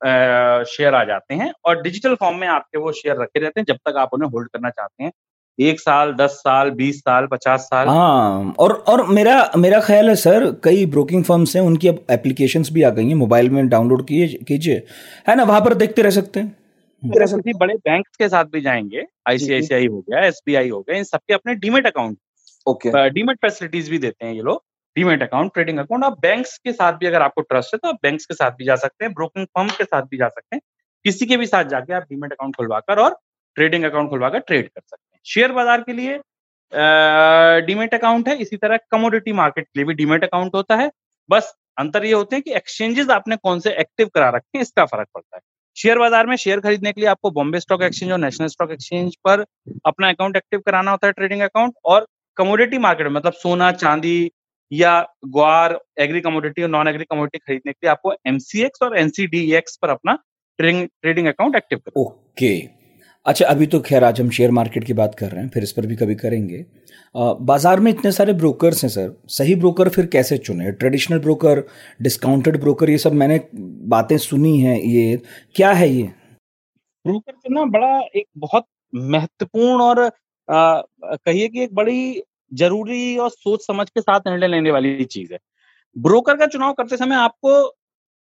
शेयर 0.67 0.95
आ 0.95 1.03
जाते 1.03 1.35
हैं 1.35 1.51
और 1.65 1.81
डिजिटल 1.81 2.15
फॉर्म 2.15 2.37
में 2.37 2.47
आपके 2.47 2.77
वो 2.77 2.91
शेयर 2.91 3.21
रखे 3.21 3.39
रहते 3.39 3.59
हैं, 3.59 3.65
जब 3.65 3.77
तक 3.87 3.97
आप 3.97 4.09
उन्हें 4.13 4.29
होल्ड 4.29 4.49
करना 4.49 4.69
चाहते 4.69 5.03
हैं। 5.03 5.11
एक 5.59 5.79
साल, 5.79 6.13
दस 6.13 6.31
साल, 6.37 6.69
बीस 6.71 6.99
साल, 6.99 7.27
पचास 7.27 7.61
साल। 7.61 7.87
हाँ 7.87 8.53
और 8.59 8.73
और 8.87 9.05
मेरा 9.07 9.51
मेरा 9.57 9.79
ख्याल 9.79 10.09
है 10.09 10.15
सर, 10.15 10.49
कई 10.63 10.85
ब्रोकिंग 10.85 11.23
फर्म्स 11.23 11.55
हैं, 11.55 11.63
उनकी 11.63 11.87
अब 11.87 12.05
एप्लीकेशंस 12.11 12.69
भी 12.71 12.83
आ 12.83 12.89
गई 12.89 13.07
हैं, 13.07 13.15
मोबाइल 13.15 13.49
में 13.49 13.67
डाउनलोड 13.69 14.05
कीजिए। 14.07 14.81
है 15.27 15.35
ना, 15.35 15.43
वहाँ 15.43 15.61
पर 15.61 15.73
देखते 15.75 16.01
रह 16.01 16.09
सकते 16.11 16.39
हैं। 16.39 16.55
किसी 17.03 17.53
बड़े 17.55 17.73
बैंक 17.75 18.05
के 18.19 18.27
साथ 18.29 18.45
भी 18.51 18.61
जाएँगे 18.61 19.05
आईसीआईसीआई 19.29 19.87
हो 19.87 19.99
गया 20.01 20.25
एसबीआई 20.25 20.69
हो 20.69 20.81
गया 20.81 20.97
इन 20.97 21.03
सबके 21.03 21.33
अपने 21.33 21.55
demat 21.55 21.87
account 21.87 22.17
okay. 22.67 23.09
Demat 23.11 23.37
facilities 23.41 23.89
भी 23.91 23.97
देते 23.97 24.25
हैं 24.25 24.33
ये 24.33 24.41
लोग 24.41 24.63
डीमेट 24.95 25.23
अकाउंट 25.23 25.53
ट्रेडिंग 25.53 25.79
अकाउंट। 25.79 26.03
आप 26.03 26.19
बैंक 26.21 26.45
के 26.63 26.71
साथ 26.73 26.93
भी 26.93 27.05
अगर 27.07 27.21
आपको 27.21 27.41
ट्रस्ट 27.41 27.73
है 27.73 27.77
तो 27.77 27.87
आप 27.87 27.97
बैंक 28.03 28.19
के 28.21 28.33
साथ 28.33 28.51
भी 28.57 28.65
जा 28.65 28.75
सकते 28.77 29.05
हैं 29.05 29.13
ब्रोकिंग 29.13 29.45
फर्म 29.47 29.69
के 29.69 29.83
साथ 29.83 30.01
भी 30.01 30.17
जा 30.17 30.27
सकते 30.27 30.55
हैं 30.55 30.61
किसी 31.05 31.25
के 31.25 31.37
भी 31.37 31.45
साथ 31.47 31.65
जाके 31.69 31.93
आप 31.93 32.03
डीमेट 32.03 32.31
अकाउंट 32.31 32.55
खुलवाकर 32.55 32.99
और 32.99 33.17
ट्रेडिंग 33.55 33.83
अकाउंट 33.83 34.09
खुलवाकर 34.09 34.39
ट्रेड 34.41 34.67
कर 34.67 34.81
सकते 34.81 35.15
हैं। 35.15 35.21
शेयर 35.25 35.51
बाज़ार 35.51 35.81
के 35.81 35.93
लिए 35.93 36.19
डीमेट 37.65 37.93
अकाउंट 37.93 38.29
है 38.29 38.35
इसी 38.37 38.57
तरह 38.57 38.77
कमोडिटी 38.91 39.33
मार्केट 39.33 39.65
के 39.65 39.79
लिए 39.79 39.85
भी 39.85 39.93
डीमेट 39.95 40.23
अकाउंट 40.23 40.55
होता 40.55 40.75
है। 40.75 40.89
बस 41.29 41.53
अंतर 41.77 42.05
ये 42.05 42.13
होते 42.13 42.35
हैं 42.35 42.43
कि 42.43 42.53
एक्सचेंजेस 42.55 43.09
आपने 43.11 43.35
कौन 43.37 43.59
से 43.59 43.73
एक्टिव 43.81 44.07
करा 44.15 44.29
रखे 44.29 44.57
हैं 44.57 44.61
इसका 44.61 44.85
फ़र्क 44.85 45.07
पड़ता 45.13 45.35
है। 45.35 45.41
शेयर 45.77 45.99
बाज़ार 45.99 46.27
में 46.27 46.35
शेयर 46.35 46.59
खरीदने 46.59 46.91
के 46.91 47.01
लिए 47.01 47.09
आपको 47.09 47.31
बॉम्बे 47.31 47.59
स्टॉक 47.59 47.81
एक्सचेंज 47.81 48.11
और 48.11 48.19
नेशनल 48.19 48.47
स्टॉक 48.47 48.71
एक्सचेंज 48.71 49.15
पर 49.25 49.45
अपना 49.85 50.09
अकाउंट 50.09 50.35
एक्टिव 50.37 50.59
कराना 50.65 50.91
होता 50.91 51.07
है 51.07 51.13
ट्रेडिंग 51.13 51.41
अकाउंट 51.41 51.73
और 51.85 52.07
कमोडिटी 52.37 52.77
मार्केट 52.77 53.07
में 53.07 53.13
मतलब 53.13 53.33
सोना, 53.33 53.71
चांदी 53.73 54.31
या 54.71 54.99
ग्वार, 55.27 55.79
एग्री 55.99 56.21
कमोडिटी 56.21 56.63
और 56.63 56.69
नॉन 56.69 56.87
एग्री 56.87 57.05
कमोडिटी 57.05 57.37
खरीदने 57.37 57.71
के 57.71 57.77
लिए 57.83 57.91
आपको 57.91 58.13
एमसीएक्स 58.27 58.83
और 58.83 58.97
एनसीडीएक्स 58.99 59.77
पर 59.81 59.89
अपना 59.89 60.17
ट्रेडिंग 60.59 60.87
ट्रेडिंग 61.01 61.27
अकाउंट 61.27 61.55
एक्टिव 61.55 61.79
करना 61.79 62.01
ओके। 62.01 62.82
अच्छा 63.25 63.45
अभी 63.45 63.65
तो 63.67 63.79
खैर 63.79 64.03
आज 64.03 64.19
हम 64.21 64.29
शेयर 64.29 64.51
मार्केट 64.51 64.83
की 64.83 64.93
बात 64.93 65.13
कर 65.15 65.29
रहे 65.31 65.41
हैं 65.41 65.49
फिर 65.49 65.63
इस 65.63 65.71
पर 65.71 65.85
भी 65.85 65.95
कभी 65.95 66.15
करेंगे। 66.15 66.57
आ, 67.15 67.33
बाज़ार 67.33 67.79
में 67.79 67.89
इतने 67.91 68.11
सारे 68.11 68.33
ब्रोकर्स 68.33 68.83
हैं 68.83 68.89
सर 68.91 69.13
सही 69.29 69.55
ब्रोकर 69.55 69.89
फिर 69.89 70.05
कैसे 70.05 70.37
चुने? 70.37 70.71
ट्रेडिशनल 70.71 71.19
ब्रोकर 71.19 71.63
डिस्काउंटेड 72.01 72.59
ब्रोकर 72.61 72.89
ये 72.89 72.97
सब 72.97 73.13
मैंने 73.13 73.39
बातें 73.93 74.17
सुनी 74.17 74.59
हैं 74.61 74.77
ये 74.77 75.21
क्या 75.55 75.71
है 75.71 75.89
ये? 75.89 76.03
ब्रोकर 77.05 77.31
चुनना 77.33 77.63
बड़ा 77.67 77.99
एक 78.15 78.25
बहुत 78.37 78.65
महत्वपूर्ण 78.93 79.81
और 79.81 80.09
कहिए 80.47 81.47
कि 81.47 81.63
एक 81.63 81.73
बड़ी 81.75 82.21
ज़रूरी 82.51 83.17
और 83.17 83.29
सोच 83.29 83.65
समझ 83.67 83.89
के 83.89 84.01
साथ 84.01 84.27
निर्णय 84.27 84.47
लेने 84.47 84.71
वाली 84.71 85.03
चीज़ 85.05 85.33
है। 85.33 85.39
ब्रोकर 85.95 86.37
का 86.37 86.47
चुनाव 86.47 86.73
करते 86.73 86.97
समय 86.97 87.15
आपको 87.15 87.55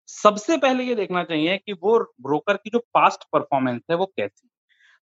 सबसे 0.09 0.57
पहले 0.57 0.83
ये 0.83 0.95
देखना 0.95 1.23
चाहिए 1.23 1.57
कि 1.57 1.73
वो 1.73 1.99
ब्रोकर 2.21 2.53
की 2.53 2.69
जो 2.69 2.79
पास्ट 2.93 3.23
परफॉर्मेंस 3.33 3.81
है 3.91 3.97
वो 3.97 4.05
कैसी 4.07 4.47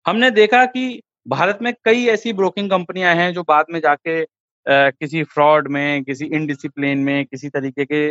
हमने 0.06 0.30
देखा 0.30 0.64
कि 0.66 1.00
भारत 1.28 1.58
में 1.62 1.72
कई 1.84 2.06
ऐसी 2.08 2.32
ब्रोकिंग 2.32 2.70
कंपनियाँ 2.70 3.14
हैं 3.14 3.32
जो 3.34 3.42
बाद 3.42 3.66
में 3.70 3.80
जाके 3.80 4.20
आ, 4.22 4.90
किसी 4.90 5.22
फ्रॉड 5.24 5.68
में 5.68 6.02
किसी 6.04 6.26
इनडिसिप्लिन 6.28 6.98
में 6.98 7.24
किसी 7.26 7.48
तरीके 7.48 7.84
के 7.86 8.08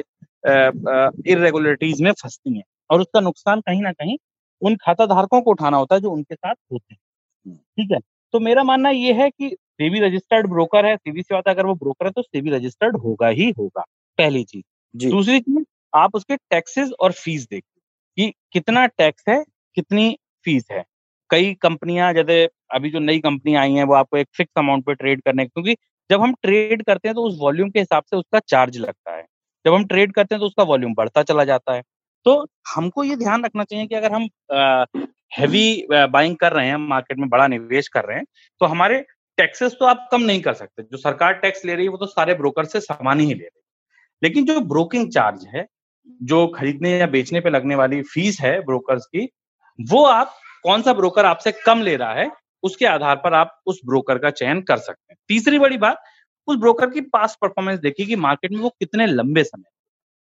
इरेगुलरिटीज 1.32 2.02
में 2.02 2.12
फंसती 2.14 2.56
हैं। 2.58 2.64
और 2.90 3.02
उसका 3.02 3.20
नुकसान 3.20 3.60
कहीं 3.62 3.82
ना 3.82 3.92
कहीं 3.92 4.18
उन 4.62 4.76
खाता 4.76 5.06
धारकों 5.06 5.42
को 5.42 5.52
उठाना 5.52 5.78
होता 5.78 5.96
है 5.96 6.02
जो 6.02 6.12
उनके 6.12 6.36
साथ 6.36 6.56
होते 6.72 6.94
हैं। 6.94 7.56
ठीक 7.78 7.92
है? 7.92 8.00
तो 8.34 8.40
मेरा 8.40 8.64
मानना 8.64 8.90
यह 8.92 9.22
है 9.22 9.30
कि 9.32 9.50
सेबी 9.50 10.00
रजिस्टर्ड 10.00 10.48
ब्रोकर 10.50 10.86
है। 10.86 10.96
सीधी 10.98 11.22
सी 11.22 11.36
अगर 11.48 11.66
वो 11.66 11.76
ब्रोकर 11.76 12.06
है 12.06 12.12
तो 12.12 12.22
सेबी 12.22 12.50
रजिस्टर्ड 12.52 12.98
होगा 12.98 13.28
ही 13.32 13.50
होगा 13.60 13.84
पहली 14.20 14.44
चीज़। 14.46 15.10
दूसरी 15.10 15.40
चीज़ 15.40 15.64
आप 15.96 16.16
उसके 16.16 16.36
टैक्सेस 16.38 16.92
और 17.02 17.12
फ़ीस 17.14 17.48
देखिए 17.52 17.82
कि 18.18 18.34
कितना 18.54 18.86
टैक्स 18.90 19.24
है 19.30 19.44
कितनी 19.78 20.12
फ़ीस 20.46 20.68
है। 20.72 20.84
कई 21.32 21.54
कंपनियाँ, 21.62 22.14
जैसे 22.14 22.48
अभी 22.74 22.90
जो 22.90 23.00
नई 23.00 23.20
कंपनियाँ 23.20 23.62
आई 23.64 23.74
हैं, 23.74 23.84
वो 23.84 23.94
आपको 23.96 24.18
एक 24.18 24.28
फिक्स 24.38 24.52
अमाउंट 24.58 24.86
पे 24.86 24.94
ट्रेड 24.96 25.22
करने 25.22 25.46
क्योंकि 25.46 25.76
जब 26.10 26.22
हम 26.22 26.34
ट्रेड 26.44 26.84
करते 26.84 27.08
हैं 27.08 27.16
तो 27.16 27.24
उस 27.24 27.38
वॉल्यूम 27.42 27.70
के 27.70 27.80
हिसाब 27.80 28.04
से 28.04 28.18
उसका 28.18 28.40
चार्ज 28.48 28.78
लगता 28.80 29.16
है। 29.16 29.24
जब 29.66 29.74
हम 29.74 29.86
ट्रेड 29.86 30.14
करते 30.14 30.36
हैं 30.36 30.40
तो 30.40 30.46
उसका 30.46 30.64
वॉल्यूम 30.66 30.94
बढ़ता 30.96 31.24
चला 31.24 31.44
जाता 31.46 31.74
है। 31.74 31.82
तो 32.26 32.46
हमको 32.76 33.04
ये 33.04 33.16
ध्यान 33.16 33.44
रखना 33.46 33.64
चाहिए 33.64 33.86
कि 33.88 33.96
अगर 33.96 34.12
हम 34.12 34.28
हैवी 35.32 35.86
बाइंग 35.92 36.36
कर 36.38 36.52
रहे 36.54 36.68
हैं 36.68 36.78
मार्केट 36.80 37.18
में 37.20 37.28
बड़ा 37.30 37.48
निवेश 37.48 37.88
कर 37.88 38.06
रहे 38.06 38.18
हैं 38.18 38.26
तो 38.62 38.66
हमारे 38.66 39.00
टैक्सेस 39.38 39.76
तो 39.80 39.86
आप 39.86 40.08
कम 40.12 40.22
नहीं 40.22 40.42
कर 40.42 40.54
सकते। 40.54 40.84
जो 40.84 40.98
सरकार 40.98 41.34
टैक्स 41.36 41.66
ले 41.66 41.76
रही 41.76 41.86
है, 41.86 41.92
वो 41.92 41.98
तो 41.98 42.06
सारे 42.08 42.34
ब्रोकर 42.36 42.66
से 42.66 42.80
समान 42.82 43.20
ही 43.20 43.26
ले 43.28 43.34
रही 43.34 43.44
है। 43.46 43.50
लेकिन 44.22 44.46
जो 44.46 44.60
ब्रोकिंग 44.62 45.10
चार्ज 45.12 45.46
है, 45.48 45.66
जो 46.24 46.46
खरीदने 46.50 46.98
या 46.98 47.08
बेचने 47.08 47.40
पे 47.40 47.50
लगने 47.50 47.76
वाली 47.76 48.02
फ़ीस 48.04 48.40
है 48.42 48.60
ब्रोकर्स 48.62 49.06
की, 49.06 49.28
वो 49.80 50.04
आप 50.06 50.34
कौन 50.66 50.82
सा 50.82 50.94
ब्रोकर 50.94 51.26
आपसे 51.26 51.52
कम 51.66 51.82
ले 51.82 51.96
रहा 51.96 52.14
है, 52.14 52.30
उसके 52.64 52.86
आधार 52.88 53.16
पर 53.16 53.34
आप 53.34 53.60
उस 53.66 53.80
ब्रोकर 53.86 54.18
का 54.18 54.30
चयन 54.32 54.62
कर 54.62 54.78
सकते 54.80 55.14
हैं। 55.14 55.18
तीसरी 55.30 55.60
बड़ी 55.60 55.78
बात, 55.80 56.02
उस 56.48 56.58
ब्रोकर 56.58 56.90
की 56.90 57.02
पास 57.04 57.38
परफॉर्मेंस 57.42 57.80
देखिए 57.80 58.06
कि 58.06 58.16
मार्केट 58.18 58.52
में 58.52 58.60
वो 58.60 58.70
कितने 58.70 59.06
लंबे 59.08 59.44
समय 59.44 59.70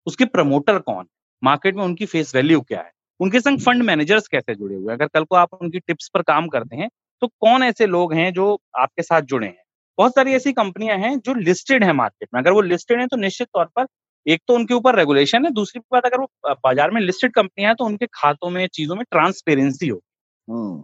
उसके 0.07 0.25
प्रमोटर 0.27 0.79
कौन 0.81 1.07
मार्केट 1.43 1.77
में 1.77 1.83
उनकी 1.85 2.07
फेस 2.07 2.35
वैल्यू 2.35 2.61
क्या 2.61 2.81
है? 2.81 2.91
उनके 3.21 3.41
संग 3.41 3.59
फंड 3.61 3.83
मैनेजर्स 3.83 4.29
कैसे 4.29 4.55
जुड़े 4.55 4.75
हुए 4.75 4.85
हैं? 4.85 4.93
अगर 4.93 5.07
कल 5.09 5.25
को 5.25 5.37
आप 5.37 5.55
उनकी 5.55 5.79
टिप्स 5.81 6.09
पर 6.15 6.23
काम 6.25 6.49
करते 6.49 6.77
हैं 6.77 6.89
तो 7.23 7.27
कौन 7.41 7.63
ऐसे 7.63 7.87
लोग 7.87 8.15
हैं 8.15 8.33
जो 8.33 8.59
आपके 8.79 9.03
साथ 9.03 9.23
जुड़े 9.23 9.47
हैं? 9.47 9.63
बहुत 9.99 10.15
सारी 10.15 10.35
ऐसी 10.35 10.53
कंपनियाँ 10.53 10.97
हैं 10.99 11.19
जो 11.19 11.35
लिस्टेड 11.37 11.85
है 11.85 11.93
मार्केट 11.95 12.29
में। 12.35 12.41
अगर 12.41 12.53
वो 12.53 12.61
लिस्टेड 12.63 13.01
है 13.01 13.07
तो 13.07 13.17
निश्चित 13.19 13.49
तौर 13.49 13.65
पर 13.77 13.87
एक 14.27 14.41
तो 14.49 14.55
उनके 14.55 14.75
ऊपर 14.75 14.97
रेगुलेशन 14.97 15.45
है, 15.45 15.51
दूसरी 15.53 15.81
बात, 15.93 16.05
अगर 16.07 16.21
वो 16.21 16.29
बाज़ार 16.45 16.91
में 16.91 17.01
लिस्टेड 17.01 17.33
कंपनियाँ 17.33 17.69
हैं 17.71 17.77
तो 17.77 17.85
उनके 17.85 18.07
खातों 18.15 18.51
में, 18.51 18.67
चीज़ों 18.69 18.97
में 18.97 19.05
ट्रांसपेरेंसी 19.11 19.89
हो। 19.89 20.01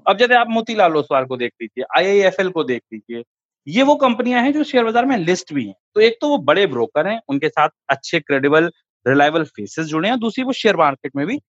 अब 0.08 0.16
जैसे 0.18 0.34
आप 0.34 0.46
मोतीलाल 0.50 0.96
ओसवाल 0.96 1.24
को 1.24 1.36
देख 1.36 1.52
लीजिए 1.62 1.84
आई 1.98 2.50
को 2.50 2.64
देख 2.64 2.82
लीजिए 2.92 3.22
ये 3.66 3.82
वो 3.82 3.94
कंपनियाँ 3.94 4.42
हैं 4.42 4.52
जो 4.52 4.64
शेयर 4.64 4.84
बाज़ार 4.84 5.06
में 5.06 5.16
लिस्ट 5.16 5.52
भी 5.52 5.66
हैं। 5.66 5.74
तो 5.94 6.00
एक 6.00 6.18
तो 6.20 6.28
वो 6.28 6.38
बड़े 6.38 6.66
ब्रोकर 6.66 7.06
हैं 7.06 7.20
उनके 7.28 7.48
साथ 7.48 7.68
अच्छे 7.88 8.20
क्रेडिबल 8.20 8.70
रिलायबल 9.06 9.44
फेसेस 9.44 9.86
जुड़े 9.86 10.08
हैं 10.08 10.18
दूसरी 10.18 10.44
वो 10.44 10.52
शेयर 10.52 10.76
मार्केट 10.76 11.12
में 11.16 11.26
भी 11.26 11.40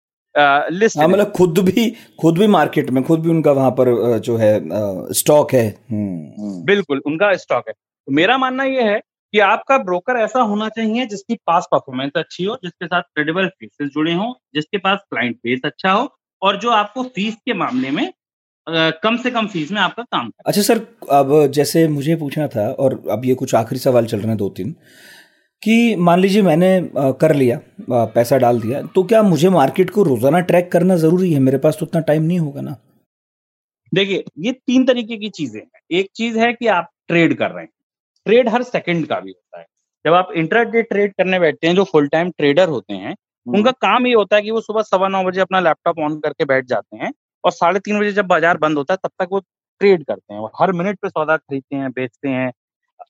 लिस्ट 0.73 0.99
हाँ 0.99 1.09
मतलब 1.09 1.33
खुद 1.33 1.59
भी 1.59 1.91
खुद 2.21 2.39
भी 2.39 2.47
मार्केट 2.47 2.91
में 2.91 3.05
खुद 3.05 3.21
भी 3.21 3.31
उनका 3.31 3.53
वहाँ 3.53 3.71
पर 3.71 4.19
जो 4.19 4.37
है 4.37 4.61
स्टॉक 5.13 5.53
है। 5.53 5.67
हम्म, 5.69 6.43
हम्म। 6.43 6.65
बिल्कुल 6.65 7.03
उनका 7.07 7.35
स्टॉक 7.37 7.69
है। 7.69 7.73
तो 7.73 8.13
मेरा 8.13 8.39
मानना 8.39 8.65
यह 8.65 8.91
है 8.91 9.01
कि 9.35 9.39
आपका 9.39 9.79
ब्रोकर 9.79 10.17
ऐसा 10.17 10.41
होना 10.41 10.69
चाहिए 10.69 11.07
जिसकी 11.07 11.35
पास 11.35 11.69
परफॉर्मेंस 11.73 12.13
अच्छी 12.17 12.45
हो 12.45 12.59
जिसके 12.65 12.87
साथ 12.87 13.03
क्रेडिबल 13.03 13.49
फेसेस 13.49 13.89
जुड़े 13.89 14.13
हों 14.13 14.33
जिसके 14.55 14.79
पास 14.79 14.99
क्लाइंट 15.11 15.37
बेस 15.37 15.61
अच्छा 15.65 15.93
हो 15.93 16.16
और 16.43 16.57
जो 16.61 16.71
आपको 16.73 17.03
फ़ीस 17.05 17.35
के 17.47 17.55
मामले 17.55 17.91
में 17.91 18.11
कम 19.03 19.17
से 19.17 19.31
कम 19.31 19.47
फ़ीस 19.47 19.71
में 19.73 19.81
आपका 19.81 20.03
काम 20.05 20.31
अच्छा 20.47 20.63
सर 20.63 20.79
अब 21.13 21.35
जैसे 21.55 21.87
मुझे 21.89 22.17
पूछना 22.17 22.47
था 22.49 22.67
और 22.71 23.03
अब 23.11 23.25
ये 23.25 23.35
कुछ 23.35 23.55
आखिरी 23.55 23.79
सवाल 23.81 24.07
चल 24.07 24.19
रहे 24.19 24.29
हैं 24.29 24.37
दो 24.37 24.49
तीन 24.57 24.75
कि 25.63 25.95
मान 25.99 26.21
लीजिए 26.21 26.43
मैंने 26.43 26.71
कर 27.21 27.35
लिया 27.35 27.61
पैसा 27.91 28.39
डाल 28.39 28.61
दिया 28.61 28.83
तो 28.95 29.03
क्या 29.05 29.23
मुझे 29.23 29.49
मार्केट 29.51 29.91
को 29.91 30.03
रोज़ाना 30.03 30.41
ट्रैक 30.41 30.71
करना 30.73 30.97
ज़रूरी 30.97 31.33
है? 31.33 31.39
मेरे 31.41 31.59
पास 31.59 31.77
तो 31.81 31.87
उतना 31.87 32.01
टाइम 32.03 32.23
नहीं 32.23 32.39
होगा 32.39 32.61
ना। 32.61 32.77
देखिए 33.93 34.25
ये 34.39 34.53
तीन 34.53 34.85
तरीके 34.87 35.17
की 35.17 35.29
चीज़ें 35.31 35.61
हैं। 35.61 35.81
एक 35.93 36.11
चीज़ 36.17 36.39
है 36.39 36.53
कि 36.53 36.67
आप 36.69 36.91
ट्रेड 37.09 37.37
कर 37.39 37.51
रहे 37.51 37.63
हैं। 37.65 37.71
ट्रेड 38.27 38.49
हर 38.49 38.63
सेकंड 38.65 39.07
का 39.07 39.21
भी 39.21 39.31
होता 39.31 39.61
है। 39.61 39.67
जब 40.05 40.15
आप 40.15 40.33
इंटरडे 40.37 40.83
ट्रेड 40.83 41.13
करने 41.15 41.39
बैठते 41.41 41.67
हैं 41.67 41.75
जो 41.77 41.85
फुल 41.85 42.09
टाइम 42.09 42.31
ट्रेडर 42.31 42.69
होते 42.69 42.95
हैं। 42.95 43.15
उनका 43.47 43.71
काम 43.73 44.07
ये 44.07 44.15
होता 44.15 44.37
है 44.37 44.43
कि 44.43 44.51
वो 44.51 44.61
सुबह 44.61 44.83
सवा 44.83 45.09
नौ 45.09 45.23
बजे 45.25 45.41
अपना 45.41 45.61
लैपटॉप 45.61 45.99
ऑन 46.01 46.19
करके 46.21 46.45
बैठ 46.45 46.65
जाते 46.67 46.97
हैं 46.97 47.13
और 47.45 47.53
साढ़े 47.53 47.81
तीन 47.81 48.01
बजे 48.01 48.13
जब 48.13 48.27
बाज़ार 48.27 48.57
बंद 48.59 48.79
होता 48.79 48.95
है 48.95 48.99
तब 49.05 49.11
तक 49.19 49.29
वो 49.33 49.41
ट्रेड 49.81 50.05
करते 50.05 50.35
हैं 50.35 50.49
हर 50.61 50.73
मिनट 50.73 50.99
पे 51.03 51.09
सौदा 51.09 51.37
खरीदते 51.37 51.77
हैं 51.77 51.91
बेचते 51.93 52.29
हैं। 52.29 52.51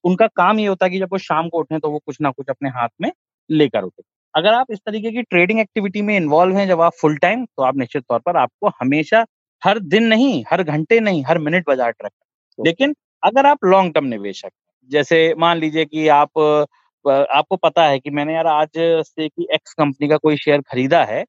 उनका 0.05 0.27
काम 0.29 0.59
ये 0.61 0.66
होता 0.66 0.87
है 0.87 0.90
कि 0.90 0.99
जब 0.99 1.09
वो 1.12 1.18
शाम 1.20 1.49
को 1.49 1.59
उठे 1.61 1.79
तो 1.79 1.90
वो 1.90 1.99
कुछ 1.99 2.16
ना 2.20 2.31
कुछ 2.31 2.46
अपने 2.51 2.68
हाथ 2.70 2.88
में 3.01 3.11
लेकर 3.51 3.83
उठे। 3.83 4.03
अगर 4.35 4.53
आप 4.53 4.66
इस 4.70 4.79
तरीके 4.87 5.11
की 5.11 5.22
ट्रेडिंग 5.22 5.61
एक्टिविटी 5.61 6.03
में 6.03 6.16
इन्वॉल्व 6.16 6.57
हैं 6.57 6.66
जब 6.68 6.81
आप 6.81 6.92
फुल 7.01 7.16
टाइम 7.16 7.44
तो 7.46 7.62
आप 7.62 7.77
निश्चित 7.77 8.03
तौर 8.03 8.18
पर 8.18 8.37
आपको 8.37 8.68
हमेशा 8.81 9.25
हर 9.62 9.79
दिन 9.81 10.07
नहीं 10.07 10.42
हर 10.51 10.62
घंटे 10.62 11.01
नहीं 11.01 11.25
हर 11.25 11.38
मिनट 11.38 11.66
बाज़ार 11.66 11.90
ट्रैक 11.90 12.12
लेकिन 12.59 12.94
अगर 13.22 13.46
आप 13.46 13.64
लॉन्ग 13.64 13.94
टर्म 13.94 14.07
निवेशक 14.07 14.51
जैसे 14.90 15.18
मान 15.38 15.59
लीजिए 15.59 15.85
कि 15.85 16.07
आप 16.09 16.31
आपको 17.09 17.57
पता 17.57 17.85
है 17.85 17.99
कि 17.99 18.11
मैंने 18.11 18.35
यार 18.35 18.47
आज 18.47 18.69
से 18.77 19.29
कि 19.29 19.47
एक्स 19.55 19.73
कंपनी 19.73 20.09
का 20.09 20.16
कोई 20.16 20.37
शेयर 20.37 20.61
खरीदा 20.61 21.05
है 21.05 21.25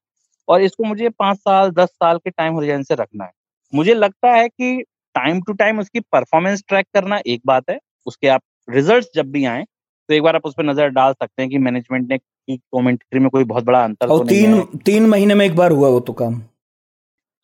और 0.48 0.62
इसको 0.62 0.84
मुझे 0.84 1.08
पाँच 1.08 1.38
साल 1.38 1.70
दस 1.70 1.88
साल 1.88 2.18
के 2.18 2.30
टाइम 2.30 2.54
होरिजन 2.54 2.82
से 2.82 2.94
रखना 2.94 3.24
है। 3.24 3.30
मुझे 3.72 3.94
लगता 3.94 4.32
है 4.32 4.48
कि 4.48 4.84
टाइम 5.14 5.40
टू 5.42 5.52
टाइम 5.52 5.78
उसकी 5.80 6.00
परफॉर्मेंस 6.00 6.62
ट्रैक 6.68 6.86
करना 6.94 7.20
एक 7.26 7.42
बात 7.46 7.70
है 7.70 7.78
उसके 8.06 8.28
आप 8.28 8.42
रिज़ल्ट 8.70 9.06
जब 9.14 9.30
भी 9.30 9.44
आए 9.44 9.64
तो 10.08 10.14
एक 10.14 10.22
बार 10.22 10.36
आप 10.36 10.46
उस 10.46 10.54
पर 10.58 10.64
नज़र 10.64 10.88
डाल 10.88 11.12
सकते 11.12 11.42
हैं 11.42 11.50
कि 11.50 11.58
मैनेजमेंट 11.58 12.08
ने 12.08 12.18
की 12.18 12.56
कमेंट्री 12.56 13.20
में 13.20 13.28
कोई 13.30 13.44
बहुत 13.44 13.64
बड़ा 13.64 13.82
अंतर 13.84 14.08
और 14.08 14.18
तो 14.18 14.24
तीन 14.24 14.62
तीन 14.84 15.06
महीने 15.06 15.34
में 15.34 15.44
एक 15.46 15.56
बार 15.56 15.70
हुआ 15.70 15.88
वो 15.88 16.00
तो 16.00 16.12
काम। 16.12 16.38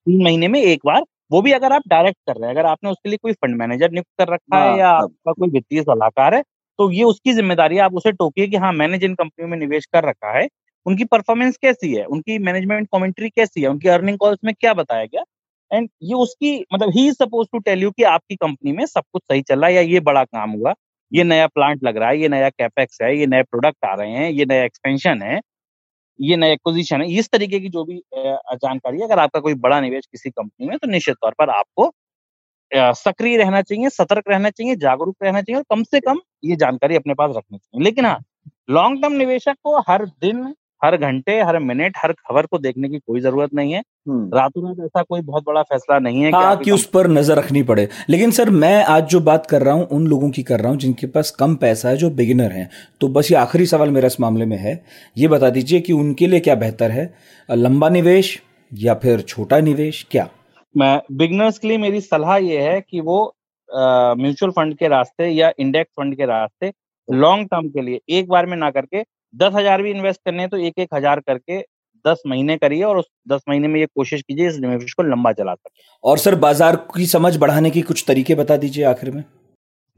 तीन 0.07 0.23
महीने 0.23 0.49
में 0.49 0.61
एक 0.61 0.81
बार? 0.87 1.05
वो 1.33 1.41
भी 1.43 1.53
अगर 1.53 1.73
आप 1.73 1.83
डायरेक्ट 1.89 2.19
कर 2.27 2.37
रहे 2.37 2.51
हैं 2.51 2.57
अगर 2.57 2.67
आपने 2.67 2.91
उसके 2.91 3.09
लिए 3.09 3.19
कोई 3.23 3.33
फंड 3.33 3.57
मैनेजर 3.57 3.91
नियुक्त 3.91 4.11
कर 4.19 4.33
रखा 4.33 4.59
है 4.59 4.69
हाँ, 4.69 4.79
या 4.79 4.89
आपका 4.89 5.33
कोई 5.33 5.49
वित्तीय 5.51 5.83
सलाहकार 5.83 6.35
है 6.35 6.43
तो 6.79 6.91
ये 6.93 7.05
उसकी 7.05 7.33
ज़िम्मेदारी 7.35 7.77
है, 7.77 7.83
आप 7.83 7.95
उसे 7.95 8.13
टोकिए 8.15 8.47
कि 8.49 8.57
हाँ 8.59 8.73
मैंने 8.75 8.99
जिन 8.99 9.15
कंपनियों 9.15 9.49
में 9.51 9.59
निवेश 9.59 9.87
कर 9.87 10.05
रखा 10.05 10.33
है, 10.39 10.47
उनकी 10.87 11.05
परफॉर्मेंस 11.07 11.57
कैसी 11.59 11.93
है, 11.95 12.05
उनकी 12.07 12.39
मैनेजमेंट 12.41 12.89
कमेंट्री 12.93 13.29
कैसी 13.31 13.63
है, 13.63 13.69
उनकी 13.69 13.89
अर्निंग 13.91 14.19
कॉल्स 14.19 14.39
में 14.45 14.55
क्या 14.55 14.75
बताया 14.75 15.05
गया? 15.05 15.23
एंड 15.71 15.89
ये 16.05 16.15
उसकी 16.17 16.59
मतलब 16.75 16.91
ही 16.97 17.11
सपोज़ 17.13 17.49
टू 17.53 17.59
टेल 17.61 17.83
यू 17.83 17.91
कि 17.93 18.03
आपकी 18.07 18.37
कंपनी 18.37 18.73
में 18.73 18.85
सब 18.87 19.03
कुछ 19.13 19.23
सही 19.25 19.43
चल 19.43 19.61
रहा 19.61 19.69
है 19.69 19.75
या 19.75 19.81
ये 19.83 20.01
बड़ा 20.03 20.25
काम 20.25 20.51
हुआ, 20.53 20.75
ये 21.13 21.25
नया 21.25 21.47
प्लांट 21.49 21.85
लग 21.85 21.97
रहा 21.97 22.09
है, 22.09 22.21
ये 22.21 22.29
नया 22.31 22.49
कैपेक्स 22.51 22.99
है, 23.03 23.17
ये 23.19 23.27
नए 23.27 23.43
प्रोडक्ट 23.45 23.85
आ 23.87 23.95
रहे 23.95 24.11
हैं, 24.13 24.31
ये 24.31 24.45
नया 24.47 24.65
एक्सपेंशन 24.65 25.23
है, 25.23 25.41
ये 26.19 26.37
नया 26.37 26.53
एक्विजिशन 26.53 27.03
है। 27.03 27.09
इस 27.19 27.31
तरीके 27.33 27.61
की 27.61 27.69
जो 27.71 27.85
भी 27.85 28.01
जानकारी 28.17 28.99
है, 28.99 29.05
अगर 29.05 29.19
आपका 29.21 29.41
कोई 29.41 29.55
बड़ा 29.59 29.81
निवेश 29.83 30.07
किसी 30.07 30.31
कंपनी 30.31 30.67
में 30.69 30.77
तो 30.79 30.91
निश्चित 30.91 31.17
तौर 31.23 31.35
पर 31.39 31.51
आपको 31.53 31.93
सक्रिय 32.71 33.37
रहना 33.37 33.61
चाहिए 33.63 33.89
सतर्क 33.89 34.25
रहना 34.29 34.51
चाहिए 34.51 34.77
जागरूक 34.77 35.17
रहना 35.23 35.43
चाहिए 35.43 35.59
और 35.59 35.65
कम 35.71 35.83
से 35.83 36.01
कम 36.01 36.21
ये 36.45 36.57
जानकारी 36.57 36.97
अपने 36.97 37.15
पास 37.15 37.35
रखनी 37.37 37.59
चाहिए। 37.59 37.85
लेकिन 37.85 38.05
हाँ 38.07 38.19
लॉन्ग 38.71 39.03
टर्म 39.03 39.13
निवेशक 39.13 39.57
को 39.65 39.79
हर 39.89 40.05
दिन 40.07 40.55
हर 40.85 40.97
घंटे 40.97 41.39
हर 41.41 41.59
मिनट 41.59 41.97
हर 41.97 42.13
खबर 42.13 42.47
को 42.47 42.59
देखने 42.59 42.89
की 42.89 42.99
कोई 42.99 43.21
ज़रूरत 43.21 43.51
नहीं 43.55 43.73
है। 43.73 43.79
हम्म। 44.09 44.37
रातों 44.37 44.65
रात 44.67 44.85
ऐसा 44.87 45.03
कोई 45.03 45.21
बहुत 45.21 45.45
बड़ा 45.47 45.63
फैसला 45.63 45.99
नहीं 45.99 46.23
है 46.23 46.31
हाँ 46.31 46.57
कि, 46.57 46.65
कि 46.65 46.71
उस 46.71 46.85
पर 46.87 47.09
नज़र 47.09 47.39
रखनी 47.39 47.63
पड़े। 47.63 47.89
लेकिन 48.09 48.31
सर 48.31 48.51
मैं 48.51 48.85
आज 48.85 49.05
जो 49.05 49.21
बात 49.21 49.47
कर 49.47 49.63
रहा 49.63 49.75
हूँ 49.75 49.87
उन 49.87 50.07
लोगों 50.07 50.31
की 50.31 50.43
कर 50.43 50.61
रहा 50.61 50.71
हूँ 50.71 50.79
जिनके 50.79 51.07
पास 51.07 51.31
कम 51.31 51.55
पैसा 51.55 51.89
है 51.89 51.97
जो 51.97 52.11
बिगिनर 52.11 52.53
हैं। 52.53 52.69
तो 53.01 53.09
बस 53.09 53.31
ये 53.31 53.37
आखिरी 53.37 53.67
सवाल 53.67 53.91
मेरा 53.91 54.07
इस 54.07 54.21
मामले 54.21 54.47
में 54.47 54.57
है। 54.57 54.83
ये 55.17 55.29
बता 55.29 55.51
दीजिए 55.51 55.81
कि 55.81 55.93
उनके 55.93 56.27
लिए 56.27 56.41
क्या 56.41 56.55
बेहतर 56.55 56.91
है? 56.91 57.13
लंबा 57.49 57.89
निवेश 57.89 58.41
या 58.73 58.95
फिर 58.95 59.21
छोटा 59.21 59.61
निवेश? 59.61 60.07
क्या? 60.11 60.29
मैं 60.75 61.01
बिगनर्स 61.13 61.59
के 61.59 61.69
लिए 61.69 61.79
मेरी 61.79 62.01
सलाह 62.01 62.37
ये 62.39 62.61
है 62.63 62.81
कि 62.81 63.01
वो 63.01 63.19
म्यूचुअल 63.69 64.53
फंड 64.53 64.77
के 64.79 64.89
रास्ते 64.89 65.29
या 65.29 65.53
इंडेक्स 65.59 65.93
फंड 65.99 66.17
के 66.17 66.27
रास्ते 66.27 66.73
लॉन्ग 67.09 67.49
टर्म 67.49 67.69
के 67.69 67.83
लिए 67.83 68.01
एक 68.11 68.29
बार 68.29 68.47
में 68.47 68.57
ना 68.57 68.71
करके 68.71 69.03
दस 69.35 69.53
हज़ार 69.55 69.83
भी 69.83 69.91
इन्वेस्ट 69.91 70.21
करने 70.25 70.43
हैं 70.43 70.51
तो 70.51 70.57
एक 70.59 70.79
एक 70.79 70.95
हज़ार 70.95 71.21
करके 71.21 71.61
दस 72.05 72.23
महीने 72.27 72.57
करिए 72.57 72.83
और 72.83 72.99
उस 72.99 73.07
दस 73.29 73.43
महीने 73.49 73.69
में 73.69 73.79
ये 73.81 73.87
कोशिश 73.87 74.23
कीजिए 74.23 74.49
इस 74.49 74.59
निवेश 74.59 74.93
को 74.93 75.03
लंबा 75.03 75.33
चला 75.33 75.55
सके। 75.55 75.83
और 76.05 76.19
सर 76.19 76.35
बाज़ार 76.39 76.77
की 76.95 77.07
समझ 77.07 77.37
बढ़ाने 77.37 77.71
की 77.71 77.83
कुछ 77.83 78.05
तरीके 78.09 78.35
बता 78.35 78.57
दीजिए 78.57 78.85
आखिर 78.87 79.11
में। 79.11 79.23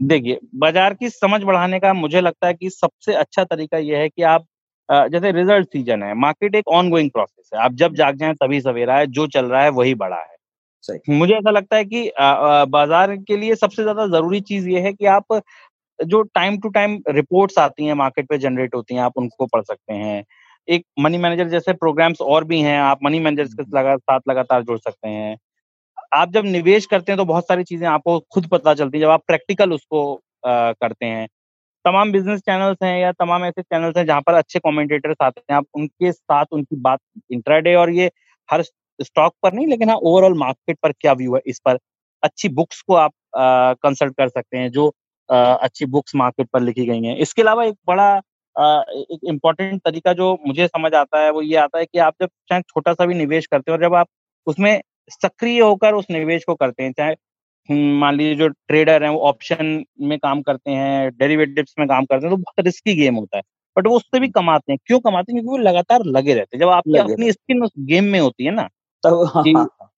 देखिए 0.01 0.39
बाज़ार 0.57 0.95
की 0.95 1.09
समझ 1.11 1.43
बढ़ाने 1.43 1.79
का 1.81 1.93
मुझे 1.95 2.21
लगता 2.21 2.47
है 2.47 2.55
कि 2.55 2.71
सबसे 2.71 3.15
अच्छा 3.15 3.45
तरीका 3.45 3.79
यह 3.79 3.99
है 3.99 4.09
कि 4.09 4.23
आप 4.25 4.47
जैसे 4.89 5.31
रिज़ल्ट 5.33 5.69
सीज़न 5.69 6.03
है 6.03 6.15
मार्केट 6.17 6.55
एक 6.55 6.69
ऑन 6.71 6.91
गोइंग 6.91 7.11
प्रोसेस 7.11 7.51
है। 7.55 7.61
आप 7.61 7.75
जब 7.75 7.95
जाग 7.95 8.17
जाए 8.17 8.35
तभी 8.35 8.61
सवेरा 8.61 8.97
है 8.97 9.07
जो 9.09 9.27
चल 9.29 9.47
रहा 9.47 9.63
है 9.63 9.71
वही 9.73 9.95
बड़ा 9.97 10.17
है। 10.17 10.35
मुझे 11.11 11.35
ऐसा 11.35 11.51
लगता 11.51 11.77
है 11.77 11.85
कि 11.85 12.11
बाज़ार 12.71 13.15
के 13.19 13.37
लिए 13.37 13.55
सबसे 13.57 13.83
ज़्यादा 13.83 14.07
ज़रूरी 14.09 14.41
चीज़ 14.43 14.69
ये 14.69 14.81
है 14.81 14.93
कि 14.93 15.07
आप 15.09 15.41
जो 15.99 16.23
टाइम 16.25 16.59
टू 16.61 16.69
टाइम 16.71 16.99
रिपोर्ट्स 17.11 17.59
आती 17.59 17.87
हैं 17.87 17.95
मार्केट 17.95 18.29
पे 18.29 18.39
जनरेट 18.39 18.75
होती 18.75 18.95
हैं 18.95 19.03
आप 19.03 19.13
उनको 19.19 19.47
पढ़ 19.47 19.63
सकते 19.63 19.95
हैं। 19.95 20.25
एक 20.69 20.85
मनी 21.01 21.19
मैनेजर 21.19 21.49
जैसे 21.49 21.73
प्रोग्राम्स 21.75 22.21
और 22.23 22.45
भी 22.45 22.61
हैं 22.61 22.79
आप 22.81 22.99
मनी 23.05 23.21
मैनेजर 23.21 23.45
के 23.55 23.79
लगा, 23.79 23.97
साथ 23.97 24.21
लगातार 24.29 24.63
जुड़ 24.63 24.79
सकते 24.79 25.09
हैं। 25.09 25.37
आप 26.17 26.33
जब 26.33 26.45
निवेश 26.47 26.87
करते 26.87 27.13
हैं 27.13 27.17
तो 27.19 27.25
बहुत 27.25 27.45
सारी 27.49 27.65
चीज़ें 27.65 27.87
आपको 27.89 28.19
खुद 28.35 28.47
पता 28.49 28.75
चलती 28.75 28.99
है 28.99 29.03
जब 29.03 29.11
आप 29.11 29.23
प्रैक्टिकल 29.27 29.73
उसको 29.73 30.15
आ, 30.47 30.73
करते 30.75 31.07
हैं। 31.07 31.27
तमाम 31.85 32.13
बिज़नेस 32.13 32.41
चैनल्स 32.43 32.79
हैं 32.83 32.99
या 33.01 33.13
तमाम 33.15 33.45
ऐसे 33.45 33.63
चैनल्स 33.63 33.97
हैं 33.97 34.07
जहाँ 34.07 34.21
पर 34.23 34.35
अच्छे 34.35 34.59
कॉमेंटेटर्स 34.61 35.17
आते 35.23 35.43
हैं 35.51 35.57
आप 35.57 35.67
उनके 35.77 36.13
साथ 36.13 36.47
उनकी 36.53 36.77
बात 36.83 37.01
इंट्राडे 37.33 37.75
और 37.77 37.91
ये 37.93 38.11
हर 38.49 38.63
स्टॉक 39.03 39.35
पर 39.43 39.53
नहीं 39.53 39.67
लेकिन 39.67 39.89
हाँ 39.89 39.97
ओवरऑल 39.97 40.35
मार्केट 40.39 40.79
पर 40.83 40.93
क्या 40.93 41.13
व्यू 41.13 41.35
है 41.35 41.41
इस 41.47 41.61
पर? 41.65 41.79
अच्छी 42.23 42.49
बुक्स 42.49 42.81
को 42.83 42.95
आप 42.95 43.13
कंसल्ट 43.83 44.15
कर 44.17 44.29
सकते 44.29 44.59
हैं 44.59 44.71
जो 44.71 44.93
आ, 45.31 45.37
अच्छी 45.55 45.87
बुक्स 45.87 46.15
मार्केट 46.15 46.49
पर 46.53 46.61
लिखी 46.61 46.87
गई 46.87 47.03
हैं। 47.03 47.17
इसके 47.17 47.43
अलावा 47.43 47.65
एक 47.65 47.75
बड़ा 47.87 48.17
एक 48.91 49.19
इम्पोर्टेंट 49.29 49.81
तरीका 49.85 50.13
जो 50.13 50.39
मुझे 50.47 50.67
समझ 50.67 50.93
आता 50.95 51.21
है 51.25 51.31
वो 51.31 51.43
ये 51.43 51.57
आता 51.57 51.79
है 51.79 51.85
कि 51.87 51.99
आप 51.99 52.15
जब 52.23 52.29
चाहे 52.49 52.63
छोटा 52.63 52.93
सा 52.95 53.07
भी 53.07 53.15
निवेश 53.15 53.47
करते 53.47 53.71
हो 53.71 53.77
और 53.77 53.83
जब 53.83 53.95
आप 53.95 54.09
उसमें 54.47 54.81
सक्रिय 55.11 55.61
होकर 55.61 55.95
उस 55.95 56.07
निवेश 56.11 56.45
को 56.45 56.55
करते 56.55 56.83
हैं 56.83 56.93
चाहे 56.93 57.13
हम्म, 57.71 57.99
मान 57.99 58.15
लीजिए 58.15 58.35
जो 58.35 58.49
ट्रेडर 58.49 59.03
हैं 59.03 59.11
वो 59.11 59.21
ऑप्शन 59.21 59.85
में 60.01 60.19
काम 60.19 60.43
करते 60.43 60.71
हैं 60.71 61.11
डेरिवेटिव्स 61.11 61.75
में 61.79 61.89
काम 61.89 62.05
करते 62.05 62.27
हैं 62.27 62.31
तो 62.31 62.37
बहुत 62.37 62.65
रिस्की 62.67 62.95
गेम 62.95 63.15
होता 63.15 63.37
है। 63.37 63.43
बट 63.77 63.87
वो 63.87 63.97
उससे 63.97 64.21
भी 64.21 64.29
कमाते 64.29 64.73
हैं। 64.73 64.79
क्यों 64.87 64.99
कमाते 65.01 65.33
हैं? 65.33 65.43
क्योंकि 65.43 65.59
वो 65.59 65.69
लगातार 65.69 66.05
लगे 66.07 66.35
रहते 66.35 66.57
हैं। 66.57 66.61
जब 66.61 66.69
आपकी 66.69 66.99
अपनी 66.99 67.33
स्किन 67.33 67.63
उस 67.63 67.71
गेम 67.81 68.05
में 68.05 68.21
होती 68.21 68.45
है 68.45 68.51
ना 68.51 68.69
तब 69.07 69.31
हाँ, 69.35 69.43
हाँ। 69.57 69.91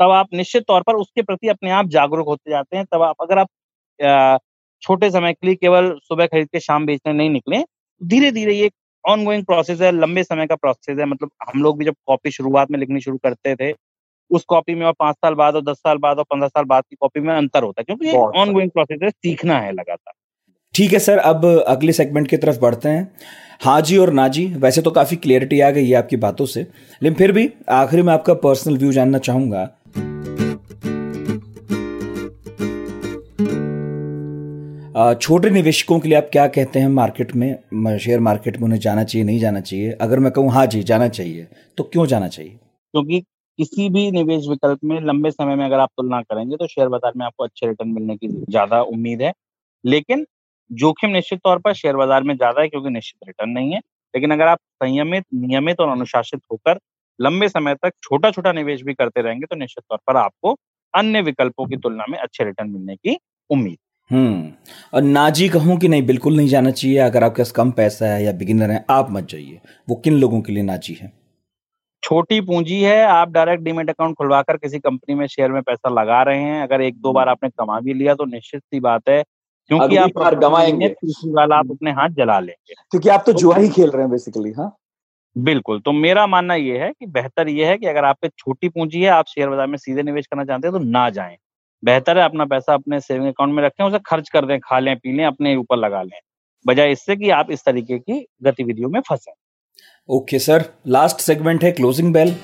तब 0.00 0.10
आप 0.10 0.26
निश्चित 0.34 0.64
तौर 0.68 0.82
पर 0.82 0.94
उसके 0.94 1.22
प्रति 1.22 1.48
अपने 1.48 1.70
आप 1.70 1.88
जागरूक 1.88 2.26
होते 2.26 2.50
जाते 2.50 2.76
हैं। 2.76 2.84
तब 2.84 3.02
आप 3.02 3.16
अगर 3.20 3.38
आप 3.38 4.40
छोटे 4.82 5.10
समय 5.10 5.32
के 5.32 5.46
लिए 5.46 5.56
केवल 5.56 5.98
सुबह 6.02 6.26
खरीद 6.26 6.48
के 6.48 6.60
शाम 6.60 6.86
बेचने 6.86 7.12
नहीं 7.12 7.30
निकले 7.30 7.62
धीरे 8.00 8.30
धीरे 8.32 8.54
ये 8.54 8.70
ऑन 9.04 9.24
गोइंग 9.24 9.44
प्रोसेस 9.44 9.80
है 9.80 9.90
लंबे 9.92 10.22
समय 10.24 10.46
का 10.46 10.54
प्रोसेस 10.54 10.98
है। 10.98 11.04
मतलब 11.04 11.30
हम 11.48 11.62
लोग 11.62 11.78
भी 11.78 11.84
जब 11.84 11.94
कॉपी 12.06 12.30
शुरुआत 12.30 12.70
में 12.70 12.78
लिखनी 12.78 13.00
शुरू 13.00 13.16
करते 13.16 13.54
थे 13.56 13.72
उस 14.30 14.44
कॉपी 14.44 14.74
में 14.74 14.86
और 14.86 14.92
पाँच 14.92 15.16
साल 15.16 15.34
बाद 15.34 15.54
और 15.54 15.62
दस 15.62 15.76
साल 15.76 15.98
बाद 15.98 16.18
और 16.18 16.24
पंद्रह 16.24 16.48
साल 16.48 16.64
बाद 16.64 16.84
की 16.90 16.96
कॉपी 17.00 17.20
में 17.20 17.34
अंतर 17.34 17.62
होता 17.62 17.80
है 17.80 17.84
क्योंकि 17.84 18.06
ये 18.06 18.12
ऑन 18.12 18.52
गोइंग 18.52 18.70
प्रोसेस 18.70 18.98
है 19.02 19.10
सीखना 19.10 19.58
है 19.58 19.72
लगातार। 19.72 20.12
ठीक 20.74 20.92
है 20.92 20.98
सर 20.98 21.18
अब 21.18 21.44
अगले 21.68 21.92
सेगमेंट 21.92 22.28
की 22.28 22.36
तरफ़ 22.36 22.60
बढ़ते 22.60 22.88
हैं। 22.88 23.16
हाँ 23.60 23.80
जी 23.80 23.96
और 23.96 24.12
ना 24.12 24.26
जी, 24.28 24.44
वैसे 24.46 24.82
तो 24.82 24.90
काफ़ी 24.90 25.16
क्लियरिटी 25.16 25.60
आ 25.60 25.70
गई 25.70 25.88
है 25.88 25.94
आपकी 25.96 26.16
बातों 26.18 26.46
से, 26.46 26.60
लेकिन 27.02 27.14
फिर 27.14 27.32
भी 27.32 27.48
आखिरी 27.72 28.02
में 28.02 28.12
आपका 28.12 28.34
पर्सनल 28.36 28.76
व्यू 28.78 28.92
जानना 28.92 29.18
चाहूँगा। 29.20 29.64
छोटे 35.14 35.50
निवेशकों 35.50 35.98
के 36.00 36.08
लिए 36.08 36.18
आप 36.18 36.28
क्या 36.32 36.46
कहते 36.48 36.78
हैं 36.78 36.88
मार्केट 36.90 37.34
में? 37.36 37.98
शेयर 37.98 38.20
मार्केट 38.20 38.56
में 38.56 38.64
उन्हें 38.64 38.78
जाना 38.80 39.04
चाहिए, 39.04 39.24
नहीं 39.24 39.38
जाना 39.40 39.60
चाहिए? 39.60 39.90
अगर 39.92 40.18
मैं 40.18 40.32
कहूँ 40.32 40.50
हाँ 40.52 40.66
जी, 40.66 40.82
जाना 40.82 41.08
चाहिए 41.10 41.46
तो 41.78 41.84
क्यों 41.84 42.06
जाना 42.06 42.28
चाहिए? 42.28 42.50
क्योंकि 42.50 43.20
किसी 43.58 43.88
भी 43.90 44.10
निवेश 44.10 44.46
विकल्प 44.48 44.78
में 44.84 45.00
लंबे 45.02 45.30
समय 45.30 45.54
में 45.56 45.64
अगर 45.64 45.78
आप 45.78 45.88
तुलना 45.96 46.20
करेंगे 46.22 46.56
तो 46.56 46.66
शेयर 46.66 46.88
बाज़ार 46.88 47.12
में 47.16 47.26
आपको 47.26 47.44
अच्छे 47.44 47.66
रिटर्न 47.66 47.88
मिलने 47.90 48.16
की 48.16 48.28
ज़्यादा 48.28 48.80
उम्मीद 48.84 49.22
है। 49.22 49.32
लेकिन 49.84 50.26
जोखिम 50.70 51.10
निश्चित 51.10 51.40
तौर 51.44 51.58
पर 51.58 51.72
शेयर 51.74 51.96
बाज़ार 51.96 52.22
में 52.22 52.34
ज़्यादा 52.36 52.60
है 52.60 52.68
क्योंकि 52.68 52.90
निश्चित 52.90 53.28
रिटर्न 53.28 53.50
नहीं 53.50 53.72
है। 53.72 53.80
लेकिन 54.14 54.32
अगर 54.32 54.46
आप 54.46 54.58
संयमित 54.74 55.24
नियमित 55.34 55.80
और 55.80 55.88
अनुशासित 55.88 56.40
होकर 56.52 56.78
लंबे 57.18 57.48
समय 57.48 57.74
तक 57.74 57.92
छोटा 58.02 58.30
छोटा 58.30 58.52
निवेश 58.52 58.82
भी 58.82 58.94
करते 58.94 59.22
रहेंगे 59.22 59.46
तो 59.46 59.56
निश्चित 59.56 59.84
तौर 59.84 59.98
पर 60.06 60.16
आपको 60.16 60.56
अन्य 60.94 61.20
विकल्पों 61.22 61.66
की 61.66 61.76
तुलना 61.76 62.04
में 62.10 62.18
अच्छे 62.18 62.44
रिटर्न 62.44 62.70
मिलने 62.70 62.96
की 62.96 63.16
उम्मीद। 63.50 63.76
हम्म 64.10 64.50
और 64.94 65.02
नाजी 65.02 65.48
कहूँ 65.48 65.76
कि 65.78 65.88
नहीं 65.88 66.02
बिल्कुल 66.06 66.36
नहीं 66.36 66.48
जाना 66.48 66.70
चाहिए। 66.70 66.98
अगर 67.00 67.24
आपके 67.24 67.42
पास 67.42 67.50
कम 67.52 67.70
पैसा 67.72 68.06
है 68.06 68.22
या 68.24 68.32
बिगिनर 68.34 68.70
है 68.70 68.84
आप 68.90 69.10
मत 69.10 69.28
जाइए। 69.30 69.60
वो 69.88 69.96
किन 69.96 70.14
लोगों 70.14 70.40
के 70.40 70.52
लिए 70.52 70.62
नाजी 70.62 70.94
है? 70.94 71.12
छोटी 72.02 72.40
पूंजी 72.40 72.80
है 72.80 73.02
आप 73.04 73.30
डायरेक्ट 73.30 73.62
डीमेट 73.64 73.90
अकाउंट 73.90 74.16
खुलवाकर 74.16 74.56
किसी 74.56 74.78
कंपनी 74.78 75.14
में 75.14 75.26
शेयर 75.26 75.52
में 75.52 75.62
पैसा 75.62 75.90
लगा 75.90 76.22
रहे 76.22 76.42
हैं। 76.42 76.62
अगर 76.62 76.80
एक 76.82 76.96
दो 76.98 77.12
बार 77.12 77.28
आपने 77.28 77.48
कमा 77.50 77.80
भी 77.80 77.94
लिया 77.94 78.14
तो 78.14 78.24
निश्चित 78.26 78.62
सी 78.62 78.80
बात 78.80 79.08
है 79.08 79.22
क्योंकि 79.70 79.96
आप 79.96 80.34
गवाएँगे। 80.34 80.88
वाला 81.28 81.56
आप 81.56 81.70
अपने 81.70 81.90
हाथ 81.92 82.08
जला 82.16 82.38
लेंगे। 82.40 82.74
क्योंकि 82.90 83.08
आप 83.08 83.22
तो 83.26 83.32
जुआ 83.34 83.56
ही 83.56 83.68
खेल 83.68 83.90
रहे 83.90 84.02
हैं 84.02 84.10
बेसिकली 84.10 84.52
हाँ? 84.52 84.76
बिल्कुल 85.36 85.80
तो 85.80 85.92
मेरा 85.92 86.26
मानना 86.26 86.54
यह 86.54 86.82
है 86.82 86.90
कि 86.90 87.06
बेहतर 87.08 87.48
यह 87.48 87.68
है 87.68 87.78
कि 87.78 87.86
अगर 87.86 88.04
आप 88.04 88.18
पे 88.22 88.28
छोटी 88.28 88.68
पूंजी 88.68 89.00
है 89.02 89.08
आप 89.10 89.26
शेयर 89.28 89.48
बाज़ार 89.48 89.66
में 89.66 89.76
सीधे 89.78 90.02
निवेश 90.02 90.26
करना 90.26 90.44
चाहते 90.44 90.68
हैं 90.68 90.72
तो 90.72 90.84
ना 90.84 91.08
जाएँ। 91.10 91.36
बेहतर 91.82 92.18
है 92.18 92.24
अपना 92.24 92.44
पैसा 92.44 92.74
अपने 92.74 93.00
सेविंग 93.00 93.26
अकाउंट 93.28 93.54
में 93.54 93.62
रखें 93.62 93.84
उसे 93.84 93.98
खर्च 94.06 94.28
कर 94.28 94.46
दें 94.46 94.58
खा 94.60 94.78
लें 94.78 94.96
पी 94.96 95.16
लें 95.16 95.24
अपने 95.24 95.54
ऊपर 95.56 95.76
लगा 95.76 96.02
लें 96.02 96.18
बजाय 96.64 96.92
इससे 96.92 97.16
कि 97.16 97.30
आप 97.30 97.50
इस 97.50 97.64
तरीके 97.64 97.98
की 97.98 98.24
गतिविधियों 98.42 98.88
में 98.90 99.00
फंसे। 99.00 99.32
ओके 100.08 100.38
सर 100.38 100.64
लास्ट 100.86 101.20
सेगमेंट 101.20 101.64
है 101.64 101.72
क्लोजिंग 101.72 102.12
बेल 102.12 102.34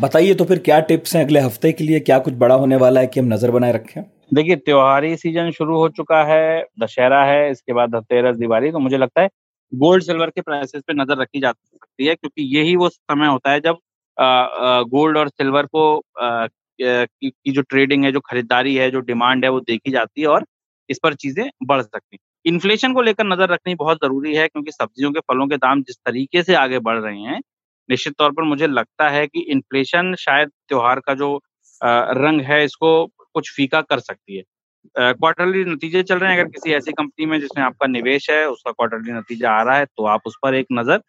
बताइए 0.00 0.34
तो 0.34 0.44
फिर 0.44 0.58
क्या 0.58 0.78
टिप्स 0.80 1.14
हैं 1.16 1.24
अगले 1.24 1.40
हफ़्ते 1.40 1.70
के 1.72 1.84
लिए? 1.84 1.98
क्या 2.00 2.18
कुछ 2.18 2.34
बड़ा 2.34 2.54
होने 2.54 2.76
वाला 2.76 3.00
है 3.00 3.06
कि 3.06 3.20
हम 3.20 3.26
नज़र 3.32 3.50
बनाए 3.50 3.72
रखें? 3.72 4.02
देखिए 4.34 4.56
त्योहारी 4.56 5.16
सीज़न 5.16 5.50
शुरू 5.50 5.76
हो 5.78 5.88
चुका 5.88 6.22
है 6.24 6.62
दशहरा 6.80 7.22
है 7.24 7.50
इसके 7.50 7.72
बाद 7.72 7.90
धनतेरस 7.90 8.36
दिवाली 8.36 8.70
तो 8.72 8.78
मुझे 8.78 8.98
लगता 8.98 9.22
है 9.22 9.28
गोल्ड 9.72 10.02
सिल्वर 10.02 10.30
के 10.30 10.40
प्राइसेस 10.40 10.82
पे 10.86 10.92
नज़र 10.94 11.20
रखी 11.20 11.40
जा 11.40 11.52
सकती 11.52 12.06
है 12.06 12.14
क्योंकि 12.14 12.42
यही 12.56 12.74
वो 12.76 12.88
समय 12.88 13.26
होता 13.26 13.50
है 13.50 13.60
जब 13.60 13.78
गोल्ड 14.88 15.18
और 15.18 15.28
सिल्वर 15.28 15.66
को 15.66 16.02
की, 16.80 17.32
जो 17.48 17.62
ट्रेडिंग 17.62 18.04
है 18.04 18.12
जो 18.12 18.20
खरीदारी 18.20 18.74
है 18.76 18.90
जो 18.90 19.00
डिमांड 19.02 19.44
है 19.44 19.50
वो 19.50 19.60
देखी 19.62 19.90
जाती 19.90 20.20
है 20.20 20.26
और 20.26 20.44
इस 20.88 20.98
पर 21.02 21.14
चीज़ें 21.14 21.48
बढ़ 21.66 21.82
सकती 21.82 22.18
इन्फ्लेशन 22.44 22.94
को 22.94 23.02
लेकर 23.02 23.24
नज़र 23.26 23.48
रखनी 23.48 23.74
बहुत 23.74 23.98
ज़रूरी 23.98 24.34
है 24.34 24.46
क्योंकि 24.48 24.72
सब्जियों 24.72 25.12
के 25.12 25.20
फलों 25.20 25.46
के 25.46 25.56
दाम 25.56 25.82
जिस 25.82 25.96
तरीके 25.96 26.42
से 26.42 26.54
आगे 26.56 26.78
बढ़ 26.78 26.98
रहे 26.98 27.20
हैं 27.20 27.40
निश्चित 27.88 28.14
तौर 28.18 28.32
पर 28.32 28.42
मुझे 28.44 28.66
लगता 28.68 29.08
है 29.10 29.26
कि 29.26 29.40
इन्फ्लेशन 29.52 30.14
शायद 30.18 30.50
त्योहार 30.68 31.00
का 31.00 31.14
जो 31.16 31.36
रंग 31.80 32.40
है 32.42 32.64
इसको 32.64 32.90
कुछ 33.34 33.50
फीका 33.52 33.80
कर 33.82 33.98
सकती 34.00 34.36
है। 34.36 34.42
क्वार्टरली 34.96 35.64
नतीजे 35.64 36.02
चल 36.04 36.18
रहे 36.18 36.30
हैं 36.30 36.38
अगर 36.38 36.48
किसी 36.50 36.72
ऐसी 36.74 36.92
कंपनी 36.94 37.26
में 37.26 37.38
जिसमें 37.40 37.64
आपका 37.64 37.86
निवेश 37.88 38.28
है 38.30 38.44
उसका 38.48 38.72
क्वार्टरली 38.72 39.12
नतीजा 39.12 39.50
आ 39.50 39.62
रहा 39.62 39.76
है 39.78 39.84
तो 39.86 40.06
आप 40.06 40.20
उस 40.26 40.36
पर 40.42 40.54
एक 40.54 40.66
नज़र 40.72 41.00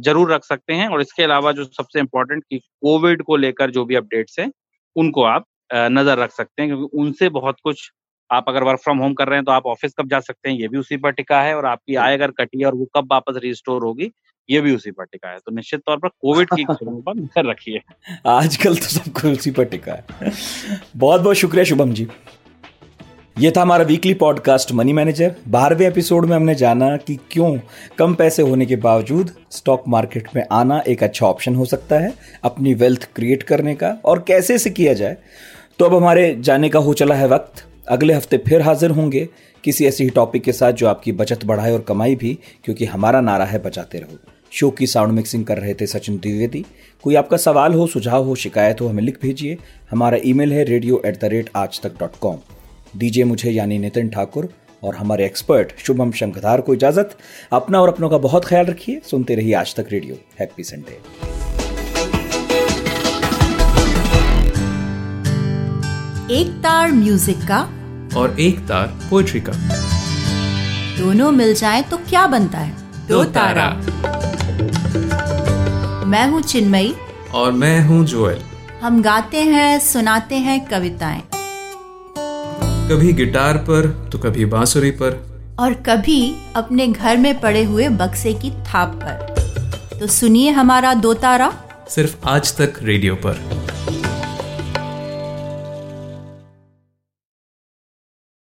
ज़रूर 0.00 0.32
रख 0.32 0.44
सकते 0.44 0.74
हैं। 0.74 0.88
और 0.88 1.00
इसके 1.00 1.22
अलावा 1.22 1.52
जो 1.52 1.64
सबसे 1.66 2.00
इम्पोर्टेंट 2.00 2.42
कि 2.44 2.58
कोविड 2.58 3.22
को 3.22 3.36
लेकर 3.36 3.70
जो 3.70 3.84
भी 3.84 3.94
अपडेट्स 3.96 4.38
हैं 4.38 4.50
उनको 4.96 5.22
आप 5.24 5.44
नज़र 5.72 6.18
रख 6.18 6.30
सकते 6.32 6.62
हैं 6.62 6.70
क्योंकि 6.70 6.98
उनसे 6.98 7.28
बहुत 7.30 7.56
कुछ 7.64 7.90
आप 8.30 8.44
अगर 8.48 8.64
वर्क 8.64 8.80
फ्रॉम 8.80 8.98
होम 8.98 9.14
कर 9.14 9.28
रहे 9.28 9.36
हैं 9.38 9.44
तो 9.44 9.52
आप 9.52 9.66
ऑफ़िस 9.66 9.94
कब 9.98 10.08
जा 10.10 10.20
सकते 10.20 10.50
हैं 10.50 10.56
ये 10.58 10.68
भी 10.68 10.78
उसी 10.78 10.96
पर 10.98 11.10
टिका 11.12 11.40
है। 11.42 11.54
और 11.56 11.66
आपकी 11.66 11.94
आय 11.96 12.14
अगर 12.14 12.30
कटी 12.32 12.60
है 12.60 12.66
और 12.66 12.74
वो 12.76 12.88
कब 12.96 13.12
वापस 13.12 13.40
रिस्टोर 13.44 13.84
होगी 13.84 14.10
ये 14.50 14.60
भी 14.60 14.74
उसी 14.74 14.90
पर 14.90 15.04
टिका 15.04 15.28
है। 15.28 15.38
तो 15.38 15.54
निश्चित 15.54 15.80
तौर 15.80 15.96
पर 15.96 16.08
कोविड 16.08 16.48
की 16.52 16.64
पर 16.82 17.14
नज़र 17.16 17.50
रखिए। 17.50 17.80
आजकल 18.26 18.76
तो 18.76 18.82
सब 18.82 19.12
कुछ 19.12 19.24
उसी 19.24 19.50
पर 19.50 19.64
टिका 19.64 19.92
है। 19.92 20.32
बहुत 20.96 21.20
बहुत 21.20 21.36
शुक्रिया 21.36 21.64
शुभम 21.64 21.92
जी। 21.92 22.06
ये 23.38 23.52
था 23.56 23.62
हमारा 23.62 23.84
वीकली 23.84 24.14
पॉडकास्ट 24.14 24.72
मनी 24.72 24.92
मैनेजर 24.92 25.34
बारहवें 25.48 25.86
एपिसोड 25.86 26.24
में 26.26 26.36
हमने 26.36 26.54
जाना 26.54 26.96
कि 26.96 27.18
क्यों 27.30 27.58
कम 27.98 28.14
पैसे 28.14 28.42
होने 28.42 28.66
के 28.66 28.76
बावजूद 28.76 29.30
स्टॉक 29.50 29.84
मार्केट 29.88 30.28
में 30.36 30.44
आना 30.52 30.82
एक 30.88 31.02
अच्छा 31.02 31.26
ऑप्शन 31.26 31.54
हो 31.54 31.64
सकता 31.64 31.98
है 31.98 32.12
अपनी 32.44 32.74
वेल्थ 32.74 33.08
क्रिएट 33.14 33.42
करने 33.42 33.74
का 33.74 33.90
और 34.04 34.24
कैसे 34.28 34.54
इसे 34.54 34.70
किया 34.70 34.94
जाए। 34.94 35.16
तो 35.78 35.84
अब 35.84 35.94
हमारे 35.94 36.34
जाने 36.40 36.68
का 36.68 36.78
हो 36.78 36.94
चला 36.94 37.14
है 37.14 37.28
वक्त। 37.28 37.64
अगले 37.88 38.14
हफ़्ते 38.14 38.38
फिर 38.38 38.62
हाजिर 38.62 38.90
होंगे 38.90 39.28
किसी 39.64 39.86
ऐसी 39.86 40.04
ही 40.04 40.10
टॉपिक 40.10 40.42
के 40.42 40.52
साथ 40.52 40.72
जो 40.72 40.86
आपकी 40.86 41.12
बचत 41.12 41.44
बढ़ाए 41.44 41.72
और 41.72 41.80
कमाई 41.80 42.14
भी 42.14 42.38
क्योंकि 42.64 42.84
हमारा 42.84 43.20
नारा 43.20 43.44
है 43.44 43.62
बचाते 43.62 43.98
रहो। 43.98 44.18
शो 44.52 44.70
की 44.70 44.86
साउंड 44.86 45.12
मिक्सिंग 45.12 45.44
कर 45.44 45.58
रहे 45.58 45.74
थे 45.74 45.86
सचिन 45.86 46.16
द्विवेदी। 46.16 46.64
कोई 47.04 47.14
आपका 47.14 47.36
सवाल 47.36 47.74
हो 47.74 47.86
सुझाव 47.86 48.24
हो 48.24 48.34
शिकायत 48.34 48.80
हो 48.80 48.88
हमें 48.88 49.02
लिख 49.02 49.18
भेजिए। 49.22 49.58
हमारा 49.90 50.18
ईमेल 50.24 50.52
है 50.52 50.64
रेडियो 50.64 51.02
एट 51.06 51.20
द 51.20 51.24
रेट 51.24 51.50
आज 51.56 51.80
तक 51.82 51.98
डॉट 52.00 52.16
कॉम 52.20 52.38
दीजिए 52.96 53.24
मुझे 53.24 53.50
यानी 53.50 53.78
नितिन 53.78 54.08
ठाकुर 54.08 54.48
और 54.82 54.96
हमारे 54.96 55.24
एक्सपर्ट 55.26 55.78
शुभम 55.78 56.12
शंखधार 56.12 56.60
को 56.60 56.74
इजाज़त। 56.74 57.16
अपना 57.52 57.80
और 57.80 57.88
अपनों 57.88 58.08
का 58.10 58.18
बहुत 58.18 58.44
ख्याल 58.44 58.66
रखिए। 58.66 59.00
सुनते 59.04 59.34
रहिए 59.34 59.54
आज 59.54 59.74
तक 59.74 59.86
रेडियो 59.92 60.16
हैप्पी 60.40 60.64
संडे 60.64 61.00
एक 66.32 66.48
तार 66.62 66.92
म्यूज़िक 66.92 67.38
का 67.48 67.60
और 68.16 68.40
एक 68.40 68.58
तार 68.68 68.86
पोएट्री 69.10 69.40
का। 69.40 69.52
दोनों 70.98 71.30
मिल 71.32 71.54
जाए 71.54 71.82
तो 71.82 71.96
क्या 72.08 72.26
बनता 72.26 72.58
है? 72.58 72.72
दो 73.08 73.22
तारा। 73.34 73.68
मैं 76.06 76.28
हूँ 76.30 76.40
चिन्मयी। 76.42 76.94
और 77.34 77.52
मैं 77.52 77.84
हूँ 77.84 78.04
जोएल। 78.06 78.42
हम 78.82 79.02
गाते 79.02 79.36
हैं 79.36 79.80
सुनाते 79.80 80.34
हैं 80.34 80.66
कविताएँ। 80.66 81.22
कभी 82.90 83.12
गिटार 83.12 83.56
पर 83.56 84.08
तो 84.12 84.18
कभी 84.18 84.44
बांसुरी 84.44 84.90
पर। 84.90 85.28
और 85.58 85.74
कभी 85.74 86.36
अपने 86.56 86.86
घर 86.86 87.16
में 87.16 87.40
पड़े 87.40 87.64
हुए 87.64 87.88
बक्से 87.88 88.34
की 88.34 88.50
थाप 88.50 89.00
पर। 89.04 89.98
तो 90.00 90.06
सुनिए 90.06 90.50
हमारा 90.50 90.94
दो 90.94 91.14
तारा। 91.14 91.52
सिर्फ़ 91.88 92.16
आज 92.24 92.56
तक 92.56 92.74
रेडियो 92.82 93.14
पर। 93.14 93.40